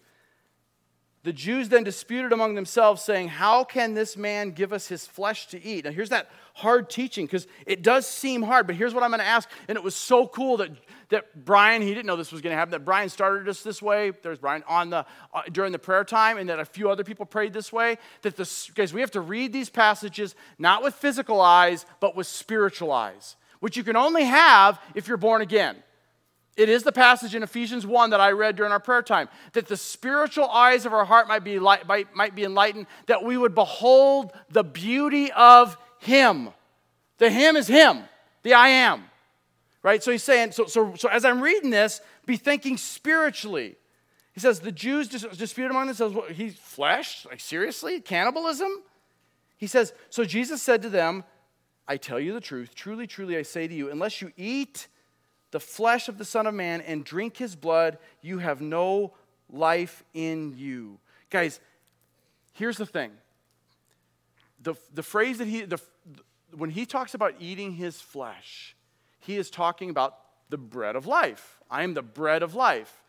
The 1.23 1.35
Jews 1.35 1.69
then 1.69 1.85
disputed 1.85 2.33
among 2.33 2.55
themselves, 2.55 3.03
saying, 3.03 3.29
How 3.29 3.63
can 3.63 3.93
this 3.93 4.17
man 4.17 4.53
give 4.53 4.73
us 4.73 4.87
his 4.87 5.07
flesh 5.07 5.49
to 5.49 5.63
eat? 5.63 5.85
Now, 5.85 5.91
here's 5.91 6.09
that 6.09 6.31
hard 6.55 6.89
teaching 6.89 7.27
because 7.27 7.47
it 7.67 7.83
does 7.83 8.07
seem 8.07 8.41
hard, 8.41 8.67
but 8.67 8.75
here's 8.75 8.95
what 8.95 9.03
I'm 9.03 9.11
going 9.11 9.21
to 9.21 9.27
ask. 9.27 9.51
And 9.69 9.77
it 9.77 9.85
was 9.85 9.95
so 9.95 10.27
cool 10.27 10.57
that, 10.57 10.71
that 11.11 11.45
Brian, 11.45 11.83
he 11.83 11.93
didn't 11.93 12.07
know 12.07 12.17
this 12.17 12.33
was 12.33 12.41
going 12.41 12.55
to 12.55 12.57
happen, 12.57 12.73
that 12.73 12.87
Brian 12.87 13.11
started 13.11 13.51
us 13.51 13.63
this 13.63 13.83
way. 13.83 14.13
There's 14.23 14.39
Brian 14.39 14.65
on 14.67 14.89
the, 14.89 15.05
uh, 15.35 15.43
during 15.53 15.73
the 15.73 15.79
prayer 15.79 16.05
time, 16.05 16.39
and 16.39 16.49
that 16.49 16.59
a 16.59 16.65
few 16.65 16.91
other 16.91 17.05
people 17.05 17.27
prayed 17.27 17.53
this 17.53 17.71
way. 17.71 17.99
That 18.23 18.35
the, 18.35 18.51
guys, 18.75 18.95
we 18.95 19.03
have 19.03 19.11
to 19.11 19.21
read 19.21 19.53
these 19.53 19.69
passages 19.69 20.35
not 20.59 20.83
with 20.83 20.95
physical 20.95 21.43
eyes, 21.43 21.85
but 22.01 22.17
with 22.17 22.27
spiritual 22.27 22.93
eyes, 22.93 23.37
which 23.61 23.77
you 23.77 23.85
can 23.85 23.97
only 23.97 24.25
have 24.25 24.81
if 24.95 25.07
you're 25.07 25.17
born 25.17 25.43
again. 25.43 25.77
It 26.57 26.69
is 26.69 26.83
the 26.83 26.93
passage 26.93 27.35
in 27.35 27.43
Ephesians 27.43 27.87
1 27.87 28.11
that 28.11 28.21
I 28.21 28.33
read 28.33 28.57
during 28.57 28.73
our 28.73 28.81
prayer 28.81 29.03
time 29.03 29.29
that 29.53 29.69
the 29.69 29.77
spiritual 29.77 30.47
eyes 30.51 30.85
of 30.85 30.93
our 30.93 31.05
heart 31.05 31.29
might 31.29 31.45
be, 31.45 31.59
light, 31.59 31.87
might, 31.87 32.15
might 32.15 32.35
be 32.35 32.45
enlightened, 32.45 32.87
that 33.07 33.23
we 33.25 33.37
would 33.37 33.55
behold 33.55 34.33
the 34.51 34.65
beauty 34.65 35.31
of 35.33 35.79
Him. 36.01 36.51
The 37.19 37.31
Him 37.31 37.57
is 37.57 37.69
Him, 37.69 38.01
the 38.43 38.55
I 38.55 38.69
am. 38.69 39.05
Right? 39.83 40.03
So 40.03 40.11
he's 40.11 40.23
saying, 40.23 40.53
so, 40.53 40.67
so, 40.67 40.95
so 40.97 41.09
as 41.09 41.25
I'm 41.25 41.41
reading 41.41 41.71
this, 41.71 42.03
be 42.27 42.37
thinking 42.37 42.77
spiritually. 42.77 43.77
He 44.35 44.41
says, 44.41 44.61
the 44.61 44.73
Jews 44.73 45.09
dis- 45.09 45.59
among 45.59 45.87
themselves, 45.87 46.15
well, 46.15 46.27
he's 46.27 46.57
flesh? 46.57 47.27
Like, 47.29 47.41
seriously? 47.41 48.01
Cannibalism? 48.01 48.71
He 49.57 49.67
says, 49.67 49.95
so 50.11 50.25
Jesus 50.25 50.61
said 50.63 50.83
to 50.83 50.91
them, 50.91 51.25
I 51.87 51.97
tell 51.97 52.21
you 52.21 52.33
the 52.33 52.41
truth, 52.41 52.75
truly, 52.75 53.07
truly, 53.07 53.37
I 53.37 53.43
say 53.43 53.67
to 53.67 53.75
you, 53.75 53.91
unless 53.91 54.23
you 54.23 54.33
eat 54.37 54.89
the 55.51 55.61
flesh 55.61 56.09
of 56.09 56.19
the 56.19 56.25
Son 56.25 56.47
of 56.47 56.55
Man 56.55 56.81
and 56.81 57.05
drink 57.05 57.37
his 57.37 57.57
blood, 57.57 57.99
you 58.23 58.39
have 58.39 58.61
no 58.61 59.15
life 59.49 60.05
in 60.15 60.55
you. 60.57 60.99
Guys, 61.31 61.61
here's 62.53 62.77
the 62.77 62.87
thing. 62.87 63.11
The, 64.63 64.75
the 64.95 65.03
phrase 65.03 65.39
that 65.39 65.49
he, 65.49 65.63
the, 65.63 65.81
when 66.57 66.71
he 66.71 66.87
talks 66.87 67.15
about 67.15 67.35
eating 67.41 67.73
his 67.73 68.01
flesh, 68.01 68.77
he 69.19 69.37
is 69.37 69.51
talking 69.51 69.91
about 69.91 70.17
the 70.49 70.59
bread 70.59 70.97
of 70.97 71.07
life. 71.07 71.59
I 71.71 71.83
am 71.83 71.95
the 71.95 72.03
bread 72.03 72.43
of 72.43 72.55
life. 72.55 73.03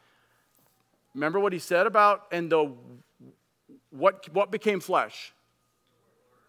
Remember 1.14 1.40
what 1.40 1.54
he 1.54 1.60
said 1.60 1.88
about, 1.88 2.26
and 2.32 2.52
the, 2.52 2.74
what, 3.90 4.30
what 4.34 4.50
became 4.50 4.80
flesh? 4.80 5.34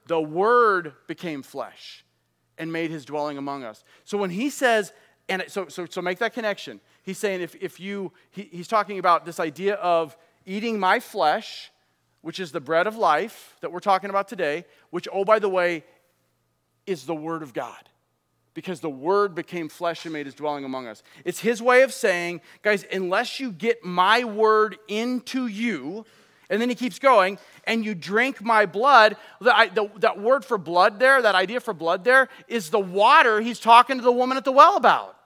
The 0.06 0.20
word 0.20 0.94
became 1.06 1.42
flesh 1.42 2.04
and 2.62 2.72
made 2.72 2.92
his 2.92 3.04
dwelling 3.04 3.38
among 3.38 3.64
us. 3.64 3.82
So 4.04 4.16
when 4.16 4.30
he 4.30 4.48
says, 4.50 4.92
and 5.28 5.42
so, 5.48 5.66
so, 5.68 5.84
so 5.84 6.00
make 6.00 6.18
that 6.18 6.32
connection. 6.32 6.80
He's 7.02 7.18
saying 7.18 7.40
if, 7.40 7.56
if 7.60 7.80
you, 7.80 8.12
he, 8.30 8.48
he's 8.52 8.68
talking 8.68 9.00
about 9.00 9.26
this 9.26 9.40
idea 9.40 9.74
of 9.74 10.16
eating 10.46 10.78
my 10.78 11.00
flesh, 11.00 11.72
which 12.20 12.38
is 12.38 12.52
the 12.52 12.60
bread 12.60 12.86
of 12.86 12.96
life 12.96 13.56
that 13.62 13.72
we're 13.72 13.80
talking 13.80 14.10
about 14.10 14.28
today, 14.28 14.64
which, 14.90 15.08
oh, 15.12 15.24
by 15.24 15.40
the 15.40 15.48
way, 15.48 15.82
is 16.86 17.04
the 17.04 17.14
Word 17.14 17.42
of 17.42 17.52
God. 17.52 17.88
Because 18.54 18.78
the 18.78 18.90
Word 18.90 19.34
became 19.34 19.68
flesh 19.68 20.04
and 20.04 20.12
made 20.12 20.26
his 20.26 20.34
dwelling 20.36 20.64
among 20.64 20.86
us. 20.86 21.02
It's 21.24 21.40
his 21.40 21.60
way 21.60 21.82
of 21.82 21.92
saying, 21.92 22.42
guys, 22.62 22.86
unless 22.92 23.40
you 23.40 23.50
get 23.50 23.84
my 23.84 24.22
Word 24.22 24.76
into 24.86 25.48
you, 25.48 26.04
and 26.52 26.60
then 26.60 26.68
he 26.68 26.74
keeps 26.74 26.98
going, 26.98 27.38
and 27.64 27.82
you 27.82 27.94
drink 27.94 28.42
my 28.42 28.66
blood. 28.66 29.16
The, 29.40 29.70
the, 29.74 29.90
that 30.00 30.20
word 30.20 30.44
for 30.44 30.58
blood 30.58 31.00
there, 31.00 31.22
that 31.22 31.34
idea 31.34 31.60
for 31.60 31.72
blood 31.72 32.04
there, 32.04 32.28
is 32.46 32.68
the 32.68 32.78
water 32.78 33.40
he's 33.40 33.58
talking 33.58 33.96
to 33.96 34.02
the 34.02 34.12
woman 34.12 34.36
at 34.36 34.44
the 34.44 34.52
well 34.52 34.76
about. 34.76 35.16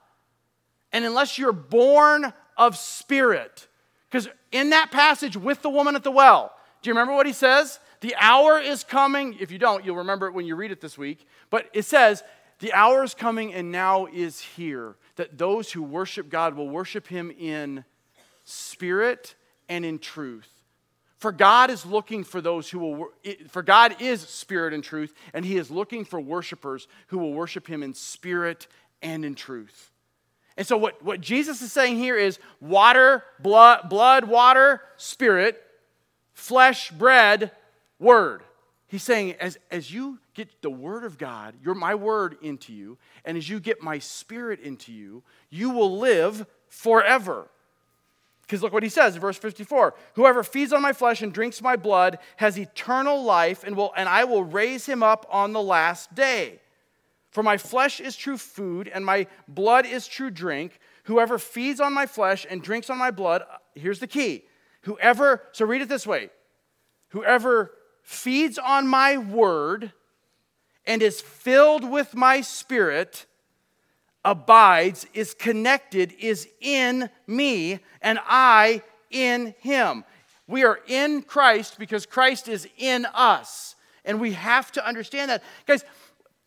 And 0.93 1.03
unless 1.03 1.37
you're 1.37 1.51
born 1.51 2.31
of 2.55 2.77
spirit, 2.77 3.67
because 4.09 4.29
in 4.53 4.69
that 4.69 4.89
passage 4.89 5.35
with 5.35 5.61
the 5.61 5.69
woman 5.69 5.97
at 5.97 6.03
the 6.05 6.11
well, 6.11 6.53
do 6.81 6.89
you 6.89 6.93
remember 6.93 7.13
what 7.13 7.25
he 7.25 7.33
says? 7.33 7.81
The 7.99 8.15
hour 8.21 8.57
is 8.57 8.85
coming. 8.85 9.35
If 9.37 9.51
you 9.51 9.57
don't, 9.57 9.83
you'll 9.83 9.97
remember 9.97 10.27
it 10.27 10.33
when 10.33 10.45
you 10.45 10.55
read 10.55 10.71
it 10.71 10.79
this 10.79 10.97
week. 10.97 11.27
But 11.49 11.69
it 11.73 11.83
says, 11.83 12.23
The 12.59 12.71
hour 12.71 13.03
is 13.03 13.13
coming 13.13 13.53
and 13.53 13.69
now 13.69 14.05
is 14.05 14.39
here, 14.39 14.95
that 15.17 15.37
those 15.37 15.73
who 15.73 15.83
worship 15.83 16.29
God 16.29 16.55
will 16.55 16.69
worship 16.69 17.05
him 17.05 17.31
in 17.37 17.83
spirit 18.45 19.35
and 19.67 19.83
in 19.83 19.99
truth. 19.99 20.56
For 21.17 21.31
God 21.31 21.71
is 21.71 21.85
looking 21.85 22.23
for 22.23 22.41
those 22.41 22.69
who 22.69 22.79
will, 22.79 23.09
for 23.49 23.63
God 23.63 23.95
is 23.99 24.21
spirit 24.21 24.73
and 24.73 24.83
truth, 24.83 25.13
and 25.33 25.43
He 25.43 25.57
is 25.57 25.71
looking 25.71 26.05
for 26.05 26.19
worshipers 26.19 26.87
who 27.07 27.17
will 27.17 27.33
worship 27.33 27.67
Him 27.67 27.81
in 27.81 27.93
spirit 27.93 28.67
and 29.01 29.25
in 29.25 29.33
truth. 29.33 29.91
And 30.57 30.65
so, 30.65 30.77
what, 30.77 31.03
what 31.03 31.21
Jesus 31.21 31.61
is 31.61 31.71
saying 31.71 31.97
here 31.97 32.17
is 32.17 32.39
water, 32.59 33.23
blood, 33.39 33.89
blood, 33.89 34.25
water, 34.25 34.81
spirit, 34.97 35.61
flesh, 36.33 36.91
bread, 36.91 37.51
word. 37.99 38.41
He's 38.87 39.03
saying, 39.03 39.33
as, 39.33 39.57
as 39.69 39.91
you 39.91 40.19
get 40.33 40.61
the 40.61 40.69
word 40.69 41.03
of 41.03 41.17
God, 41.17 41.55
your, 41.63 41.75
my 41.75 41.95
word 41.95 42.37
into 42.41 42.73
you, 42.73 42.97
and 43.25 43.37
as 43.37 43.49
you 43.49 43.59
get 43.59 43.81
my 43.81 43.99
spirit 43.99 44.59
into 44.61 44.93
you, 44.93 45.23
you 45.49 45.71
will 45.71 45.97
live 45.97 46.45
forever. 46.69 47.49
Because 48.47 48.63
look 48.63 48.71
what 48.71 48.83
he 48.83 48.89
says 48.89 49.13
in 49.13 49.21
verse 49.21 49.37
54 49.37 49.93
Whoever 50.13 50.41
feeds 50.41 50.71
on 50.71 50.81
my 50.81 50.93
flesh 50.93 51.21
and 51.21 51.33
drinks 51.33 51.61
my 51.61 51.75
blood 51.75 52.17
has 52.37 52.57
eternal 52.57 53.21
life, 53.21 53.63
and, 53.65 53.75
will, 53.75 53.91
and 53.97 54.07
I 54.07 54.23
will 54.23 54.43
raise 54.43 54.85
him 54.85 55.03
up 55.03 55.27
on 55.29 55.51
the 55.51 55.61
last 55.61 56.15
day. 56.15 56.61
For 57.29 57.43
my 57.43 57.57
flesh 57.57 57.99
is 57.99 58.15
true 58.15 58.37
food, 58.37 58.87
and 58.87 59.05
my 59.05 59.27
blood 59.47 59.85
is 59.85 60.07
true 60.07 60.31
drink. 60.31 60.79
Whoever 61.03 61.37
feeds 61.37 61.81
on 61.81 61.93
my 61.93 62.05
flesh 62.05 62.45
and 62.49 62.63
drinks 62.63 62.89
on 62.89 62.97
my 62.97 63.11
blood, 63.11 63.41
uh, 63.41 63.57
here's 63.75 63.99
the 63.99 64.07
key. 64.07 64.45
Whoever, 64.83 65.43
so 65.51 65.65
read 65.65 65.81
it 65.81 65.89
this 65.89 66.07
way 66.07 66.29
whoever 67.09 67.71
feeds 68.01 68.57
on 68.57 68.87
my 68.87 69.17
word 69.17 69.91
and 70.85 71.01
is 71.01 71.19
filled 71.19 71.89
with 71.89 72.15
my 72.15 72.41
spirit 72.41 73.25
abides, 74.27 75.07
is 75.13 75.33
connected, 75.33 76.13
is 76.19 76.49
in 76.59 77.09
me, 77.27 77.79
and 78.01 78.19
I 78.25 78.83
in 79.09 79.55
him. 79.59 80.03
We 80.47 80.65
are 80.65 80.79
in 80.85 81.21
Christ 81.21 81.79
because 81.79 82.05
Christ 82.05 82.49
is 82.49 82.67
in 82.77 83.05
us. 83.13 83.75
And 84.03 84.19
we 84.19 84.33
have 84.33 84.71
to 84.73 84.85
understand 84.85 85.31
that. 85.31 85.43
Guys, 85.65 85.85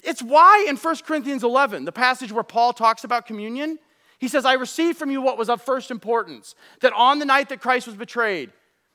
it's 0.03 0.23
why 0.23 0.67
in 0.69 0.77
1 0.77 0.97
Corinthians 1.07 1.43
11, 1.43 1.87
the 1.87 1.93
passage 1.93 2.33
where 2.33 2.45
Paul 2.45 2.75
talks 2.75 3.05
about 3.05 3.27
communion, 3.27 3.79
he 4.19 4.29
says, 4.29 4.45
I 4.45 4.55
received 4.55 4.99
from 4.99 5.11
you 5.11 5.23
what 5.23 5.39
was 5.39 5.49
of 5.49 5.63
first 5.63 5.91
importance. 5.91 6.55
That 6.83 6.93
on 6.93 7.19
the 7.19 7.25
night 7.25 7.49
that 7.49 7.63
Christ 7.63 7.87
was 7.87 7.97
betrayed, 7.97 8.53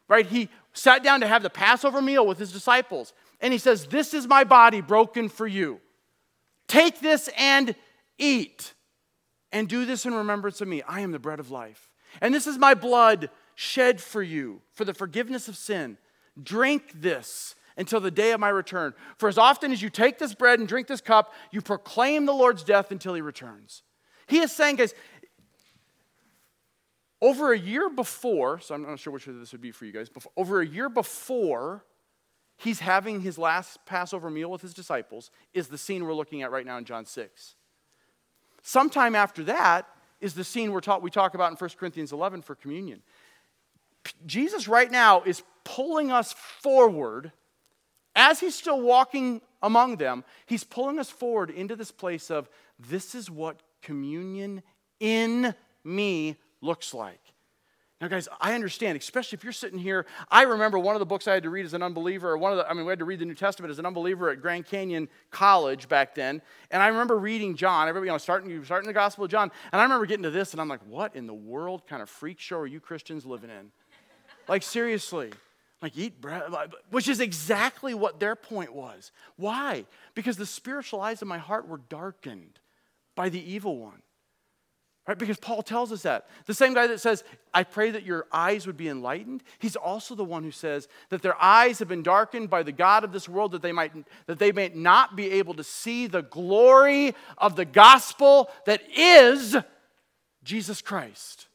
right, 0.08 0.28
he 0.28 0.50
sat 0.74 1.04
down 1.04 1.22
to 1.22 1.28
have 1.28 1.42
the 1.42 1.50
Passover 1.50 2.04
meal 2.04 2.26
with 2.28 2.38
his 2.38 2.52
disciples. 2.52 3.14
And 3.42 3.52
he 3.52 3.58
says, 3.58 3.88
This 3.88 4.14
is 4.14 4.28
my 4.28 4.44
body 4.44 4.82
broken 4.82 5.28
for 5.28 5.48
you. 5.48 5.82
Take 6.68 7.00
this 7.00 7.30
and 7.36 7.74
eat. 8.20 8.74
And 9.52 9.70
do 9.70 9.86
this 9.86 10.06
in 10.06 10.14
remembrance 10.14 10.62
of 10.62 10.68
me. 10.68 10.82
I 10.84 11.02
am 11.02 11.12
the 11.12 11.20
bread 11.20 11.40
of 11.40 11.52
life. 11.52 11.90
And 12.22 12.34
this 12.34 12.48
is 12.48 12.58
my 12.58 12.74
blood 12.74 13.30
shed 13.56 14.02
for 14.02 14.22
you 14.22 14.62
for 14.74 14.86
the 14.86 14.94
forgiveness 14.94 15.48
of 15.48 15.56
sin. 15.56 15.98
Drink 16.42 16.92
this 16.94 17.56
until 17.78 18.00
the 18.00 18.12
day 18.12 18.32
of 18.32 18.40
my 18.40 18.50
return. 18.50 18.94
For 19.18 19.30
as 19.30 19.38
often 19.38 19.72
as 19.72 19.82
you 19.82 19.90
take 19.90 20.18
this 20.18 20.34
bread 20.34 20.60
and 20.60 20.68
drink 20.68 20.88
this 20.88 21.02
cup, 21.02 21.34
you 21.52 21.62
proclaim 21.62 22.26
the 22.26 22.34
Lord's 22.34 22.64
death 22.64 22.92
until 22.92 23.14
he 23.14 23.22
returns. 23.22 23.84
He 24.28 24.40
is 24.40 24.52
saying, 24.52 24.78
guys, 24.78 24.94
over 27.22 27.54
a 27.54 27.58
year 27.58 27.90
before, 27.90 28.60
so 28.60 28.76
I'm 28.76 28.84
not 28.84 29.00
sure 29.00 29.14
which 29.14 29.28
of 29.28 29.40
this 29.40 29.52
would 29.52 29.62
be 29.62 29.72
for 29.72 29.86
you 29.86 29.92
guys, 29.92 30.10
before, 30.10 30.32
over 30.38 30.62
a 30.62 30.68
year 30.68 30.90
before 30.90 31.86
he's 32.58 32.80
having 32.80 33.22
his 33.22 33.38
last 33.38 33.80
Passover 33.86 34.30
meal 34.30 34.50
with 34.50 34.62
his 34.62 34.74
disciples, 34.74 35.32
is 35.54 35.68
the 35.68 35.78
scene 35.78 36.06
we're 36.06 36.14
looking 36.14 36.42
at 36.42 36.52
right 36.52 36.66
now 36.66 36.78
in 36.78 36.86
John 36.86 37.06
6. 37.06 37.56
Sometime 38.68 39.14
after 39.14 39.44
that 39.44 39.88
is 40.20 40.34
the 40.34 40.44
scene 40.44 40.72
we're 40.72 40.82
taught, 40.82 41.04
we 41.04 41.12
talk 41.12 41.36
about 41.36 41.52
in 41.52 41.56
1 41.56 41.70
Corinthians 41.78 42.12
11 42.12 42.42
for 42.42 42.56
communion. 42.56 43.04
Jesus 44.26 44.68
right 44.68 44.90
now 44.90 45.22
is 45.22 45.44
pulling 45.64 46.12
us 46.12 46.34
forward 46.34 47.32
as 48.16 48.40
he's 48.40 48.56
still 48.56 48.82
walking 48.82 49.42
among 49.62 49.98
them, 49.98 50.24
he's 50.48 50.64
pulling 50.64 50.98
us 50.98 51.12
forward 51.12 51.52
into 51.52 51.76
this 51.76 51.92
place 51.92 52.32
of 52.32 52.50
this 52.80 53.14
is 53.14 53.30
what 53.30 53.62
communion 53.84 54.64
in 55.00 55.54
me 55.84 56.36
looks 56.60 56.92
like. 56.92 57.22
Now, 58.02 58.10
guys, 58.10 58.28
I 58.42 58.54
understand, 58.54 58.98
especially 58.98 59.38
if 59.38 59.44
you're 59.46 59.54
sitting 59.54 59.80
here. 59.80 60.06
I 60.30 60.42
remember 60.42 60.78
one 60.78 60.96
of 60.96 61.00
the 61.00 61.06
books 61.06 61.30
I 61.30 61.34
had 61.34 61.44
to 61.44 61.50
read 61.50 61.66
as 61.66 61.74
an 61.74 61.82
unbeliever, 61.82 62.32
or 62.32 62.38
one 62.38 62.52
of 62.52 62.58
the, 62.58 62.70
I 62.70 62.74
mean, 62.74 62.86
we 62.86 62.90
had 62.90 63.00
to 63.00 63.06
read 63.06 63.20
the 63.20 63.26
New 63.26 63.36
Testament 63.36 63.72
as 63.72 63.80
an 63.80 63.86
unbeliever 63.86 64.30
at 64.30 64.42
Grand 64.42 64.66
Canyon 64.66 65.08
College 65.32 65.88
back 65.88 66.14
then. 66.14 66.42
And 66.72 66.84
I 66.84 66.88
remember 66.88 67.18
reading 67.18 67.56
John, 67.56 67.88
everybody, 67.88 68.08
you 68.08 68.12
know, 68.12 68.18
starting, 68.18 68.66
starting 68.66 68.88
the 68.88 68.94
Gospel 68.94 69.24
of 69.24 69.32
John. 69.32 69.50
And 69.72 69.80
I 69.80 69.84
remember 69.84 70.06
getting 70.06 70.24
to 70.24 70.32
this, 70.32 70.52
and 70.52 70.60
I'm 70.60 70.68
like, 70.68 70.82
what 70.88 71.16
in 71.16 71.26
the 71.26 71.34
world 71.34 71.88
kind 71.88 72.02
of 72.02 72.10
freak 72.10 72.40
show 72.40 72.58
are 72.58 72.68
you 72.68 72.82
Christians 72.82 73.26
living 73.26 73.50
in? 73.50 73.72
like, 74.50 74.64
seriously. 74.64 75.32
Like, 75.82 75.98
eat 75.98 76.20
bread, 76.20 76.44
which 76.90 77.08
is 77.08 77.20
exactly 77.22 77.94
what 77.94 78.20
their 78.20 78.36
point 78.36 78.74
was. 78.74 79.12
Why? 79.38 79.86
Because 80.16 80.36
the 80.36 80.46
spiritual 80.46 81.00
eyes 81.00 81.22
of 81.22 81.28
my 81.28 81.38
heart 81.38 81.68
were 81.68 81.78
darkened 81.90 82.60
by 83.16 83.30
the 83.30 83.40
evil 83.40 83.78
one. 83.78 84.02
Right? 85.08 85.18
Because 85.18 85.38
Paul 85.38 85.62
tells 85.62 85.92
us 85.92 86.02
that. 86.02 86.28
The 86.48 86.54
same 86.54 86.74
guy 86.74 86.88
that 86.88 87.00
says, 87.00 87.24
I 87.54 87.64
pray 87.64 87.92
that 87.92 88.04
your 88.04 88.26
eyes 88.32 88.66
would 88.66 88.78
be 88.78 88.90
enlightened, 88.90 89.44
he's 89.60 89.76
also 89.76 90.16
the 90.16 90.26
one 90.26 90.44
who 90.44 90.52
says 90.52 90.88
that 91.10 91.22
their 91.22 91.40
eyes 91.42 91.78
have 91.80 91.88
been 91.88 92.02
darkened 92.02 92.50
by 92.50 92.64
the 92.64 92.72
God 92.72 93.04
of 93.04 93.12
this 93.12 93.30
world 93.30 93.52
that 93.52 93.62
they 93.62 93.72
might 93.72 93.94
that 94.26 94.40
they 94.40 94.52
may 94.52 94.70
not 94.70 95.16
be 95.16 95.32
able 95.34 95.54
to 95.54 95.64
see 95.64 96.08
the 96.08 96.24
glory 96.24 97.14
of 97.38 97.56
the 97.56 97.66
gospel 97.66 98.50
that 98.66 98.82
is 98.96 99.56
Jesus 100.44 100.82
Christ. 100.82 101.48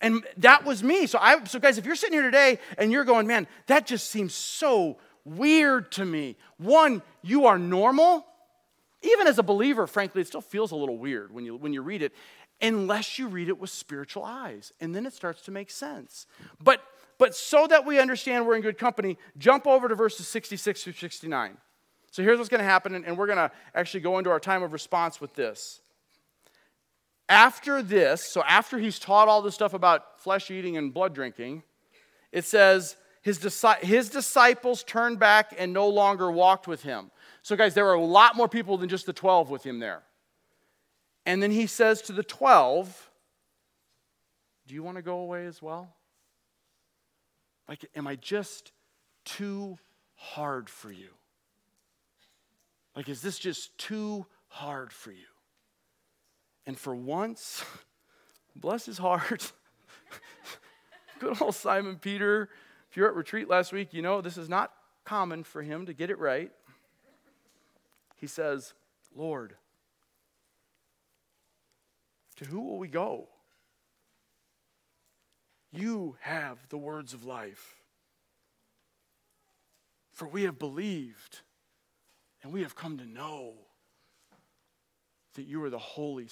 And 0.00 0.24
that 0.36 0.64
was 0.64 0.82
me. 0.82 1.06
So 1.06 1.18
I 1.20 1.42
so 1.44 1.58
guys, 1.58 1.76
if 1.76 1.86
you're 1.86 1.96
sitting 1.96 2.14
here 2.14 2.22
today 2.22 2.60
and 2.78 2.92
you're 2.92 3.04
going, 3.04 3.26
man, 3.26 3.48
that 3.66 3.86
just 3.86 4.10
seems 4.10 4.32
so 4.32 4.98
weird 5.24 5.90
to 5.92 6.04
me. 6.04 6.36
One, 6.56 7.02
you 7.22 7.46
are 7.46 7.58
normal 7.58 8.26
even 9.02 9.26
as 9.26 9.38
a 9.38 9.42
believer, 9.42 9.86
frankly, 9.86 10.22
it 10.22 10.28
still 10.28 10.40
feels 10.40 10.70
a 10.70 10.76
little 10.76 10.96
weird 10.96 11.32
when 11.32 11.44
you, 11.44 11.56
when 11.56 11.72
you 11.72 11.82
read 11.82 12.02
it, 12.02 12.12
unless 12.60 13.18
you 13.18 13.28
read 13.28 13.48
it 13.48 13.58
with 13.58 13.70
spiritual 13.70 14.24
eyes. 14.24 14.72
And 14.80 14.94
then 14.94 15.06
it 15.06 15.12
starts 15.12 15.42
to 15.42 15.50
make 15.50 15.70
sense. 15.70 16.26
But, 16.62 16.82
but 17.18 17.34
so 17.34 17.66
that 17.66 17.84
we 17.84 17.98
understand 17.98 18.46
we're 18.46 18.56
in 18.56 18.62
good 18.62 18.78
company, 18.78 19.18
jump 19.38 19.66
over 19.66 19.88
to 19.88 19.94
verses 19.94 20.28
66 20.28 20.84
through 20.84 20.92
69. 20.92 21.56
So 22.10 22.22
here's 22.22 22.38
what's 22.38 22.50
going 22.50 22.60
to 22.60 22.64
happen, 22.64 22.94
and 22.94 23.16
we're 23.16 23.26
going 23.26 23.38
to 23.38 23.50
actually 23.74 24.00
go 24.00 24.18
into 24.18 24.30
our 24.30 24.40
time 24.40 24.62
of 24.62 24.72
response 24.72 25.20
with 25.20 25.34
this. 25.34 25.80
After 27.28 27.82
this, 27.82 28.22
so 28.22 28.42
after 28.46 28.78
he's 28.78 28.98
taught 28.98 29.28
all 29.28 29.40
this 29.40 29.54
stuff 29.54 29.72
about 29.72 30.20
flesh 30.20 30.50
eating 30.50 30.76
and 30.76 30.92
blood 30.92 31.14
drinking, 31.14 31.62
it 32.30 32.44
says, 32.44 32.96
his, 33.22 33.64
his 33.80 34.10
disciples 34.10 34.82
turned 34.82 35.18
back 35.18 35.54
and 35.56 35.72
no 35.72 35.88
longer 35.88 36.30
walked 36.30 36.66
with 36.68 36.82
him. 36.82 37.11
So, 37.42 37.56
guys, 37.56 37.74
there 37.74 37.84
were 37.84 37.94
a 37.94 38.04
lot 38.04 38.36
more 38.36 38.48
people 38.48 38.76
than 38.76 38.88
just 38.88 39.06
the 39.06 39.12
12 39.12 39.50
with 39.50 39.64
him 39.64 39.80
there. 39.80 40.02
And 41.26 41.42
then 41.42 41.50
he 41.50 41.66
says 41.66 42.00
to 42.02 42.12
the 42.12 42.22
12, 42.22 43.10
Do 44.66 44.74
you 44.74 44.82
want 44.82 44.96
to 44.96 45.02
go 45.02 45.18
away 45.18 45.46
as 45.46 45.60
well? 45.60 45.94
Like, 47.68 47.84
am 47.96 48.06
I 48.06 48.16
just 48.16 48.72
too 49.24 49.78
hard 50.14 50.68
for 50.68 50.90
you? 50.90 51.08
Like, 52.94 53.08
is 53.08 53.22
this 53.22 53.38
just 53.38 53.76
too 53.76 54.26
hard 54.48 54.92
for 54.92 55.10
you? 55.10 55.26
And 56.66 56.78
for 56.78 56.94
once, 56.94 57.64
bless 58.56 58.86
his 58.86 58.98
heart, 58.98 59.52
good 61.18 61.40
old 61.40 61.56
Simon 61.56 61.96
Peter. 61.96 62.50
If 62.90 62.96
you're 62.96 63.08
at 63.08 63.14
retreat 63.14 63.48
last 63.48 63.72
week, 63.72 63.92
you 63.94 64.02
know 64.02 64.20
this 64.20 64.36
is 64.36 64.48
not 64.48 64.72
common 65.04 65.42
for 65.42 65.62
him 65.62 65.86
to 65.86 65.92
get 65.92 66.10
it 66.10 66.18
right 66.18 66.52
he 68.22 68.28
says, 68.28 68.72
Lord, 69.16 69.56
to 72.36 72.44
who 72.44 72.60
will 72.60 72.78
we 72.78 72.86
go? 72.86 73.26
You 75.72 76.14
have 76.20 76.68
the 76.68 76.78
words 76.78 77.14
of 77.14 77.24
life. 77.24 77.82
For 80.12 80.28
we 80.28 80.44
have 80.44 80.56
believed 80.56 81.40
and 82.44 82.52
we 82.52 82.62
have 82.62 82.76
come 82.76 82.96
to 82.98 83.04
know 83.04 83.54
that 85.34 85.42
you 85.42 85.60
are 85.64 85.70
the 85.70 85.78
Holy 85.78 86.28